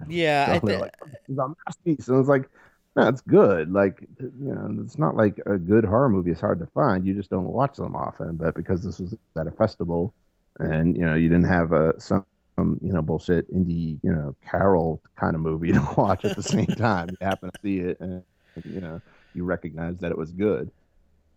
Yeah, 0.07 0.47
I 0.51 0.59
So 0.59 0.67
they're 0.67 0.77
thi- 0.77 0.81
like, 0.81 0.95
it's 1.27 1.37
a 1.39 1.47
masterpiece, 1.65 2.07
and 2.07 2.19
it's 2.19 2.29
like, 2.29 2.49
no, 2.95 3.07
it's 3.09 3.21
good. 3.21 3.71
Like, 3.71 4.07
you 4.19 4.31
know, 4.55 4.81
it's 4.83 4.97
not 4.97 5.15
like 5.15 5.39
a 5.45 5.57
good 5.57 5.83
horror 5.85 6.09
movie 6.09 6.31
is 6.31 6.39
hard 6.39 6.59
to 6.59 6.67
find. 6.67 7.05
You 7.05 7.13
just 7.13 7.29
don't 7.29 7.45
watch 7.45 7.75
them 7.77 7.95
often. 7.95 8.37
But 8.37 8.55
because 8.55 8.81
this 8.83 8.99
was 8.99 9.13
at 9.37 9.47
a 9.47 9.51
festival, 9.51 10.13
and 10.59 10.95
you 10.95 11.05
know, 11.05 11.15
you 11.15 11.29
didn't 11.29 11.47
have 11.49 11.73
a 11.73 11.99
some 11.99 12.25
um, 12.57 12.79
you 12.81 12.91
know 12.93 13.01
bullshit 13.01 13.53
indie 13.53 13.99
you 14.03 14.13
know 14.13 14.35
Carol 14.49 15.01
kind 15.17 15.35
of 15.35 15.41
movie 15.41 15.71
to 15.73 15.87
watch 15.97 16.25
at 16.25 16.35
the 16.35 16.43
same 16.43 16.65
time. 16.77 17.09
You 17.11 17.17
happen 17.25 17.49
to 17.49 17.55
see 17.61 17.79
it, 17.79 17.99
and 17.99 18.23
you 18.65 18.81
know, 18.81 19.01
you 19.33 19.43
recognize 19.43 19.97
that 19.99 20.11
it 20.11 20.17
was 20.17 20.31
good, 20.31 20.71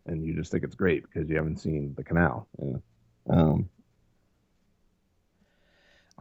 and 0.07 0.24
you 0.24 0.35
just 0.35 0.50
think 0.50 0.64
it's 0.64 0.74
great 0.74 1.02
because 1.02 1.28
you 1.28 1.37
haven't 1.37 1.59
seen 1.59 1.94
the 1.96 2.05
canal. 2.05 2.46
You 2.61 2.83
know? 3.28 3.35
um, 3.35 3.68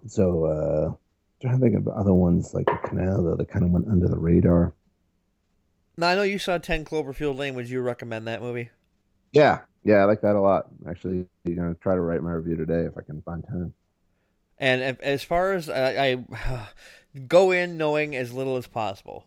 so 0.07 0.45
uh, 0.45 0.93
trying 1.41 1.59
to 1.59 1.61
think 1.63 1.75
of 1.75 1.87
other 1.87 2.13
ones 2.13 2.53
like 2.53 2.65
the 2.65 2.87
canal 2.87 3.23
though 3.23 3.35
that 3.35 3.49
kind 3.49 3.65
of 3.65 3.71
went 3.71 3.87
under 3.87 4.07
the 4.07 4.17
radar. 4.17 4.73
now 5.97 6.09
I 6.09 6.15
know 6.15 6.23
you 6.23 6.39
saw 6.39 6.57
Ten 6.57 6.85
Cloverfield 6.85 7.37
Lane. 7.37 7.55
Would 7.55 7.69
you 7.69 7.81
recommend 7.81 8.27
that 8.27 8.41
movie? 8.41 8.69
Yeah, 9.31 9.61
yeah, 9.83 9.97
I 9.97 10.05
like 10.05 10.21
that 10.21 10.35
a 10.35 10.41
lot. 10.41 10.67
Actually, 10.87 11.25
you're 11.43 11.55
gonna 11.55 11.75
try 11.75 11.95
to 11.95 12.01
write 12.01 12.21
my 12.21 12.31
review 12.31 12.57
today 12.57 12.85
if 12.85 12.97
I 12.97 13.01
can 13.01 13.21
find 13.21 13.43
time. 13.47 13.73
And 14.57 14.97
as 15.01 15.23
far 15.23 15.53
as 15.53 15.69
I, 15.69 16.19
I 16.39 16.67
go 17.27 17.51
in 17.51 17.77
knowing 17.77 18.15
as 18.15 18.31
little 18.31 18.57
as 18.57 18.67
possible. 18.67 19.25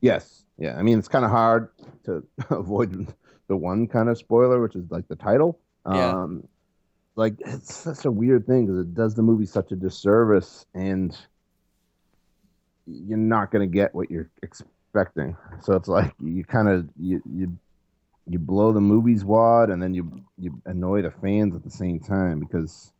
Yes, 0.00 0.44
yeah. 0.58 0.76
I 0.76 0.82
mean, 0.82 0.98
it's 0.98 1.08
kind 1.08 1.24
of 1.24 1.30
hard 1.30 1.70
to 2.04 2.24
avoid 2.50 3.14
the 3.48 3.56
one 3.56 3.86
kind 3.86 4.08
of 4.08 4.18
spoiler, 4.18 4.60
which 4.60 4.76
is 4.76 4.90
like 4.90 5.08
the 5.08 5.16
title. 5.16 5.58
Yeah. 5.86 6.10
Um, 6.10 6.46
like 7.16 7.34
it's 7.40 7.74
such 7.74 8.04
a 8.04 8.10
weird 8.10 8.46
thing 8.46 8.66
because 8.66 8.80
it 8.80 8.94
does 8.94 9.14
the 9.14 9.22
movie 9.22 9.46
such 9.46 9.72
a 9.72 9.76
disservice, 9.76 10.66
and 10.74 11.16
you're 12.86 13.18
not 13.18 13.50
gonna 13.50 13.66
get 13.66 13.94
what 13.94 14.10
you're 14.10 14.30
expecting. 14.42 15.36
So 15.62 15.74
it's 15.74 15.88
like 15.88 16.12
you 16.20 16.44
kind 16.44 16.68
of 16.68 16.88
you 16.96 17.22
you 17.28 17.58
you 18.28 18.38
blow 18.38 18.72
the 18.72 18.80
movie's 18.80 19.24
wad, 19.24 19.70
and 19.70 19.82
then 19.82 19.94
you 19.94 20.22
you 20.36 20.60
annoy 20.66 21.02
the 21.02 21.10
fans 21.10 21.56
at 21.56 21.64
the 21.64 21.70
same 21.70 21.98
time 21.98 22.38
because 22.38 22.92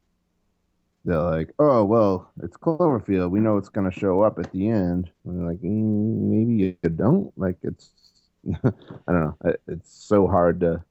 they're 1.09 1.23
like, 1.23 1.55
"Oh 1.59 1.85
well, 1.85 2.31
it's 2.42 2.57
Cloverfield. 2.57 3.31
We 3.31 3.40
know 3.40 3.57
it's 3.57 3.71
gonna 3.71 3.90
show 3.90 4.23
up 4.23 4.38
at 4.38 4.53
the 4.53 4.68
end." 4.68 5.11
And 5.25 5.47
like, 5.47 5.59
mm, 5.61 6.31
"Maybe 6.31 6.77
you 6.83 6.90
don't." 6.90 7.33
Like 7.37 7.57
it's, 7.62 7.90
I 8.64 8.71
don't 9.07 9.37
know. 9.42 9.55
It's 9.66 9.92
so 9.92 10.27
hard 10.27 10.61
to 10.61 10.83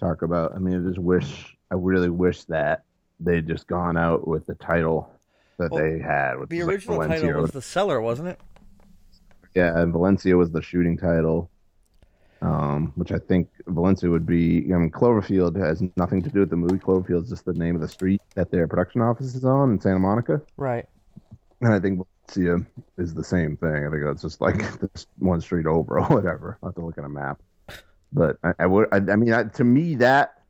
talk 0.00 0.22
about. 0.22 0.54
I 0.54 0.58
mean, 0.58 0.84
I 0.84 0.88
just 0.88 0.98
wish, 0.98 1.56
I 1.70 1.76
really 1.76 2.10
wish 2.10 2.44
that 2.44 2.82
they'd 3.20 3.46
just 3.46 3.68
gone 3.68 3.96
out 3.96 4.26
with 4.26 4.44
the 4.46 4.54
title 4.56 5.08
that 5.58 5.70
Well, 5.70 5.82
they 5.82 6.00
had. 6.00 6.40
Which 6.40 6.50
The 6.50 6.62
original 6.62 6.96
Valencia. 6.96 7.28
title 7.28 7.42
was 7.42 7.52
The 7.52 7.62
Cellar, 7.62 8.00
wasn't 8.00 8.28
it? 8.28 8.40
Yeah, 9.54 9.78
and 9.78 9.92
Valencia 9.92 10.36
was 10.36 10.50
the 10.50 10.62
shooting 10.62 10.96
title. 10.96 11.48
Um, 12.42 12.92
which 12.96 13.12
I 13.12 13.18
think 13.18 13.48
Valencia 13.68 14.10
would 14.10 14.26
be. 14.26 14.64
I 14.74 14.76
mean, 14.76 14.90
Cloverfield 14.90 15.56
has 15.64 15.80
nothing 15.96 16.22
to 16.22 16.28
do 16.28 16.40
with 16.40 16.50
the 16.50 16.56
movie. 16.56 16.78
Cloverfield 16.78 17.22
is 17.22 17.28
just 17.28 17.44
the 17.44 17.54
name 17.54 17.76
of 17.76 17.80
the 17.80 17.88
street 17.88 18.20
that 18.34 18.50
their 18.50 18.66
production 18.66 19.00
office 19.00 19.36
is 19.36 19.44
on 19.44 19.70
in 19.70 19.80
Santa 19.80 20.00
Monica. 20.00 20.42
Right. 20.56 20.86
And 21.60 21.72
I 21.72 21.78
think 21.78 22.04
Valencia 22.26 22.66
is 22.98 23.14
the 23.14 23.22
same 23.22 23.56
thing. 23.56 23.86
I 23.86 23.90
think 23.90 24.02
it's 24.04 24.22
just 24.22 24.40
like 24.40 24.58
this 24.80 25.06
one 25.18 25.40
street 25.40 25.66
over 25.66 26.00
or 26.00 26.06
whatever. 26.06 26.58
I 26.62 26.66
have 26.66 26.74
to 26.74 26.84
look 26.84 26.98
at 26.98 27.04
a 27.04 27.08
map. 27.08 27.40
But 28.12 28.38
I, 28.42 28.52
I 28.58 28.66
would. 28.66 28.88
I, 28.90 28.96
I 28.96 29.16
mean, 29.16 29.32
I, 29.32 29.44
to 29.44 29.64
me, 29.64 29.94
that 29.96 30.42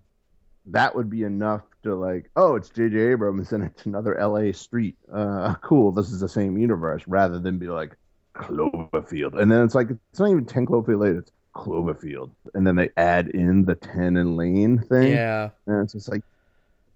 that 0.67 0.95
would 0.97 1.11
be 1.11 1.25
enough 1.25 1.63
to 1.83 1.95
like, 1.95 2.31
oh, 2.37 2.57
it's 2.57 2.71
J.J. 2.71 2.99
Abrams 2.99 3.53
and 3.53 3.65
it's 3.65 3.85
another 3.87 4.17
L.A. 4.17 4.53
street. 4.53 4.97
Uh, 5.13 5.55
cool. 5.57 5.93
This 5.93 6.11
is 6.11 6.21
the 6.21 6.29
same 6.29 6.57
universe, 6.57 7.03
rather 7.07 7.39
than 7.39 7.59
be 7.59 7.69
like 7.69 7.97
Cloverfield. 8.35 9.41
And 9.41 9.51
then 9.51 9.63
it's 9.63 9.75
like 9.75 9.91
it's 9.91 10.21
not 10.21 10.31
even 10.31 10.47
ten 10.47 10.67
Cloverfield 10.67 11.01
later. 11.01 11.19
It's 11.19 11.33
Cloverfield, 11.55 12.31
and 12.55 12.67
then 12.67 12.77
they 12.77 12.91
add 12.97 13.29
in 13.29 13.65
the 13.65 13.75
ten 13.75 14.17
and 14.17 14.37
Lane 14.37 14.79
thing. 14.79 15.13
Yeah. 15.13 15.51
And 15.67 15.83
it's 15.83 15.93
just 15.93 16.11
like 16.11 16.23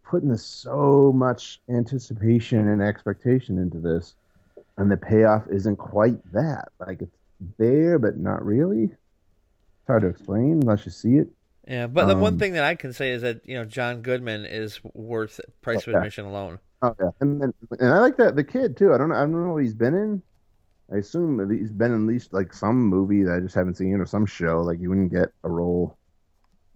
putting 0.05 0.29
this 0.29 0.45
so 0.45 1.13
much 1.15 1.61
anticipation 1.69 2.69
and 2.69 2.81
expectation 2.83 3.59
into 3.59 3.79
this, 3.79 4.15
and 4.79 4.91
the 4.91 4.97
payoff 4.97 5.45
isn't 5.51 5.77
quite 5.77 6.17
that. 6.33 6.69
Like 6.81 7.03
it's 7.03 7.17
there, 7.59 7.99
but 7.99 8.17
not 8.19 8.45
really. 8.45 8.85
It's 8.85 9.87
hard 9.87 10.03
to 10.03 10.09
explain 10.09 10.61
unless 10.63 10.85
you 10.87 10.93
see 10.93 11.17
it. 11.17 11.29
Yeah, 11.69 11.87
but 11.89 12.07
the 12.07 12.17
one 12.17 12.35
Um, 12.35 12.39
thing 12.39 12.53
that 12.55 12.65
I 12.65 12.77
can 12.77 12.93
say 12.93 13.11
is 13.11 13.23
that 13.23 13.41
you 13.45 13.57
know 13.57 13.65
John 13.65 14.01
Goodman 14.03 14.45
is 14.47 14.81
worth 14.95 15.41
price 15.63 15.87
of 15.87 15.89
Okay. 15.89 15.99
admission 15.99 16.25
alone. 16.25 16.61
Oh 16.83 16.95
yeah, 17.01 17.11
and 17.21 17.41
then, 17.41 17.55
and 17.81 17.91
I 17.91 17.99
like 18.01 18.17
that 18.19 18.37
the 18.37 18.45
kid 18.45 18.77
too. 18.77 18.93
I 18.95 18.99
don't 18.99 19.09
know. 19.09 19.17
I 19.17 19.21
don't 19.21 19.33
know 19.33 19.53
what 19.53 19.63
he's 19.63 19.75
been 19.75 19.95
in. 19.95 20.23
I 20.93 20.97
assume 20.99 21.37
that 21.39 21.51
he's 21.51 21.73
been 21.73 21.93
in 21.93 22.03
at 22.03 22.13
least 22.13 22.33
like 22.33 22.53
some 22.53 22.77
movie 22.87 23.23
that 23.25 23.35
I 23.35 23.41
just 23.41 23.55
haven't 23.55 23.77
seen 23.77 23.95
or 23.95 24.07
some 24.07 24.27
show. 24.27 24.61
Like 24.63 24.81
you 24.81 24.89
wouldn't 24.89 25.13
get 25.13 25.31
a 25.43 25.51
role, 25.51 25.99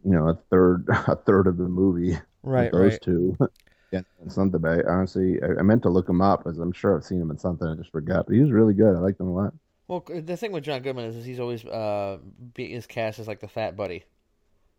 you 0.04 0.12
know, 0.12 0.28
a 0.28 0.34
third 0.50 0.86
a 1.08 1.16
third 1.16 1.46
of 1.46 1.56
the 1.56 1.68
movie. 1.68 2.18
Right, 2.42 2.72
those 2.72 2.92
right. 2.92 3.00
two. 3.02 3.36
yeah, 3.92 4.02
and 4.20 4.32
something. 4.32 4.60
But 4.60 4.86
I, 4.86 4.92
honestly, 4.92 5.38
I, 5.42 5.60
I 5.60 5.62
meant 5.62 5.82
to 5.82 5.90
look 5.90 6.08
him 6.08 6.20
up, 6.20 6.46
as 6.46 6.58
I'm 6.58 6.72
sure 6.72 6.96
I've 6.96 7.04
seen 7.04 7.20
him 7.20 7.30
in 7.30 7.38
something. 7.38 7.66
I 7.68 7.74
just 7.74 7.92
forgot. 7.92 8.26
But 8.26 8.34
he 8.34 8.40
was 8.40 8.50
really 8.52 8.74
good. 8.74 8.96
I 8.96 9.00
liked 9.00 9.20
him 9.20 9.28
a 9.28 9.34
lot. 9.34 9.54
Well, 9.88 10.04
the 10.08 10.36
thing 10.36 10.52
with 10.52 10.64
John 10.64 10.82
Goodman 10.82 11.06
is, 11.06 11.16
is 11.16 11.24
he's 11.24 11.40
always 11.40 11.64
uh, 11.64 12.18
be, 12.54 12.72
his 12.72 12.86
cast 12.86 13.18
as 13.18 13.26
like 13.26 13.40
the 13.40 13.48
fat 13.48 13.76
buddy, 13.76 14.04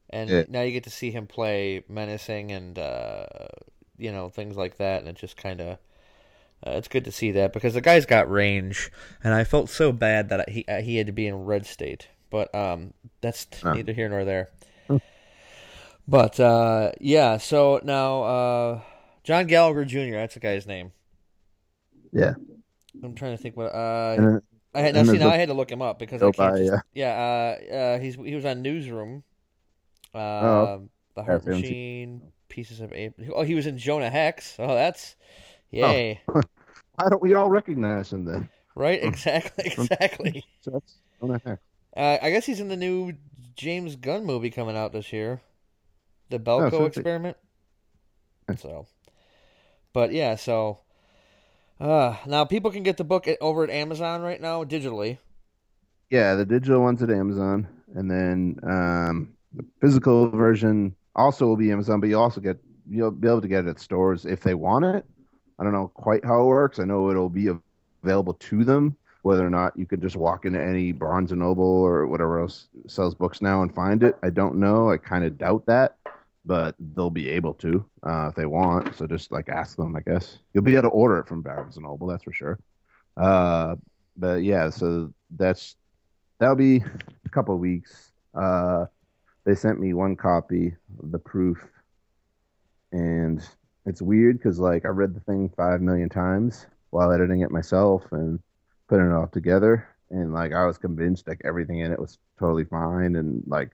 and 0.09 0.29
Yeah. 0.29 0.43
now 0.49 0.61
you 0.61 0.71
get 0.71 0.85
to 0.85 0.89
see 0.89 1.11
him 1.11 1.27
play 1.27 1.83
menacing 1.89 2.51
and 2.51 2.79
uh, 2.79 3.25
you 3.97 4.11
know 4.11 4.29
things 4.29 4.57
like 4.57 4.77
that, 4.77 4.99
and 4.99 5.09
it 5.09 5.15
just 5.15 5.37
kind 5.37 5.61
of. 5.61 5.77
Uh, 6.65 6.71
it's 6.71 6.87
good 6.87 7.05
to 7.05 7.11
see 7.11 7.31
that 7.31 7.53
because 7.53 7.73
the 7.73 7.81
guy's 7.81 8.05
got 8.05 8.29
range, 8.29 8.91
and 9.23 9.33
I 9.33 9.43
felt 9.43 9.69
so 9.69 9.91
bad 9.91 10.29
that 10.29 10.49
he 10.49 10.63
uh, 10.67 10.81
he 10.81 10.97
had 10.97 11.07
to 11.07 11.13
be 11.13 11.25
in 11.25 11.45
red 11.45 11.65
state, 11.65 12.07
but 12.29 12.53
um, 12.53 12.93
that's 13.21 13.47
Oh. 13.63 13.73
neither 13.73 13.93
here 13.93 14.09
nor 14.09 14.25
there. 14.25 14.51
Hmm. 14.87 14.97
But 16.07 16.39
uh, 16.39 16.91
yeah, 16.99 17.37
so 17.37 17.81
now 17.83 18.23
uh, 18.23 18.81
John 19.23 19.47
Gallagher 19.47 19.85
Jr. 19.85 20.11
That's 20.13 20.35
the 20.35 20.39
guy's 20.39 20.67
name. 20.67 20.91
Yeah. 22.11 22.33
I'm 23.03 23.15
trying 23.15 23.35
to 23.35 23.41
think 23.41 23.57
what 23.57 23.67
uh, 23.67 24.15
then, 24.15 24.41
I 24.73 24.81
had 24.81 24.95
now 24.95 25.03
see 25.03 25.17
now 25.17 25.29
I 25.29 25.37
had 25.37 25.47
to 25.47 25.53
look 25.53 25.71
him 25.71 25.81
up 25.81 25.97
because 25.97 26.21
I 26.21 26.25
can't 26.25 26.37
by, 26.37 26.57
just, 26.59 26.71
yeah. 26.71 26.79
yeah 26.93 27.67
uh, 27.71 27.75
uh 27.75 27.99
he's 27.99 28.15
he 28.15 28.35
was 28.35 28.45
on 28.45 28.61
Newsroom, 28.61 29.23
Oh, 30.13 30.89
The 31.15 31.23
Heart 31.23 31.47
Machine, 31.47 32.21
Pieces 32.49 32.81
of 32.81 32.93
April. 32.93 33.29
Oh, 33.35 33.43
he 33.43 33.55
was 33.55 33.65
in 33.65 33.77
Jonah 33.77 34.09
Hex. 34.09 34.55
Oh, 34.59 34.75
that's 34.75 35.15
yay! 35.71 36.21
why 36.27 37.09
don't 37.09 37.21
we 37.21 37.33
all 37.33 37.49
recognize 37.49 38.11
him 38.13 38.25
then? 38.25 38.49
Right? 38.75 39.03
Exactly, 39.03 39.65
exactly. 39.65 40.45
So 40.61 40.71
that's 40.71 40.95
oh, 41.21 41.27
no, 41.27 41.39
heck. 41.45 41.59
Uh, 41.95 42.17
I 42.21 42.31
guess 42.31 42.45
he's 42.45 42.59
in 42.59 42.69
the 42.69 42.77
new 42.77 43.13
James 43.55 43.95
Gunn 43.95 44.25
movie 44.25 44.49
coming 44.49 44.77
out 44.77 44.93
this 44.93 45.11
year. 45.11 45.41
the 46.29 46.39
Belko 46.39 46.67
Oh, 46.67 46.69
so 46.69 46.85
experiment. 46.85 47.37
So, 48.57 48.87
but 49.93 50.11
yeah, 50.11 50.35
so 50.35 50.79
uh, 51.79 52.15
now 52.27 52.45
people 52.45 52.71
can 52.71 52.83
get 52.83 52.97
the 52.97 53.03
book 53.03 53.27
at, 53.27 53.37
over 53.41 53.63
at 53.63 53.69
Amazon 53.69 54.21
right 54.21 54.39
now 54.39 54.63
digitally. 54.63 55.17
Yeah, 56.09 56.35
the 56.35 56.45
digital 56.45 56.81
one's 56.81 57.01
at 57.01 57.09
Amazon, 57.09 57.67
and 57.95 58.11
then 58.11 58.59
um, 58.63 59.33
the 59.53 59.65
physical 59.79 60.29
version 60.29 60.95
also 61.15 61.45
will 61.47 61.57
be 61.57 61.71
Amazon, 61.71 61.99
but 61.99 62.09
you'll 62.09 62.21
also 62.21 62.41
get 62.41 62.57
you'll 62.89 63.11
be 63.11 63.27
able 63.27 63.41
to 63.41 63.47
get 63.47 63.65
it 63.65 63.69
at 63.69 63.79
stores 63.79 64.25
if 64.25 64.41
they 64.41 64.53
want 64.53 64.85
it. 64.85 65.05
I 65.61 65.63
don't 65.63 65.73
know 65.73 65.91
quite 65.93 66.25
how 66.25 66.41
it 66.41 66.45
works. 66.45 66.79
I 66.79 66.85
know 66.85 67.11
it'll 67.11 67.29
be 67.29 67.49
available 68.03 68.33
to 68.33 68.63
them. 68.63 68.97
Whether 69.21 69.45
or 69.45 69.51
not 69.51 69.77
you 69.77 69.85
could 69.85 70.01
just 70.01 70.15
walk 70.15 70.45
into 70.45 70.59
any 70.59 70.91
Barnes 70.91 71.31
and 71.31 71.41
Noble 71.41 71.63
or 71.63 72.07
whatever 72.07 72.39
else 72.39 72.67
sells 72.87 73.13
books 73.13 73.43
now 73.43 73.61
and 73.61 73.73
find 73.73 74.01
it, 74.01 74.17
I 74.23 74.31
don't 74.31 74.55
know. 74.55 74.89
I 74.89 74.97
kind 74.97 75.23
of 75.23 75.37
doubt 75.37 75.67
that, 75.67 75.97
but 76.43 76.73
they'll 76.79 77.11
be 77.11 77.29
able 77.29 77.53
to 77.55 77.85
uh, 78.01 78.29
if 78.29 78.35
they 78.35 78.47
want. 78.47 78.95
So 78.95 79.05
just 79.05 79.31
like 79.31 79.49
ask 79.49 79.77
them, 79.77 79.95
I 79.95 79.99
guess. 79.99 80.39
You'll 80.51 80.63
be 80.63 80.73
able 80.73 80.89
to 80.89 80.95
order 80.95 81.19
it 81.19 81.27
from 81.27 81.43
Barnes 81.43 81.75
and 81.75 81.85
Noble, 81.85 82.07
that's 82.07 82.23
for 82.23 82.33
sure. 82.33 82.59
Uh, 83.15 83.75
but 84.17 84.41
yeah, 84.41 84.71
so 84.71 85.13
that's 85.37 85.75
that'll 86.39 86.55
be 86.55 86.77
a 87.23 87.29
couple 87.29 87.55
weeks. 87.59 88.11
Uh, 88.33 88.85
they 89.45 89.53
sent 89.53 89.79
me 89.79 89.93
one 89.93 90.15
copy 90.15 90.75
of 91.03 91.11
the 91.11 91.19
proof, 91.19 91.63
and 92.91 93.47
it's 93.85 94.01
weird 94.01 94.37
because 94.37 94.59
like 94.59 94.85
I 94.85 94.89
read 94.89 95.15
the 95.15 95.19
thing 95.21 95.51
five 95.55 95.81
million 95.81 96.09
times 96.09 96.65
while 96.91 97.11
editing 97.11 97.41
it 97.41 97.51
myself 97.51 98.03
and 98.11 98.39
putting 98.87 99.07
it 99.07 99.13
all 99.13 99.27
together, 99.27 99.87
and 100.09 100.33
like 100.33 100.53
I 100.53 100.65
was 100.65 100.77
convinced 100.77 101.27
like 101.27 101.41
everything 101.45 101.79
in 101.79 101.91
it 101.91 101.99
was 101.99 102.17
totally 102.39 102.65
fine, 102.65 103.15
and 103.15 103.43
like 103.47 103.71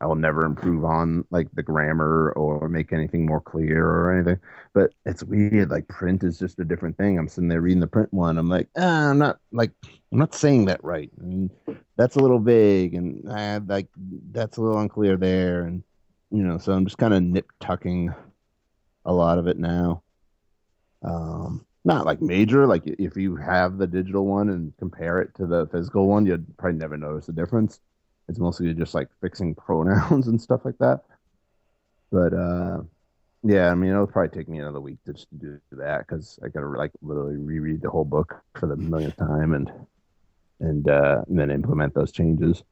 I 0.00 0.06
will 0.06 0.14
never 0.16 0.44
improve 0.44 0.84
on 0.84 1.24
like 1.30 1.48
the 1.54 1.62
grammar 1.62 2.32
or 2.36 2.68
make 2.68 2.92
anything 2.92 3.26
more 3.26 3.40
clear 3.40 3.84
or 3.84 4.14
anything. 4.14 4.38
But 4.72 4.92
it's 5.04 5.24
weird. 5.24 5.70
Like 5.70 5.88
print 5.88 6.22
is 6.22 6.38
just 6.38 6.60
a 6.60 6.64
different 6.64 6.96
thing. 6.96 7.18
I'm 7.18 7.28
sitting 7.28 7.48
there 7.48 7.60
reading 7.60 7.80
the 7.80 7.86
print 7.86 8.12
one. 8.12 8.38
I'm 8.38 8.48
like, 8.48 8.68
ah, 8.76 9.10
I'm 9.10 9.18
not 9.18 9.38
like 9.50 9.72
I'm 10.12 10.18
not 10.18 10.34
saying 10.34 10.66
that 10.66 10.82
right. 10.84 11.10
I 11.20 11.24
mean, 11.24 11.50
that's 11.96 12.16
a 12.16 12.20
little 12.20 12.38
vague, 12.38 12.94
and 12.94 13.24
ah, 13.30 13.60
like 13.66 13.88
that's 14.30 14.56
a 14.56 14.62
little 14.62 14.80
unclear 14.80 15.16
there, 15.16 15.62
and 15.62 15.82
you 16.30 16.42
know, 16.42 16.58
so 16.58 16.72
I'm 16.72 16.84
just 16.84 16.98
kind 16.98 17.14
of 17.14 17.22
nip 17.22 17.50
tucking 17.60 18.14
a 19.04 19.12
lot 19.12 19.38
of 19.38 19.46
it 19.46 19.58
now. 19.58 20.02
Um, 21.02 21.64
not 21.84 22.06
like 22.06 22.20
major. 22.20 22.66
Like 22.66 22.82
if 22.86 23.16
you 23.16 23.36
have 23.36 23.78
the 23.78 23.86
digital 23.86 24.26
one 24.26 24.50
and 24.50 24.76
compare 24.78 25.20
it 25.20 25.34
to 25.36 25.46
the 25.46 25.66
physical 25.72 26.06
one, 26.06 26.26
you'd 26.26 26.56
probably 26.58 26.78
never 26.78 26.96
notice 26.96 27.26
the 27.26 27.32
difference. 27.32 27.80
It's 28.28 28.38
mostly 28.38 28.72
just 28.74 28.94
like 28.94 29.08
fixing 29.20 29.54
pronouns 29.66 30.28
and 30.28 30.40
stuff 30.40 30.64
like 30.64 30.78
that. 30.78 31.00
But 32.10 32.34
uh, 32.34 32.82
yeah, 33.42 33.70
I 33.70 33.74
mean, 33.74 33.90
it'll 33.90 34.06
probably 34.06 34.36
take 34.36 34.48
me 34.48 34.58
another 34.58 34.80
week 34.80 34.98
to 35.06 35.12
just 35.12 35.26
do 35.38 35.58
that 35.72 36.00
because 36.00 36.38
I 36.44 36.48
gotta 36.48 36.68
like 36.68 36.92
literally 37.02 37.36
reread 37.36 37.82
the 37.82 37.90
whole 37.90 38.04
book 38.04 38.42
for 38.54 38.66
the 38.66 38.76
millionth 38.76 39.16
time 39.16 39.54
and 39.54 39.70
and, 40.60 40.88
uh, 40.88 41.22
and 41.28 41.38
then 41.38 41.52
implement 41.52 41.94
those 41.94 42.10
changes. 42.10 42.64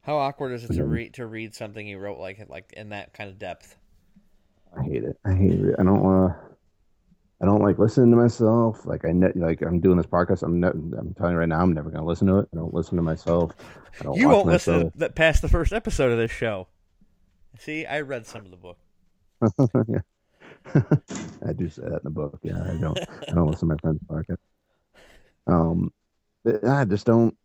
How 0.00 0.16
awkward 0.18 0.52
is 0.52 0.64
it 0.64 0.72
to 0.74 0.84
read 0.84 1.14
to 1.14 1.26
read 1.26 1.54
something 1.54 1.86
you 1.86 1.98
wrote 1.98 2.18
like 2.18 2.46
like 2.48 2.72
in 2.72 2.90
that 2.90 3.12
kind 3.12 3.28
of 3.28 3.38
depth? 3.38 3.76
I 4.78 4.82
hate 4.82 5.04
it. 5.04 5.18
I 5.24 5.34
hate 5.34 5.60
it. 5.60 5.74
I 5.78 5.82
don't 5.82 6.02
want 6.02 6.32
to. 6.32 6.46
I 7.42 7.44
don't 7.44 7.60
like 7.62 7.78
listening 7.78 8.10
to 8.12 8.16
myself. 8.16 8.86
Like 8.86 9.04
I 9.04 9.12
ne- 9.12 9.32
like 9.34 9.60
I'm 9.60 9.80
doing 9.80 9.98
this 9.98 10.06
podcast. 10.06 10.42
I'm 10.42 10.58
ne- 10.60 10.68
I'm 10.68 11.14
telling 11.18 11.32
you 11.32 11.38
right 11.38 11.48
now, 11.48 11.60
I'm 11.60 11.72
never 11.74 11.90
gonna 11.90 12.06
listen 12.06 12.26
to 12.28 12.38
it. 12.38 12.48
I 12.52 12.56
don't 12.56 12.72
listen 12.72 12.96
to 12.96 13.02
myself. 13.02 13.52
I 14.00 14.04
don't 14.04 14.16
You 14.16 14.28
won't 14.28 14.46
myself. 14.46 14.76
listen 14.84 14.92
that 14.96 15.14
past 15.14 15.42
the 15.42 15.48
first 15.48 15.72
episode 15.74 16.12
of 16.12 16.18
this 16.18 16.30
show. 16.30 16.68
See, 17.58 17.84
I 17.84 18.00
read 18.00 18.26
some 18.26 18.44
of 18.46 18.50
the 18.50 18.56
book. 18.56 18.78
yeah. 19.88 20.00
I 21.46 21.52
do 21.52 21.68
say 21.68 21.82
that 21.82 21.92
in 21.92 22.00
the 22.04 22.10
book. 22.10 22.38
Yeah, 22.42 22.62
I 22.62 22.76
don't. 22.80 22.98
I 23.28 23.32
don't 23.32 23.46
listen 23.50 23.68
to 23.68 23.74
my 23.74 23.78
friend's 23.80 24.02
podcast. 24.08 24.38
Um, 25.46 25.92
I 26.66 26.84
just 26.84 27.06
don't. 27.06 27.36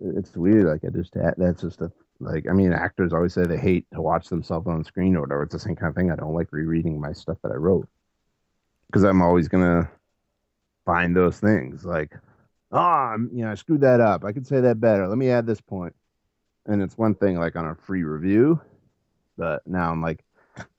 It's 0.00 0.36
weird. 0.36 0.66
Like 0.66 0.84
I 0.84 0.88
just 0.96 1.14
that's 1.36 1.62
just 1.62 1.80
a 1.82 1.92
like. 2.20 2.46
I 2.48 2.52
mean, 2.52 2.72
actors 2.72 3.12
always 3.12 3.34
say 3.34 3.44
they 3.44 3.58
hate 3.58 3.86
to 3.94 4.02
watch 4.02 4.28
themselves 4.28 4.66
on 4.68 4.84
screen 4.84 5.16
or 5.16 5.22
whatever. 5.22 5.42
It's 5.44 5.52
the 5.52 5.58
same 5.58 5.76
kind 5.76 5.90
of 5.90 5.96
thing. 5.96 6.10
I 6.10 6.16
don't 6.16 6.34
like 6.34 6.52
rereading 6.52 7.00
my 7.00 7.12
stuff 7.12 7.38
that 7.42 7.52
I 7.52 7.56
wrote 7.56 7.88
because 8.86 9.04
I'm 9.04 9.22
always 9.22 9.48
gonna 9.48 9.90
find 10.84 11.14
those 11.16 11.38
things 11.40 11.84
like, 11.84 12.16
oh, 12.72 12.78
I'm, 12.78 13.30
you 13.32 13.44
know, 13.44 13.50
I 13.52 13.54
screwed 13.54 13.82
that 13.82 14.00
up. 14.00 14.24
I 14.24 14.32
could 14.32 14.46
say 14.46 14.60
that 14.60 14.80
better. 14.80 15.06
Let 15.08 15.18
me 15.18 15.30
add 15.30 15.46
this 15.46 15.60
point. 15.60 15.94
And 16.66 16.82
it's 16.82 16.98
one 16.98 17.14
thing 17.14 17.38
like 17.38 17.56
on 17.56 17.66
a 17.66 17.74
free 17.74 18.04
review, 18.04 18.60
but 19.36 19.66
now 19.66 19.90
I'm 19.90 20.02
like, 20.02 20.24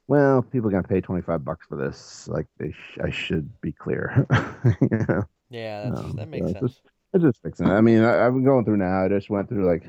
well, 0.08 0.42
people 0.42 0.70
are 0.70 0.72
gonna 0.72 0.84
pay 0.84 1.02
twenty 1.02 1.22
five 1.22 1.46
bucks 1.46 1.66
for 1.68 1.78
this. 1.78 2.28
Like 2.28 2.48
they, 2.58 2.72
sh- 2.72 3.00
I 3.04 3.10
should 3.10 3.50
be 3.62 3.72
clear. 3.72 4.26
you 4.82 5.06
know? 5.08 5.24
Yeah, 5.50 5.90
that's, 5.90 6.00
Um, 6.00 6.16
that 6.16 6.28
makes 6.30 6.48
so 6.48 6.54
sense. 6.54 6.72
Just, 6.74 6.82
it's 7.14 7.24
just 7.24 7.42
fixing 7.42 7.68
it. 7.68 7.72
I 7.72 7.82
mean, 7.82 8.04
I, 8.04 8.26
I've 8.26 8.34
been 8.34 8.44
going 8.44 8.66
through 8.66 8.78
now. 8.78 9.06
I 9.06 9.10
just 9.10 9.30
went 9.30 9.50
through 9.50 9.66
like, 9.68 9.84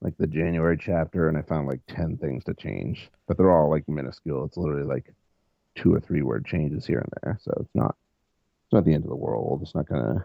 like 0.00 0.14
the 0.18 0.26
January 0.26 0.76
chapter, 0.78 1.28
and 1.28 1.38
I 1.38 1.42
found 1.42 1.66
like 1.66 1.80
ten 1.88 2.16
things 2.16 2.44
to 2.44 2.54
change, 2.54 3.10
but 3.26 3.36
they're 3.36 3.50
all 3.50 3.70
like 3.70 3.88
minuscule. 3.88 4.44
It's 4.44 4.56
literally 4.56 4.86
like 4.86 5.12
two 5.74 5.94
or 5.94 6.00
three 6.00 6.22
word 6.22 6.44
changes 6.46 6.86
here 6.86 6.98
and 6.98 7.12
there, 7.22 7.38
so 7.42 7.52
it's 7.60 7.74
not, 7.74 7.96
it's 8.64 8.72
not 8.72 8.84
the 8.84 8.94
end 8.94 9.04
of 9.04 9.10
the 9.10 9.16
world. 9.16 9.60
It's 9.62 9.74
not 9.74 9.88
gonna 9.88 10.24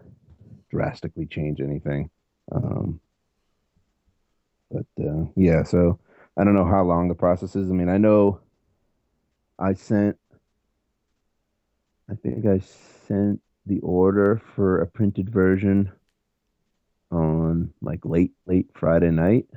drastically 0.70 1.26
change 1.26 1.62
anything. 1.62 2.10
Um, 2.52 3.00
but 4.70 4.86
uh, 5.04 5.26
yeah, 5.36 5.64
so 5.64 6.00
I 6.38 6.44
don't 6.44 6.56
know 6.56 6.66
how 6.66 6.84
long 6.84 7.08
the 7.08 7.16
process 7.16 7.56
is. 7.56 7.70
I 7.70 7.74
mean, 7.74 7.90
I 7.90 7.98
know 7.98 8.40
I 9.60 9.74
sent, 9.74 10.18
I 12.10 12.16
think 12.16 12.46
I 12.46 12.60
sent 13.08 13.42
the 13.66 13.80
order 13.80 14.42
for 14.56 14.82
a 14.82 14.88
printed 14.88 15.30
version 15.30 15.92
on 17.12 17.74
like 17.82 18.06
late, 18.06 18.32
late 18.46 18.68
Friday 18.74 19.12
night, 19.12 19.48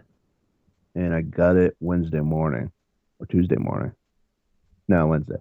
and 0.95 1.15
I 1.15 1.23
got 1.23 1.57
it 1.57 1.77
Wednesday 1.81 2.21
morning 2.21 2.71
or 3.19 3.27
Tuesday 3.27 3.57
morning. 3.57 3.93
No, 4.89 5.07
Wednesday. 5.07 5.37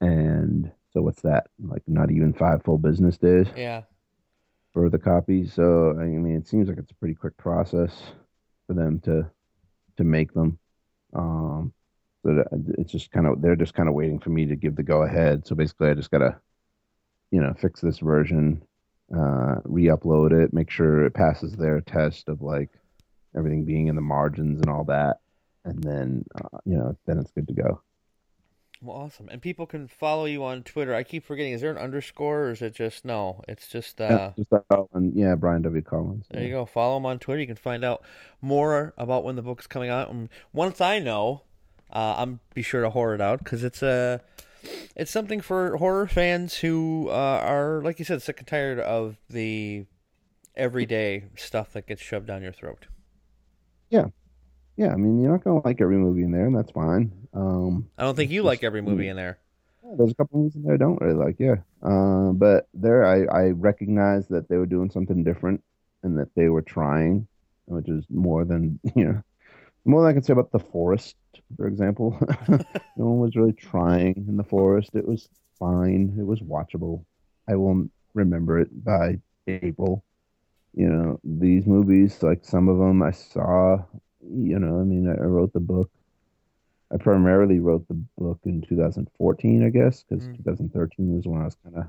And 0.00 0.70
so 0.92 1.02
what's 1.02 1.22
that? 1.22 1.48
Like 1.60 1.82
not 1.86 2.10
even 2.10 2.32
five 2.32 2.62
full 2.64 2.78
business 2.78 3.18
days 3.18 3.48
Yeah, 3.56 3.82
for 4.72 4.88
the 4.88 4.98
copy. 4.98 5.46
So 5.46 5.98
I 5.98 6.04
mean, 6.04 6.36
it 6.36 6.46
seems 6.46 6.68
like 6.68 6.78
it's 6.78 6.92
a 6.92 6.96
pretty 6.96 7.14
quick 7.14 7.36
process 7.36 7.92
for 8.66 8.74
them 8.74 9.00
to 9.00 9.30
to 9.96 10.04
make 10.04 10.32
them. 10.34 10.58
Um, 11.14 11.72
so 12.24 12.44
it's 12.78 12.92
just 12.92 13.10
kind 13.10 13.26
of 13.26 13.40
they're 13.42 13.56
just 13.56 13.74
kind 13.74 13.88
of 13.88 13.94
waiting 13.94 14.18
for 14.20 14.30
me 14.30 14.46
to 14.46 14.56
give 14.56 14.76
the 14.76 14.82
go 14.82 15.02
ahead. 15.02 15.46
So 15.46 15.54
basically, 15.54 15.90
I 15.90 15.94
just 15.94 16.10
gotta, 16.10 16.40
you 17.30 17.40
know, 17.40 17.54
fix 17.58 17.80
this 17.80 17.98
version, 17.98 18.62
uh, 19.16 19.56
re-upload 19.64 20.32
it, 20.32 20.52
make 20.52 20.70
sure 20.70 21.04
it 21.06 21.14
passes 21.14 21.54
their 21.54 21.80
test 21.80 22.28
of 22.28 22.42
like 22.42 22.70
everything 23.36 23.64
being 23.64 23.86
in 23.86 23.94
the 23.94 24.02
margins 24.02 24.60
and 24.60 24.68
all 24.70 24.84
that, 24.84 25.18
and 25.64 25.82
then 25.82 26.24
uh, 26.34 26.58
you 26.64 26.76
know, 26.76 26.96
then 27.06 27.18
it's 27.18 27.30
good 27.32 27.48
to 27.48 27.54
go. 27.54 27.80
well, 28.82 28.96
awesome. 28.96 29.28
And 29.28 29.42
people 29.42 29.66
can 29.66 29.88
follow 29.88 30.24
you 30.26 30.44
on 30.44 30.62
Twitter. 30.62 30.94
I 30.94 31.02
keep 31.02 31.24
forgetting. 31.24 31.52
Is 31.52 31.60
there 31.60 31.70
an 31.70 31.78
underscore, 31.78 32.44
or 32.44 32.50
is 32.50 32.62
it 32.62 32.74
just 32.74 33.04
no? 33.04 33.42
It's 33.48 33.66
just 33.66 34.00
uh, 34.00 34.32
Yeah, 34.36 34.44
just. 34.44 35.14
Yeah, 35.14 35.34
Brian 35.34 35.62
W. 35.62 35.82
Collins. 35.82 36.26
There 36.30 36.42
you 36.42 36.50
go. 36.50 36.64
Follow 36.66 36.96
him 36.98 37.06
on 37.06 37.18
Twitter. 37.18 37.40
You 37.40 37.46
can 37.46 37.56
find 37.56 37.84
out 37.84 38.02
more 38.40 38.94
about 38.96 39.24
when 39.24 39.36
the 39.36 39.42
book's 39.42 39.66
coming 39.66 39.90
out. 39.90 40.10
And 40.10 40.28
once 40.52 40.80
I 40.80 40.98
know, 41.00 41.42
uh, 41.90 42.16
I'm 42.18 42.40
be 42.54 42.62
sure 42.62 42.82
to 42.82 42.90
horror 42.90 43.14
it 43.14 43.20
out 43.20 43.40
because 43.40 43.64
it's 43.64 43.82
a, 43.82 44.20
it's 44.96 45.10
something 45.10 45.40
for 45.40 45.76
horror 45.76 46.06
fans 46.06 46.58
who 46.58 47.08
uh, 47.08 47.40
are, 47.42 47.82
like 47.82 47.98
you 47.98 48.04
said, 48.04 48.22
sick 48.22 48.38
and 48.38 48.46
tired 48.46 48.80
of 48.80 49.16
the 49.28 49.86
everyday 50.56 51.24
stuff 51.36 51.72
that 51.72 51.86
gets 51.86 52.02
shoved 52.02 52.26
down 52.26 52.42
your 52.42 52.52
throat. 52.52 52.86
Yeah, 53.90 54.06
Yeah, 54.76 54.92
I 54.92 54.96
mean, 54.96 55.20
you're 55.20 55.32
not 55.32 55.44
gonna 55.44 55.62
like 55.64 55.80
every 55.80 55.96
movie 55.96 56.22
in 56.22 56.32
there, 56.32 56.46
and 56.46 56.56
that's 56.56 56.72
fine. 56.72 57.12
Um, 57.32 57.88
I 57.96 58.02
don't 58.02 58.16
think 58.16 58.30
you 58.30 58.42
like 58.42 58.62
every 58.64 58.82
movie 58.82 59.08
in 59.08 59.16
there. 59.16 59.38
Yeah, 59.84 59.94
there's 59.96 60.10
a 60.10 60.14
couple 60.14 60.40
movies 60.40 60.56
in 60.56 60.62
there 60.62 60.74
I 60.74 60.76
don't 60.76 61.00
really 61.00 61.14
like, 61.14 61.36
yeah. 61.38 61.56
Uh, 61.82 62.32
but 62.32 62.68
there, 62.74 63.06
I, 63.06 63.24
I 63.24 63.48
recognized 63.50 64.28
that 64.30 64.48
they 64.48 64.56
were 64.56 64.66
doing 64.66 64.90
something 64.90 65.24
different 65.24 65.62
and 66.02 66.18
that 66.18 66.34
they 66.34 66.48
were 66.48 66.62
trying, 66.62 67.26
which 67.66 67.88
is 67.88 68.04
more 68.10 68.44
than, 68.44 68.80
you 68.94 69.04
know, 69.04 69.22
more 69.84 70.02
than 70.02 70.10
I 70.10 70.12
can 70.12 70.22
say 70.22 70.32
about 70.32 70.52
The 70.52 70.58
Forest, 70.58 71.16
for 71.56 71.66
example. 71.66 72.18
no 72.48 72.58
one 72.96 73.18
was 73.18 73.36
really 73.36 73.52
trying 73.52 74.24
in 74.28 74.36
The 74.36 74.44
Forest. 74.44 74.90
It 74.94 75.06
was 75.06 75.28
fine. 75.58 76.16
It 76.18 76.26
was 76.26 76.40
watchable. 76.40 77.04
I 77.48 77.56
will 77.56 77.88
remember 78.14 78.58
it 78.58 78.84
by 78.84 79.18
April. 79.46 80.04
You 80.74 80.88
know, 80.88 81.20
these 81.24 81.66
movies, 81.66 82.22
like 82.22 82.44
some 82.44 82.68
of 82.68 82.78
them 82.78 83.02
I 83.02 83.10
saw, 83.10 83.78
you 84.20 84.58
know, 84.58 84.80
I 84.80 84.84
mean, 84.84 85.08
I, 85.08 85.14
wrote 85.14 85.52
the 85.52 85.60
book. 85.60 85.90
I 86.92 86.96
primarily 86.98 87.58
wrote 87.58 87.86
the 87.88 88.00
book 88.16 88.38
in 88.44 88.62
2014, 88.62 89.64
I 89.64 89.70
guess, 89.70 90.04
because 90.04 90.24
Mm. 90.28 90.36
2013 90.36 91.16
was 91.16 91.26
when 91.26 91.40
I 91.40 91.44
was 91.44 91.56
kind 91.64 91.76
of 91.76 91.86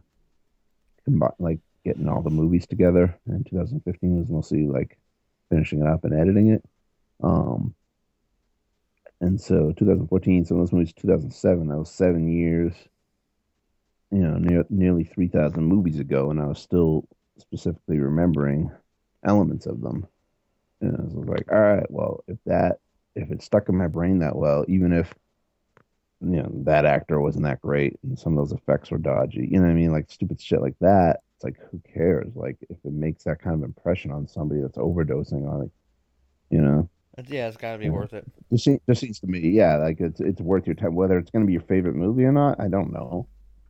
combi- 1.08 1.36
like 1.40 1.60
getting 1.86 2.08
all 2.08 2.22
the 2.22 2.30
movies 2.30 2.66
together, 2.68 3.18
and 3.26 3.46
2015 3.46 4.20
was 4.20 4.30
mostly 4.30 4.68
like 4.68 4.98
finishing 5.50 5.82
it 5.82 5.88
up 5.88 6.04
and 6.04 6.14
editing 6.14 6.50
it. 6.50 6.64
Um, 7.22 7.76
and 9.22 9.40
so 9.40 9.74
2014, 9.78 10.46
some 10.46 10.58
of 10.58 10.62
those 10.62 10.74
movies 10.74 10.94
2007. 10.94 11.68
That 11.68 11.78
was 11.78 11.92
seven 11.92 12.32
years. 12.32 12.74
You 14.12 14.20
know, 14.20 14.38
near, 14.38 14.66
nearly 14.70 15.04
3,000 15.04 15.64
movies 15.64 16.00
ago, 16.00 16.32
and 16.32 16.42
I 16.42 16.48
was 16.48 16.60
still 16.60 17.08
specifically 17.38 18.00
remembering 18.00 18.72
elements 19.24 19.68
of 19.68 19.82
them. 19.82 20.08
And 20.82 20.98
I 20.98 21.02
was 21.02 21.14
like, 21.28 21.52
all 21.52 21.60
right, 21.60 21.90
well, 21.92 22.24
if 22.28 22.38
that 22.46 22.80
if 23.16 23.32
it 23.32 23.42
stuck 23.42 23.70
in 23.70 23.76
my 23.76 23.88
brain 23.88 24.20
that 24.20 24.36
well, 24.36 24.66
even 24.68 24.94
if 24.94 25.14
you 26.22 26.38
know 26.38 26.50
that 26.66 26.86
actor 26.86 27.20
wasn't 27.20 27.46
that 27.46 27.62
great 27.62 27.98
and 28.04 28.18
some 28.18 28.38
of 28.38 28.50
those 28.50 28.58
effects 28.58 28.92
were 28.92 28.98
dodgy, 28.98 29.48
you 29.52 29.60
know 29.60 29.66
what 29.66 29.72
I 29.72 29.76
mean? 29.76 29.92
Like 29.92 30.10
stupid 30.10 30.42
shit 30.42 30.62
like 30.62 30.78
that. 30.80 31.22
It's 31.36 31.44
like 31.44 31.58
who 31.72 31.82
cares? 31.94 32.32
Like 32.36 32.58
if 32.70 32.78
it 32.84 32.94
makes 32.94 33.24
that 33.24 33.42
kind 33.42 33.56
of 33.56 33.64
impression 33.64 34.12
on 34.12 34.28
somebody 34.28 34.62
that's 34.62 34.78
overdosing 34.78 35.50
on 35.50 35.64
it, 35.64 35.72
you 36.50 36.62
know. 36.62 36.90
Yeah, 37.28 37.48
it's 37.48 37.58
got 37.58 37.74
to 37.74 37.78
be 37.80 37.86
yeah. 37.86 37.92
worth 37.92 38.14
it. 38.14 38.26
Just 38.52 38.64
seems, 38.64 38.80
seems 38.94 39.20
to 39.20 39.28
me, 39.28 39.40
yeah, 39.50 39.78
like 39.78 40.00
it's 40.00 40.22
it's 40.22 40.42
worth 40.42 40.66
your 40.66 40.76
time. 40.76 40.96
Whether 40.96 41.18
it's 41.18 41.32
going 41.32 41.44
to 41.44 41.48
be 41.48 41.54
your 41.54 41.62
favorite 41.64 41.96
movie 41.96 42.24
or 42.24 42.32
not, 42.32 42.60
I 42.60 42.68
don't 42.68 42.94
know. 42.94 43.28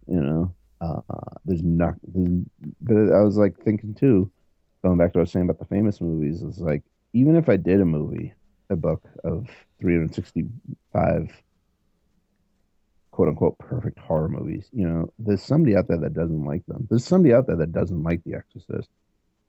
You 0.07 0.21
know, 0.21 0.53
uh, 0.81 1.01
there's 1.45 1.63
not. 1.63 1.95
There's, 2.03 2.43
but 2.81 3.13
I 3.13 3.21
was 3.21 3.37
like 3.37 3.57
thinking 3.63 3.95
too, 3.95 4.31
going 4.83 4.97
back 4.97 5.13
to 5.13 5.19
what 5.19 5.21
I 5.21 5.23
was 5.23 5.31
saying 5.31 5.45
about 5.45 5.59
the 5.59 5.65
famous 5.65 5.99
movies. 5.99 6.41
Is 6.41 6.59
like 6.59 6.83
even 7.13 7.35
if 7.35 7.49
I 7.49 7.55
did 7.55 7.81
a 7.81 7.85
movie, 7.85 8.33
a 8.69 8.75
book 8.75 9.03
of 9.23 9.47
365 9.79 11.31
quote 13.11 13.27
unquote 13.27 13.57
perfect 13.57 13.99
horror 13.99 14.29
movies. 14.29 14.69
You 14.71 14.87
know, 14.87 15.13
there's 15.19 15.43
somebody 15.43 15.75
out 15.75 15.87
there 15.87 15.97
that 15.97 16.13
doesn't 16.13 16.45
like 16.45 16.65
them. 16.67 16.87
There's 16.89 17.03
somebody 17.03 17.33
out 17.33 17.47
there 17.47 17.57
that 17.57 17.73
doesn't 17.73 18.03
like 18.03 18.23
The 18.23 18.35
Exorcist. 18.35 18.89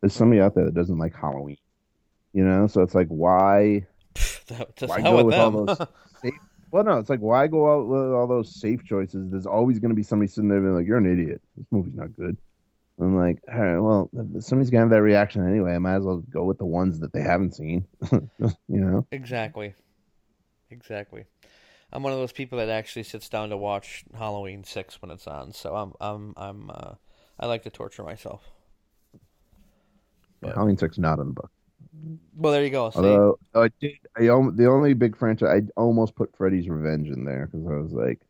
There's 0.00 0.14
somebody 0.14 0.40
out 0.40 0.54
there 0.54 0.64
that 0.64 0.74
doesn't 0.74 0.98
like 0.98 1.14
Halloween. 1.14 1.58
You 2.32 2.44
know, 2.44 2.66
so 2.66 2.82
it's 2.82 2.94
like 2.94 3.08
why 3.08 3.86
why 4.80 5.00
go 5.00 5.24
with, 5.24 5.34
all 5.34 5.66
those 5.66 5.78
safe, 6.22 6.32
well 6.70 6.84
no, 6.84 6.98
it's 6.98 7.10
like 7.10 7.20
why 7.20 7.46
go 7.46 7.72
out 7.72 7.88
with 7.88 8.12
all 8.12 8.26
those 8.26 8.54
safe 8.60 8.84
choices? 8.84 9.30
There's 9.30 9.46
always 9.46 9.78
gonna 9.78 9.94
be 9.94 10.02
somebody 10.02 10.28
sitting 10.28 10.48
there 10.48 10.60
being 10.60 10.74
like, 10.74 10.86
You're 10.86 10.98
an 10.98 11.10
idiot. 11.10 11.40
This 11.56 11.66
movie's 11.70 11.94
not 11.94 12.14
good. 12.14 12.36
I'm 13.00 13.16
like, 13.16 13.42
all 13.50 13.58
right, 13.58 13.78
well, 13.78 14.10
somebody's 14.40 14.70
gonna 14.70 14.82
have 14.82 14.90
that 14.90 15.02
reaction 15.02 15.48
anyway. 15.48 15.74
I 15.74 15.78
might 15.78 15.96
as 15.96 16.04
well 16.04 16.18
go 16.18 16.44
with 16.44 16.58
the 16.58 16.66
ones 16.66 17.00
that 17.00 17.12
they 17.12 17.22
haven't 17.22 17.54
seen. 17.54 17.86
you 18.12 18.50
know? 18.68 19.06
Exactly. 19.10 19.74
Exactly. 20.70 21.24
I'm 21.92 22.02
one 22.02 22.12
of 22.12 22.18
those 22.18 22.32
people 22.32 22.58
that 22.58 22.68
actually 22.68 23.02
sits 23.02 23.28
down 23.28 23.50
to 23.50 23.56
watch 23.56 24.04
Halloween 24.16 24.64
six 24.64 25.00
when 25.02 25.10
it's 25.10 25.26
on. 25.26 25.52
So 25.52 25.74
I'm 25.74 25.92
I'm 26.00 26.34
I'm 26.36 26.70
uh, 26.70 26.94
I 27.38 27.46
like 27.46 27.64
to 27.64 27.70
torture 27.70 28.04
myself. 28.04 28.48
But, 30.40 30.54
Halloween 30.54 30.76
six 30.76 30.98
not 30.98 31.18
in 31.18 31.28
the 31.28 31.32
book. 31.32 31.50
Well, 32.36 32.52
there 32.52 32.64
you 32.64 32.70
go. 32.70 32.90
See? 32.90 32.98
Although 32.98 33.38
I 33.54 33.68
did, 33.80 33.92
I 34.16 34.22
the 34.22 34.68
only 34.70 34.94
big 34.94 35.16
franchise 35.16 35.64
I 35.76 35.80
almost 35.80 36.14
put 36.14 36.34
Freddy's 36.36 36.68
Revenge 36.68 37.08
in 37.08 37.24
there 37.24 37.46
because 37.46 37.66
I 37.66 37.74
was 37.74 37.92
like, 37.92 38.20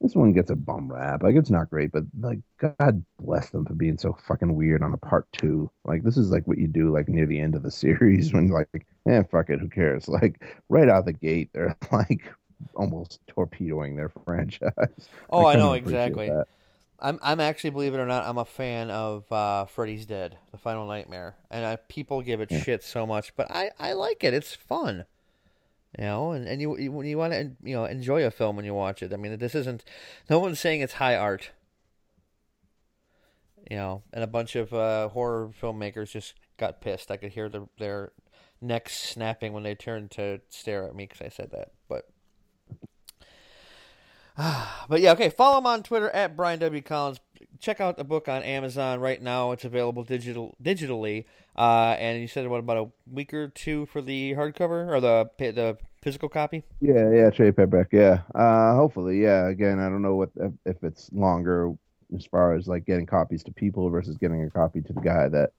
this 0.00 0.14
one 0.14 0.32
gets 0.32 0.50
a 0.50 0.56
bum 0.56 0.90
rap. 0.90 1.22
Like 1.22 1.36
it's 1.36 1.50
not 1.50 1.70
great, 1.70 1.92
but 1.92 2.04
like 2.18 2.40
God 2.58 3.04
bless 3.18 3.50
them 3.50 3.64
for 3.64 3.74
being 3.74 3.98
so 3.98 4.16
fucking 4.26 4.54
weird 4.54 4.82
on 4.82 4.94
a 4.94 4.98
part 4.98 5.26
two. 5.32 5.70
Like 5.84 6.02
this 6.02 6.16
is 6.16 6.30
like 6.30 6.46
what 6.46 6.58
you 6.58 6.66
do 6.68 6.92
like 6.92 7.08
near 7.08 7.26
the 7.26 7.40
end 7.40 7.54
of 7.54 7.62
the 7.62 7.70
series 7.82 8.32
when 8.32 8.48
like, 8.48 8.86
eh, 9.08 9.22
fuck 9.30 9.50
it, 9.50 9.60
who 9.60 9.68
cares? 9.68 10.08
Like 10.20 10.42
right 10.68 10.88
out 10.88 11.04
the 11.04 11.12
gate, 11.12 11.50
they're 11.52 11.76
like 11.92 12.22
almost 12.74 13.20
torpedoing 13.26 13.96
their 13.96 14.10
franchise. 14.24 14.72
Oh, 15.30 15.44
I, 15.44 15.54
I 15.54 15.56
know 15.56 15.72
exactly. 15.74 16.28
That. 16.28 16.46
I'm 17.00 17.18
I'm 17.22 17.40
actually 17.40 17.70
believe 17.70 17.94
it 17.94 17.98
or 17.98 18.06
not, 18.06 18.26
I'm 18.26 18.38
a 18.38 18.44
fan 18.44 18.90
of 18.90 19.30
uh, 19.32 19.64
Freddy's 19.66 20.06
Dead, 20.06 20.36
The 20.50 20.58
Final 20.58 20.86
Nightmare, 20.86 21.36
and 21.50 21.64
I, 21.64 21.76
people 21.76 22.22
give 22.22 22.40
it 22.40 22.50
yeah. 22.50 22.60
shit 22.62 22.82
so 22.82 23.06
much, 23.06 23.34
but 23.36 23.50
I 23.50 23.70
I 23.78 23.92
like 23.92 24.22
it. 24.24 24.34
It's 24.34 24.54
fun. 24.54 25.06
You 25.98 26.04
know, 26.04 26.32
and, 26.32 26.46
and 26.46 26.60
you 26.60 26.78
you, 26.78 27.02
you 27.02 27.18
want 27.18 27.32
to 27.32 27.50
you 27.62 27.74
know 27.74 27.84
enjoy 27.84 28.24
a 28.24 28.30
film 28.30 28.56
when 28.56 28.64
you 28.64 28.74
watch 28.74 29.02
it. 29.02 29.12
I 29.12 29.16
mean, 29.16 29.38
this 29.38 29.54
isn't. 29.54 29.84
No 30.28 30.38
one's 30.38 30.60
saying 30.60 30.82
it's 30.82 30.94
high 30.94 31.16
art. 31.16 31.50
You 33.70 33.76
know, 33.76 34.02
and 34.12 34.24
a 34.24 34.28
bunch 34.28 34.56
of 34.56 34.72
uh, 34.72 35.08
horror 35.08 35.50
filmmakers 35.60 36.10
just 36.10 36.34
got 36.56 36.80
pissed. 36.80 37.10
I 37.10 37.16
could 37.16 37.32
hear 37.32 37.48
the, 37.48 37.68
their 37.78 38.12
necks 38.60 38.96
snapping 38.96 39.52
when 39.52 39.62
they 39.62 39.74
turned 39.74 40.10
to 40.12 40.40
stare 40.48 40.84
at 40.84 40.94
me 40.94 41.06
because 41.06 41.20
I 41.24 41.28
said 41.28 41.50
that. 41.52 41.70
But 44.40 44.68
but 44.88 45.00
yeah, 45.00 45.12
okay. 45.12 45.28
Follow 45.28 45.58
him 45.58 45.66
on 45.66 45.82
Twitter 45.82 46.10
at 46.10 46.36
Brian 46.36 46.58
W 46.60 46.82
Collins. 46.82 47.20
Check 47.58 47.80
out 47.80 47.96
the 47.96 48.04
book 48.04 48.28
on 48.28 48.42
Amazon 48.42 49.00
right 49.00 49.20
now. 49.20 49.52
It's 49.52 49.64
available 49.64 50.02
digital 50.02 50.56
digitally. 50.62 51.26
Uh, 51.56 51.96
and 51.98 52.20
you 52.20 52.28
said 52.28 52.48
what 52.48 52.60
about 52.60 52.76
a 52.76 52.88
week 53.12 53.34
or 53.34 53.48
two 53.48 53.86
for 53.86 54.00
the 54.00 54.32
hardcover 54.32 54.88
or 54.88 55.00
the 55.00 55.30
the 55.38 55.76
physical 56.00 56.28
copy? 56.28 56.64
Yeah, 56.80 57.10
yeah, 57.10 57.30
trade 57.30 57.56
paperback. 57.56 57.88
Yeah, 57.92 58.22
uh, 58.34 58.74
hopefully, 58.74 59.22
yeah. 59.22 59.48
Again, 59.48 59.78
I 59.78 59.88
don't 59.88 60.02
know 60.02 60.14
what 60.14 60.30
if 60.64 60.82
it's 60.82 61.10
longer 61.12 61.72
as 62.16 62.24
far 62.24 62.54
as 62.54 62.66
like 62.66 62.86
getting 62.86 63.06
copies 63.06 63.44
to 63.44 63.52
people 63.52 63.90
versus 63.90 64.16
getting 64.16 64.42
a 64.42 64.50
copy 64.50 64.80
to 64.80 64.92
the 64.92 65.00
guy 65.00 65.28
that 65.28 65.50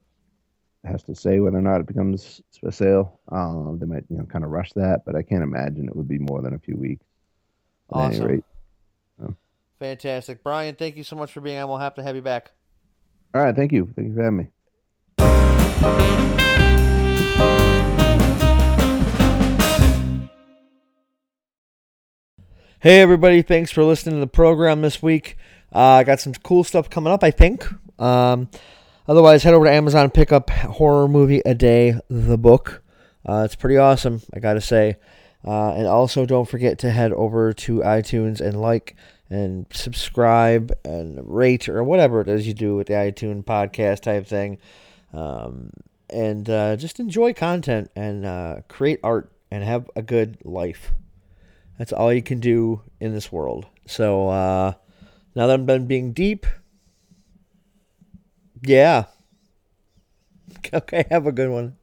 has 0.84 1.04
to 1.04 1.14
say 1.14 1.38
whether 1.38 1.56
or 1.56 1.62
not 1.62 1.80
it 1.80 1.86
becomes 1.86 2.42
a 2.64 2.72
sale. 2.72 3.20
Um, 3.30 3.78
they 3.78 3.86
might 3.86 4.04
you 4.08 4.16
know 4.16 4.24
kind 4.24 4.44
of 4.44 4.50
rush 4.50 4.72
that, 4.72 5.04
but 5.06 5.14
I 5.14 5.22
can't 5.22 5.44
imagine 5.44 5.86
it 5.86 5.94
would 5.94 6.08
be 6.08 6.18
more 6.18 6.42
than 6.42 6.54
a 6.54 6.58
few 6.58 6.76
weeks. 6.76 7.04
At 7.90 7.96
awesome. 7.96 8.42
Fantastic. 9.82 10.44
Brian, 10.44 10.76
thank 10.76 10.96
you 10.96 11.02
so 11.02 11.16
much 11.16 11.32
for 11.32 11.40
being 11.40 11.58
on. 11.58 11.68
We'll 11.68 11.78
have 11.78 11.96
to 11.96 12.04
have 12.04 12.14
you 12.14 12.22
back. 12.22 12.52
All 13.34 13.42
right. 13.42 13.52
Thank 13.52 13.72
you. 13.72 13.92
Thank 13.96 14.10
you 14.10 14.14
for 14.14 14.22
having 14.22 14.36
me. 14.36 14.46
Hey, 22.78 23.00
everybody. 23.00 23.42
Thanks 23.42 23.72
for 23.72 23.82
listening 23.82 24.14
to 24.14 24.20
the 24.20 24.28
program 24.28 24.82
this 24.82 25.02
week. 25.02 25.36
Uh, 25.74 25.78
I 25.80 26.04
got 26.04 26.20
some 26.20 26.34
cool 26.34 26.62
stuff 26.62 26.88
coming 26.88 27.12
up, 27.12 27.24
I 27.24 27.32
think. 27.32 27.66
Um, 27.98 28.50
otherwise, 29.08 29.42
head 29.42 29.52
over 29.52 29.64
to 29.64 29.72
Amazon 29.72 30.04
and 30.04 30.14
pick 30.14 30.30
up 30.30 30.48
Horror 30.50 31.08
Movie 31.08 31.42
a 31.44 31.56
Day, 31.56 31.98
the 32.08 32.38
book. 32.38 32.84
Uh, 33.28 33.42
it's 33.44 33.56
pretty 33.56 33.78
awesome, 33.78 34.22
I 34.32 34.38
got 34.38 34.54
to 34.54 34.60
say. 34.60 34.98
Uh, 35.44 35.72
and 35.72 35.88
also, 35.88 36.24
don't 36.24 36.48
forget 36.48 36.78
to 36.78 36.90
head 36.92 37.12
over 37.12 37.52
to 37.52 37.80
iTunes 37.80 38.40
and 38.40 38.60
like 38.60 38.94
and 39.32 39.66
subscribe 39.72 40.72
and 40.84 41.18
rate 41.24 41.68
or 41.68 41.82
whatever 41.82 42.20
it 42.20 42.28
is 42.28 42.46
you 42.46 42.54
do 42.54 42.76
with 42.76 42.88
the 42.88 42.94
iTunes 42.94 43.44
podcast 43.44 44.00
type 44.00 44.26
thing. 44.26 44.58
Um, 45.12 45.70
and 46.10 46.48
uh, 46.48 46.76
just 46.76 47.00
enjoy 47.00 47.32
content 47.32 47.90
and 47.96 48.26
uh, 48.26 48.56
create 48.68 49.00
art 49.02 49.32
and 49.50 49.64
have 49.64 49.90
a 49.96 50.02
good 50.02 50.38
life. 50.44 50.92
That's 51.78 51.92
all 51.92 52.12
you 52.12 52.22
can 52.22 52.40
do 52.40 52.82
in 53.00 53.12
this 53.12 53.32
world. 53.32 53.66
So 53.86 54.28
uh, 54.28 54.74
now 55.34 55.46
that 55.46 55.54
I'm 55.54 55.66
done 55.66 55.86
being 55.86 56.12
deep, 56.12 56.46
yeah. 58.62 59.04
Okay, 60.74 61.04
have 61.10 61.26
a 61.26 61.32
good 61.32 61.50
one. 61.50 61.76